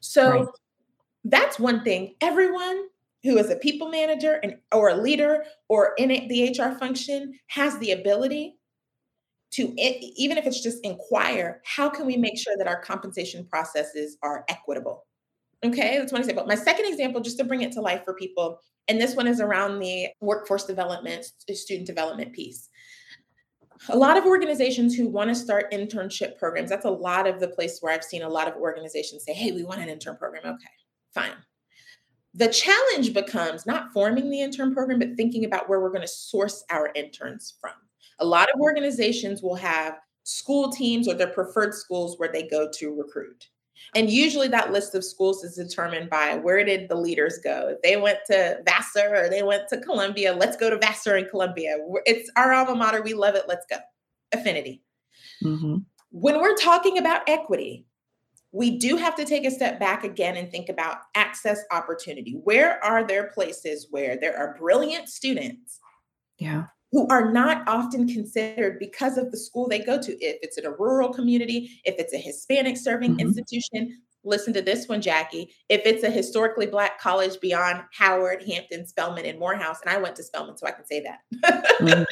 So 0.00 0.30
right. 0.30 0.48
that's 1.24 1.58
one 1.58 1.82
thing. 1.82 2.14
Everyone 2.20 2.88
who 3.22 3.38
is 3.38 3.48
a 3.48 3.56
people 3.56 3.88
manager 3.88 4.38
and 4.42 4.58
or 4.70 4.90
a 4.90 4.96
leader 4.96 5.44
or 5.70 5.94
in 5.96 6.08
the 6.28 6.54
HR 6.54 6.78
function 6.78 7.32
has 7.46 7.78
the 7.78 7.92
ability 7.92 8.57
to 9.50 9.72
even 9.78 10.36
if 10.36 10.46
it's 10.46 10.62
just 10.62 10.84
inquire, 10.84 11.60
how 11.64 11.88
can 11.88 12.06
we 12.06 12.16
make 12.16 12.38
sure 12.38 12.54
that 12.58 12.66
our 12.66 12.80
compensation 12.80 13.46
processes 13.46 14.18
are 14.22 14.44
equitable? 14.48 15.06
Okay, 15.64 15.98
that's 15.98 16.12
one 16.12 16.20
example. 16.20 16.46
My 16.46 16.54
second 16.54 16.86
example, 16.86 17.20
just 17.20 17.38
to 17.38 17.44
bring 17.44 17.62
it 17.62 17.72
to 17.72 17.80
life 17.80 18.02
for 18.04 18.14
people, 18.14 18.60
and 18.86 19.00
this 19.00 19.16
one 19.16 19.26
is 19.26 19.40
around 19.40 19.80
the 19.80 20.08
workforce 20.20 20.64
development, 20.64 21.32
student 21.52 21.86
development 21.86 22.32
piece. 22.32 22.68
A 23.90 23.96
lot 23.96 24.16
of 24.16 24.24
organizations 24.24 24.94
who 24.94 25.08
want 25.08 25.28
to 25.30 25.34
start 25.34 25.72
internship 25.72 26.38
programs, 26.38 26.70
that's 26.70 26.84
a 26.84 26.90
lot 26.90 27.26
of 27.26 27.40
the 27.40 27.48
place 27.48 27.78
where 27.80 27.92
I've 27.92 28.04
seen 28.04 28.22
a 28.22 28.28
lot 28.28 28.48
of 28.48 28.54
organizations 28.54 29.24
say, 29.24 29.32
hey, 29.32 29.52
we 29.52 29.62
want 29.62 29.80
an 29.80 29.88
intern 29.88 30.16
program. 30.16 30.42
Okay, 30.44 30.70
fine. 31.14 31.32
The 32.34 32.48
challenge 32.48 33.14
becomes 33.14 33.66
not 33.66 33.92
forming 33.92 34.30
the 34.30 34.40
intern 34.40 34.74
program, 34.74 34.98
but 34.98 35.16
thinking 35.16 35.44
about 35.44 35.68
where 35.68 35.80
we're 35.80 35.90
going 35.90 36.02
to 36.02 36.08
source 36.08 36.64
our 36.70 36.90
interns 36.94 37.54
from. 37.60 37.72
A 38.20 38.24
lot 38.24 38.48
of 38.52 38.60
organizations 38.60 39.42
will 39.42 39.54
have 39.56 39.98
school 40.24 40.70
teams 40.70 41.08
or 41.08 41.14
their 41.14 41.28
preferred 41.28 41.74
schools 41.74 42.18
where 42.18 42.30
they 42.30 42.46
go 42.46 42.68
to 42.74 42.94
recruit. 42.94 43.48
And 43.94 44.10
usually 44.10 44.48
that 44.48 44.72
list 44.72 44.94
of 44.94 45.04
schools 45.04 45.42
is 45.44 45.54
determined 45.54 46.10
by 46.10 46.36
where 46.36 46.64
did 46.64 46.88
the 46.88 46.94
leaders 46.94 47.38
go? 47.42 47.68
If 47.68 47.82
they 47.82 47.96
went 47.96 48.18
to 48.26 48.58
Vassar 48.66 49.24
or 49.24 49.30
they 49.30 49.42
went 49.42 49.68
to 49.68 49.80
Columbia, 49.80 50.34
let's 50.34 50.56
go 50.56 50.68
to 50.68 50.78
Vassar 50.78 51.16
and 51.16 51.30
Columbia. 51.30 51.78
It's 52.04 52.30
our 52.36 52.52
alma 52.52 52.74
mater. 52.74 53.02
We 53.02 53.14
love 53.14 53.34
it. 53.34 53.44
Let's 53.48 53.64
go. 53.70 53.76
Affinity. 54.32 54.82
Mm-hmm. 55.42 55.78
When 56.10 56.40
we're 56.40 56.56
talking 56.56 56.98
about 56.98 57.28
equity, 57.28 57.86
we 58.52 58.78
do 58.78 58.96
have 58.96 59.14
to 59.16 59.24
take 59.24 59.46
a 59.46 59.50
step 59.50 59.78
back 59.78 60.04
again 60.04 60.36
and 60.36 60.50
think 60.50 60.68
about 60.68 60.98
access 61.14 61.62
opportunity. 61.70 62.40
Where 62.44 62.82
are 62.84 63.06
there 63.06 63.28
places 63.28 63.86
where 63.90 64.18
there 64.18 64.36
are 64.36 64.56
brilliant 64.58 65.08
students? 65.08 65.78
Yeah 66.38 66.64
who 66.92 67.06
are 67.08 67.30
not 67.30 67.68
often 67.68 68.08
considered 68.08 68.78
because 68.78 69.18
of 69.18 69.30
the 69.30 69.36
school 69.36 69.68
they 69.68 69.80
go 69.80 70.00
to. 70.00 70.12
If 70.24 70.38
it's 70.42 70.58
in 70.58 70.66
a 70.66 70.70
rural 70.70 71.12
community, 71.12 71.80
if 71.84 71.96
it's 71.98 72.14
a 72.14 72.18
Hispanic 72.18 72.76
serving 72.76 73.12
mm-hmm. 73.12 73.28
institution, 73.28 74.00
listen 74.24 74.52
to 74.54 74.62
this 74.62 74.88
one, 74.88 75.02
Jackie. 75.02 75.54
If 75.68 75.82
it's 75.84 76.02
a 76.02 76.10
historically 76.10 76.66
Black 76.66 76.98
college 77.00 77.38
beyond 77.40 77.82
Howard, 77.92 78.42
Hampton, 78.42 78.86
Spelman, 78.86 79.26
and 79.26 79.38
Morehouse, 79.38 79.80
and 79.84 79.94
I 79.94 79.98
went 79.98 80.16
to 80.16 80.22
Spelman, 80.22 80.56
so 80.56 80.66
I 80.66 80.72
can 80.72 80.86
say 80.86 81.02
that. 81.02 81.20
mm-hmm. 81.80 82.02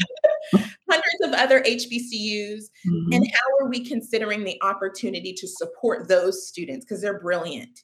Hundreds 0.89 1.25
of 1.25 1.33
other 1.33 1.61
HBCUs. 1.63 2.65
Mm-hmm. 2.87 3.13
And 3.13 3.27
how 3.27 3.65
are 3.65 3.69
we 3.69 3.85
considering 3.85 4.45
the 4.45 4.61
opportunity 4.63 5.33
to 5.33 5.49
support 5.49 6.07
those 6.09 6.47
students? 6.47 6.85
Because 6.85 7.01
they're 7.01 7.21
brilliant. 7.21 7.83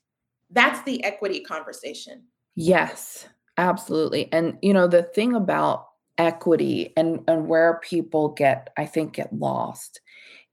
That's 0.50 0.82
the 0.84 1.02
equity 1.02 1.40
conversation. 1.40 2.24
Yes, 2.54 3.26
absolutely. 3.56 4.30
And, 4.32 4.58
you 4.62 4.72
know, 4.72 4.86
the 4.86 5.02
thing 5.02 5.34
about 5.34 5.86
equity 6.18 6.92
and 6.96 7.20
and 7.26 7.48
where 7.48 7.80
people 7.82 8.28
get 8.28 8.68
i 8.76 8.84
think 8.84 9.14
get 9.14 9.32
lost 9.32 10.00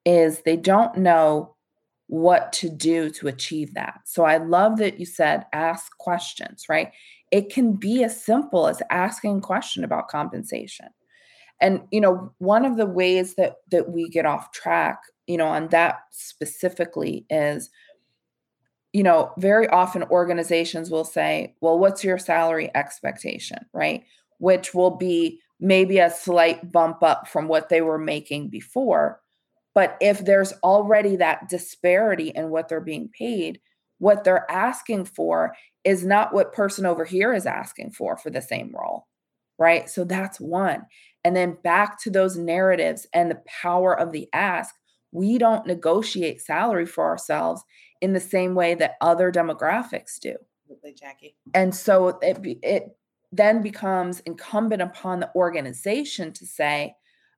is 0.06 0.42
they 0.42 0.56
don't 0.56 0.98
know 0.98 1.56
what 2.08 2.52
to 2.52 2.70
do 2.70 3.12
to 3.12 3.28
achieve 3.28 3.76
that. 3.76 4.02
So 4.06 4.24
i 4.24 4.38
love 4.38 4.78
that 4.78 5.00
you 5.00 5.06
said 5.06 5.46
ask 5.54 5.96
questions 5.98 6.66
right? 6.68 6.92
It 7.32 7.54
can 7.54 7.74
be 7.74 8.04
as 8.04 8.24
simple 8.24 8.68
as 8.68 8.82
asking 8.90 9.38
a 9.38 9.42
question 9.42 9.84
about 9.84 10.08
compensation. 10.08 10.88
And 11.62 11.82
you 11.92 12.02
know 12.02 12.34
one 12.40 12.66
of 12.66 12.78
the 12.78 12.88
ways 12.88 13.36
that 13.36 13.58
that 13.70 13.92
we 13.92 14.10
get 14.10 14.26
off 14.26 14.52
track 14.52 15.00
you 15.28 15.38
know 15.38 15.48
on 15.48 15.68
that 15.68 16.00
specifically 16.10 17.26
is 17.30 17.70
you 18.92 19.04
know 19.04 19.32
very 19.38 19.68
often 19.70 20.02
organizations 20.04 20.90
will 20.90 21.06
say 21.06 21.54
well 21.62 21.78
what's 21.78 22.04
your 22.04 22.18
salary 22.18 22.72
expectation? 22.74 23.60
right? 23.72 24.04
Which 24.40 24.74
will 24.74 24.96
be 24.98 25.42
maybe 25.60 26.00
a 26.00 26.10
slight 26.10 26.72
bump 26.72 27.04
up 27.04 27.28
from 27.28 27.48
what 27.48 27.70
they 27.70 27.82
were 27.82 27.98
making 27.98 28.50
before. 28.50 29.22
But 29.76 29.98
if 30.02 30.26
there's 30.26 30.54
already 30.64 31.16
that 31.18 31.50
disparity 31.50 32.30
in 32.30 32.50
what 32.50 32.70
they're 32.70 32.82
being 32.82 33.10
paid, 33.10 33.60
what 34.00 34.24
they're 34.24 34.50
asking 34.50 35.06
for 35.06 35.54
is 35.84 36.06
not 36.06 36.34
what 36.34 36.54
person 36.54 36.86
over 36.86 37.06
here 37.06 37.34
is 37.34 37.46
asking 37.46 37.92
for 37.92 38.18
for 38.18 38.30
the 38.30 38.42
same 38.42 38.74
role. 38.74 39.08
Right. 39.58 39.90
So 39.90 40.06
that's 40.06 40.40
one. 40.40 40.86
And 41.24 41.36
then 41.36 41.58
back 41.64 42.02
to 42.02 42.10
those 42.10 42.38
narratives 42.38 43.06
and 43.14 43.30
the 43.30 43.42
power 43.62 43.98
of 43.98 44.12
the 44.12 44.30
ask. 44.34 44.74
We 45.12 45.38
don't 45.38 45.66
negotiate 45.66 46.42
salary 46.42 46.86
for 46.86 47.04
ourselves 47.06 47.64
in 48.00 48.14
the 48.14 48.20
same 48.20 48.56
way 48.56 48.76
that 48.76 48.96
other 49.02 49.32
demographics 49.32 50.20
do. 50.20 50.36
Jackie. 50.96 51.36
And 51.54 51.74
so 51.74 52.20
it 52.22 52.38
it 52.64 52.96
then 53.32 53.62
becomes 53.62 54.22
incumbent 54.22 54.82
upon 54.82 55.20
the 55.20 55.32
organization 55.36 56.32
to 56.34 56.46
say, 56.46 56.96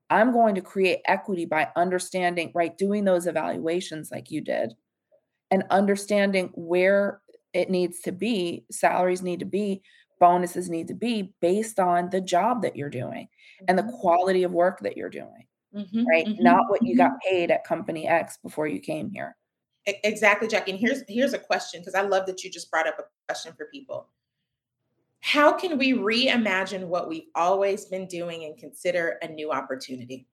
I'm 0.10 0.32
going 0.32 0.56
to 0.56 0.62
create 0.62 1.00
equity 1.06 1.46
by 1.46 1.70
understanding, 1.76 2.52
right, 2.54 2.78
doing 2.78 3.06
those 3.06 3.28
evaluations 3.28 4.12
like 4.12 4.32
you 4.32 4.42
did 4.42 4.74
and 5.50 5.64
understanding 5.70 6.52
where 6.54 7.22
it 7.54 7.70
needs 7.70 8.00
to 8.02 8.12
be, 8.12 8.66
salaries 8.72 9.22
need 9.22 9.40
to 9.40 9.46
be, 9.46 9.82
bonuses 10.20 10.70
need 10.70 10.88
to 10.88 10.94
be 10.94 11.34
based 11.42 11.80
on 11.80 12.10
the 12.10 12.22
job 12.22 12.62
that 12.62 12.76
you're 12.76 12.90
doing 12.90 13.28
and 13.68 13.78
the 13.78 13.84
mm-hmm. 13.84 13.98
quality 13.98 14.44
of 14.44 14.54
work 14.54 14.80
that 14.82 14.96
you're 14.96 15.10
doing, 15.10 15.48
mm-hmm, 15.76 16.06
right? 16.06 16.26
Mm-hmm, 16.26 16.44
Not 16.44 16.70
what 16.70 16.84
you 16.84 16.96
got 16.96 17.12
mm-hmm. 17.12 17.30
paid 17.30 17.52
at 17.52 17.66
company 17.66 18.08
X 18.08 18.38
before 18.42 18.68
you 18.68 18.80
came 18.80 19.10
here. 19.10 19.36
Exactly, 19.86 20.48
Jackie. 20.48 20.72
And 20.72 20.80
here's 20.80 21.02
here's 21.08 21.34
a 21.34 21.40
question 21.40 21.82
because 21.82 21.96
I 21.96 22.02
love 22.02 22.28
that 22.28 22.44
you 22.44 22.52
just 22.52 22.70
brought 22.70 22.88
up 22.88 23.00
a 23.00 23.04
question 23.28 23.52
for 23.58 23.68
people 23.74 24.10
how 25.22 25.54
can 25.54 25.78
we 25.78 25.94
reimagine 25.94 26.88
what 26.88 27.08
we've 27.08 27.30
always 27.36 27.86
been 27.86 28.08
doing 28.08 28.44
and 28.46 28.58
consider 28.58 29.18
a 29.22 29.28
new 29.28 29.52
opportunity? 29.52 30.28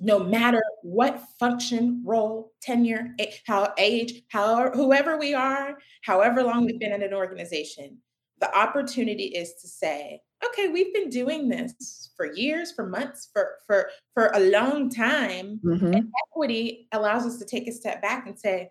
No 0.00 0.18
matter 0.18 0.62
what 0.82 1.22
function, 1.38 2.02
role, 2.04 2.52
tenure, 2.60 3.14
how 3.46 3.72
age, 3.78 4.22
how 4.28 4.70
whoever 4.70 5.18
we 5.18 5.34
are, 5.34 5.78
however 6.02 6.42
long 6.42 6.64
we've 6.64 6.80
been 6.80 6.92
in 6.92 7.02
an 7.02 7.14
organization, 7.14 7.98
the 8.40 8.54
opportunity 8.56 9.24
is 9.26 9.54
to 9.54 9.68
say, 9.68 10.20
okay, 10.44 10.68
we've 10.68 10.92
been 10.92 11.08
doing 11.08 11.48
this 11.48 12.10
for 12.16 12.34
years, 12.34 12.72
for 12.72 12.86
months, 12.86 13.28
for 13.32 13.56
for 13.66 13.90
for 14.12 14.30
a 14.34 14.40
long 14.40 14.90
time. 14.90 15.60
Mm-hmm. 15.64 15.92
And 15.92 16.12
equity 16.26 16.88
allows 16.92 17.24
us 17.26 17.38
to 17.38 17.44
take 17.44 17.68
a 17.68 17.72
step 17.72 18.02
back 18.02 18.26
and 18.26 18.38
say, 18.38 18.70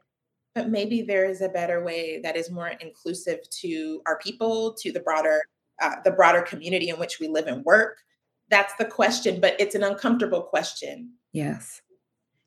but 0.55 0.69
maybe 0.69 1.01
there 1.01 1.29
is 1.29 1.41
a 1.41 1.49
better 1.49 1.83
way 1.83 2.19
that 2.23 2.35
is 2.35 2.51
more 2.51 2.69
inclusive 2.79 3.39
to 3.61 4.01
our 4.05 4.17
people, 4.19 4.73
to 4.79 4.91
the 4.91 4.99
broader 4.99 5.41
uh, 5.81 5.95
the 6.05 6.11
broader 6.11 6.41
community 6.41 6.89
in 6.89 6.99
which 6.99 7.19
we 7.19 7.27
live 7.27 7.47
and 7.47 7.65
work. 7.65 7.97
That's 8.49 8.73
the 8.75 8.85
question, 8.85 9.41
but 9.41 9.59
it's 9.59 9.73
an 9.73 9.83
uncomfortable 9.83 10.43
question. 10.43 11.13
Yes. 11.31 11.81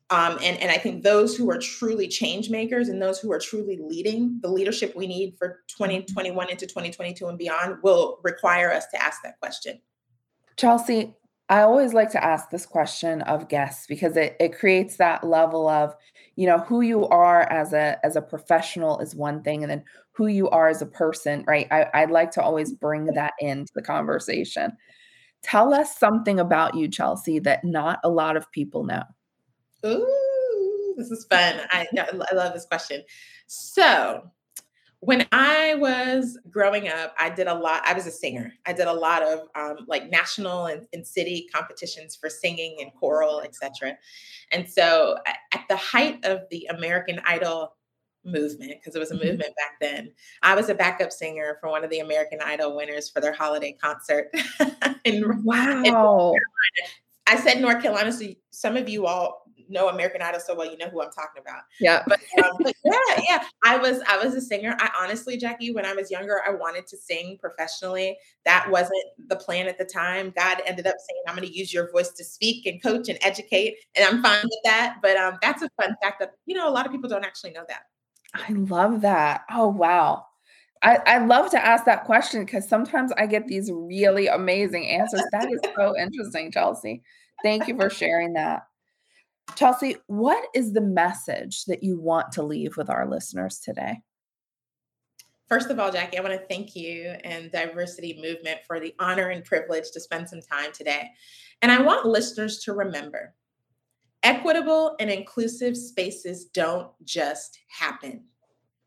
Um, 0.09 0.39
and, 0.41 0.57
and 0.59 0.71
I 0.71 0.77
think 0.77 1.03
those 1.03 1.35
who 1.35 1.51
are 1.51 1.57
truly 1.57 2.07
change 2.07 2.49
makers 2.49 2.87
and 2.87 3.01
those 3.01 3.19
who 3.19 3.31
are 3.33 3.39
truly 3.39 3.77
leading 3.81 4.39
the 4.41 4.47
leadership 4.47 4.95
we 4.95 5.05
need 5.05 5.35
for 5.37 5.59
2021 5.67 6.49
into 6.49 6.65
2022 6.65 7.27
and 7.27 7.37
beyond 7.37 7.79
will 7.83 8.19
require 8.23 8.71
us 8.71 8.85
to 8.93 9.01
ask 9.01 9.21
that 9.23 9.37
question. 9.41 9.81
Chelsea, 10.55 11.13
I 11.49 11.61
always 11.61 11.93
like 11.93 12.11
to 12.11 12.23
ask 12.23 12.49
this 12.49 12.65
question 12.65 13.21
of 13.21 13.47
guests 13.47 13.87
because 13.87 14.17
it, 14.17 14.35
it 14.39 14.57
creates 14.57 14.97
that 14.97 15.23
level 15.23 15.69
of, 15.69 15.95
you 16.35 16.45
know, 16.45 16.59
who 16.59 16.81
you 16.81 17.07
are 17.07 17.43
as 17.43 17.71
a 17.73 17.97
as 18.03 18.15
a 18.15 18.21
professional 18.21 18.99
is 18.99 19.15
one 19.15 19.41
thing, 19.43 19.63
and 19.63 19.71
then 19.71 19.83
who 20.11 20.27
you 20.27 20.49
are 20.49 20.67
as 20.67 20.81
a 20.81 20.85
person, 20.85 21.45
right? 21.47 21.67
I, 21.71 21.87
I'd 21.93 22.11
like 22.11 22.31
to 22.31 22.41
always 22.41 22.73
bring 22.73 23.05
mm-hmm. 23.05 23.15
that 23.15 23.33
into 23.39 23.71
the 23.73 23.81
conversation. 23.81 24.73
Tell 25.41 25.73
us 25.73 25.97
something 25.97 26.39
about 26.39 26.75
you, 26.75 26.89
Chelsea, 26.89 27.39
that 27.39 27.63
not 27.63 27.99
a 28.03 28.09
lot 28.09 28.35
of 28.35 28.51
people 28.51 28.83
know. 28.83 29.03
Ooh, 29.85 30.95
this 30.97 31.11
is 31.11 31.25
fun. 31.29 31.61
I, 31.71 31.87
I 31.97 32.35
love 32.35 32.53
this 32.53 32.65
question. 32.65 33.03
So, 33.45 34.29
when 34.99 35.27
I 35.31 35.75
was 35.75 36.39
growing 36.49 36.87
up, 36.89 37.13
I 37.19 37.29
did 37.29 37.47
a 37.47 37.53
lot. 37.53 37.83
I 37.85 37.93
was 37.93 38.07
a 38.07 38.11
singer. 38.11 38.53
I 38.65 38.73
did 38.73 38.87
a 38.87 38.93
lot 38.93 39.21
of 39.21 39.47
um, 39.55 39.85
like 39.87 40.09
national 40.09 40.65
and, 40.65 40.87
and, 40.91 41.05
city 41.05 41.47
competitions 41.53 42.15
for 42.15 42.29
singing 42.29 42.77
and 42.81 42.91
choral, 42.95 43.41
etc. 43.41 43.95
And 44.51 44.67
so, 44.67 45.17
at 45.53 45.61
the 45.69 45.75
height 45.75 46.25
of 46.25 46.41
the 46.49 46.67
American 46.75 47.21
Idol 47.25 47.75
movement, 48.25 48.73
because 48.79 48.95
it 48.95 48.99
was 48.99 49.11
a 49.11 49.15
mm-hmm. 49.15 49.27
movement 49.27 49.53
back 49.55 49.79
then, 49.79 50.11
I 50.41 50.55
was 50.55 50.69
a 50.69 50.75
backup 50.75 51.11
singer 51.11 51.57
for 51.61 51.69
one 51.69 51.83
of 51.83 51.91
the 51.91 51.99
American 51.99 52.39
Idol 52.43 52.75
winners 52.75 53.07
for 53.07 53.21
their 53.21 53.33
holiday 53.33 53.77
concert. 53.79 54.31
in, 55.03 55.43
wow! 55.43 56.33
In 56.33 56.41
I 57.27 57.35
said 57.35 57.61
North 57.61 57.83
Carolina, 57.83 58.11
so 58.11 58.25
some 58.49 58.77
of 58.77 58.89
you 58.89 59.05
all 59.05 59.46
know 59.69 59.89
American 59.89 60.21
Idol 60.21 60.39
so 60.39 60.55
well, 60.55 60.69
you 60.69 60.77
know 60.77 60.89
who 60.89 61.01
I'm 61.01 61.11
talking 61.11 61.41
about. 61.41 61.61
Yeah. 61.79 62.03
But, 62.07 62.19
um, 62.43 62.57
yeah, 62.83 63.23
yeah. 63.27 63.43
I 63.63 63.77
was 63.77 64.01
I 64.07 64.23
was 64.23 64.35
a 64.35 64.41
singer. 64.41 64.75
I 64.79 64.89
honestly, 64.99 65.37
Jackie, 65.37 65.71
when 65.71 65.85
I 65.85 65.93
was 65.93 66.11
younger, 66.11 66.41
I 66.47 66.51
wanted 66.51 66.87
to 66.87 66.97
sing 66.97 67.37
professionally. 67.39 68.17
That 68.45 68.69
wasn't 68.69 69.03
the 69.27 69.35
plan 69.35 69.67
at 69.67 69.77
the 69.77 69.85
time. 69.85 70.33
God 70.35 70.61
ended 70.65 70.87
up 70.87 70.95
saying, 70.97 71.21
"I'm 71.27 71.35
going 71.35 71.47
to 71.47 71.57
use 71.57 71.73
your 71.73 71.91
voice 71.91 72.11
to 72.11 72.23
speak 72.23 72.65
and 72.65 72.81
coach 72.81 73.09
and 73.09 73.17
educate," 73.21 73.77
and 73.95 74.05
I'm 74.05 74.21
fine 74.21 74.43
with 74.43 74.59
that. 74.65 74.97
But 75.01 75.17
um, 75.17 75.37
that's 75.41 75.61
a 75.61 75.69
fun 75.81 75.95
fact 76.01 76.19
that 76.19 76.33
you 76.45 76.55
know 76.55 76.69
a 76.69 76.71
lot 76.71 76.85
of 76.85 76.91
people 76.91 77.09
don't 77.09 77.25
actually 77.25 77.51
know 77.51 77.65
that. 77.67 77.83
I 78.33 78.51
love 78.51 79.01
that. 79.01 79.41
Oh 79.51 79.67
wow. 79.67 80.25
I, 80.83 80.99
I 81.07 81.17
love 81.25 81.49
to 81.51 81.65
ask 81.65 81.85
that 81.85 82.05
question 82.05 82.45
because 82.45 82.67
sometimes 82.67 83.11
I 83.17 83.25
get 83.25 83.47
these 83.47 83.71
really 83.73 84.27
amazing 84.27 84.87
answers. 84.87 85.23
That 85.31 85.51
is 85.51 85.59
so 85.75 85.97
interesting, 85.97 86.51
Chelsea. 86.51 87.01
Thank 87.43 87.67
you 87.67 87.75
for 87.75 87.89
sharing 87.89 88.33
that. 88.33 88.66
Chelsea, 89.55 89.95
what 90.07 90.47
is 90.53 90.73
the 90.73 90.81
message 90.81 91.65
that 91.65 91.83
you 91.83 91.99
want 91.99 92.31
to 92.33 92.43
leave 92.43 92.77
with 92.77 92.89
our 92.89 93.09
listeners 93.09 93.59
today? 93.59 94.01
First 95.47 95.69
of 95.69 95.79
all, 95.79 95.91
Jackie, 95.91 96.17
I 96.17 96.21
want 96.21 96.33
to 96.33 96.45
thank 96.47 96.75
you 96.75 97.15
and 97.23 97.51
Diversity 97.51 98.19
Movement 98.21 98.59
for 98.67 98.79
the 98.79 98.93
honor 98.99 99.29
and 99.29 99.45
privilege 99.45 99.91
to 99.91 99.99
spend 100.01 100.27
some 100.27 100.41
time 100.41 100.71
today. 100.73 101.09
And 101.61 101.71
I 101.71 101.81
want 101.81 102.05
listeners 102.05 102.59
to 102.63 102.73
remember 102.73 103.33
equitable 104.23 104.95
and 104.99 105.09
inclusive 105.09 105.77
spaces 105.77 106.45
don't 106.45 106.89
just 107.05 107.59
happen. 107.69 108.25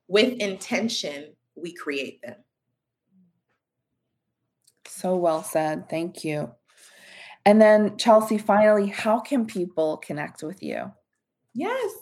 With 0.07 0.35
intention, 0.35 1.33
we 1.55 1.73
create 1.73 2.21
them. 2.23 2.37
So 4.87 5.17
well 5.17 5.43
said. 5.43 5.89
Thank 5.89 6.25
you. 6.25 6.53
And 7.47 7.61
then, 7.61 7.97
Chelsea, 7.97 8.39
finally, 8.39 8.89
how 8.89 9.21
can 9.21 9.47
people 9.47 9.99
connect 9.99 10.43
with 10.43 10.63
you? 10.63 10.93
Yes. 11.55 11.93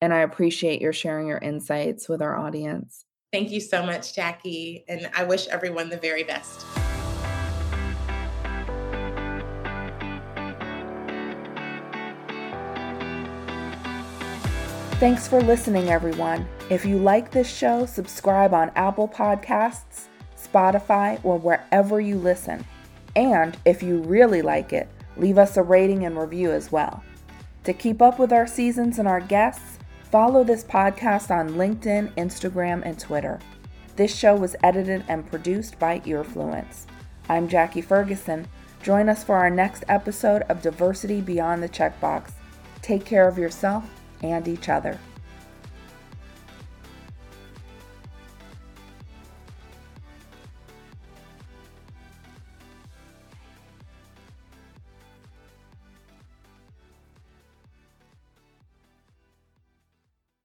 and 0.00 0.12
I 0.12 0.18
appreciate 0.18 0.80
your 0.80 0.92
sharing 0.92 1.26
your 1.26 1.38
insights 1.38 2.08
with 2.08 2.20
our 2.20 2.36
audience. 2.36 3.06
Thank 3.32 3.50
you 3.50 3.60
so 3.60 3.84
much, 3.84 4.14
Jackie, 4.14 4.84
and 4.88 5.10
I 5.14 5.24
wish 5.24 5.48
everyone 5.48 5.88
the 5.88 5.96
very 5.96 6.22
best. 6.22 6.64
Thanks 14.98 15.28
for 15.28 15.40
listening, 15.40 15.88
everyone. 15.88 16.46
If 16.70 16.84
you 16.84 16.98
like 16.98 17.30
this 17.30 17.48
show, 17.48 17.86
subscribe 17.86 18.52
on 18.52 18.70
Apple 18.76 19.08
Podcasts, 19.08 20.06
Spotify, 20.36 21.24
or 21.24 21.38
wherever 21.38 22.00
you 22.00 22.18
listen. 22.18 22.64
And 23.18 23.58
if 23.64 23.82
you 23.82 23.98
really 23.98 24.42
like 24.42 24.72
it, 24.72 24.88
leave 25.16 25.38
us 25.38 25.56
a 25.56 25.62
rating 25.64 26.04
and 26.04 26.16
review 26.16 26.52
as 26.52 26.70
well. 26.70 27.02
To 27.64 27.72
keep 27.72 28.00
up 28.00 28.20
with 28.20 28.32
our 28.32 28.46
seasons 28.46 29.00
and 29.00 29.08
our 29.08 29.20
guests, 29.20 29.80
follow 30.12 30.44
this 30.44 30.62
podcast 30.62 31.28
on 31.36 31.54
LinkedIn, 31.54 32.14
Instagram, 32.14 32.80
and 32.84 32.96
Twitter. 32.96 33.40
This 33.96 34.16
show 34.16 34.36
was 34.36 34.54
edited 34.62 35.04
and 35.08 35.28
produced 35.28 35.80
by 35.80 35.98
Earfluence. 35.98 36.86
I'm 37.28 37.48
Jackie 37.48 37.82
Ferguson. 37.82 38.46
Join 38.84 39.08
us 39.08 39.24
for 39.24 39.34
our 39.34 39.50
next 39.50 39.82
episode 39.88 40.42
of 40.42 40.62
Diversity 40.62 41.20
Beyond 41.20 41.60
the 41.60 41.68
Checkbox. 41.68 42.30
Take 42.82 43.04
care 43.04 43.26
of 43.26 43.36
yourself 43.36 43.82
and 44.22 44.46
each 44.46 44.68
other. 44.68 44.96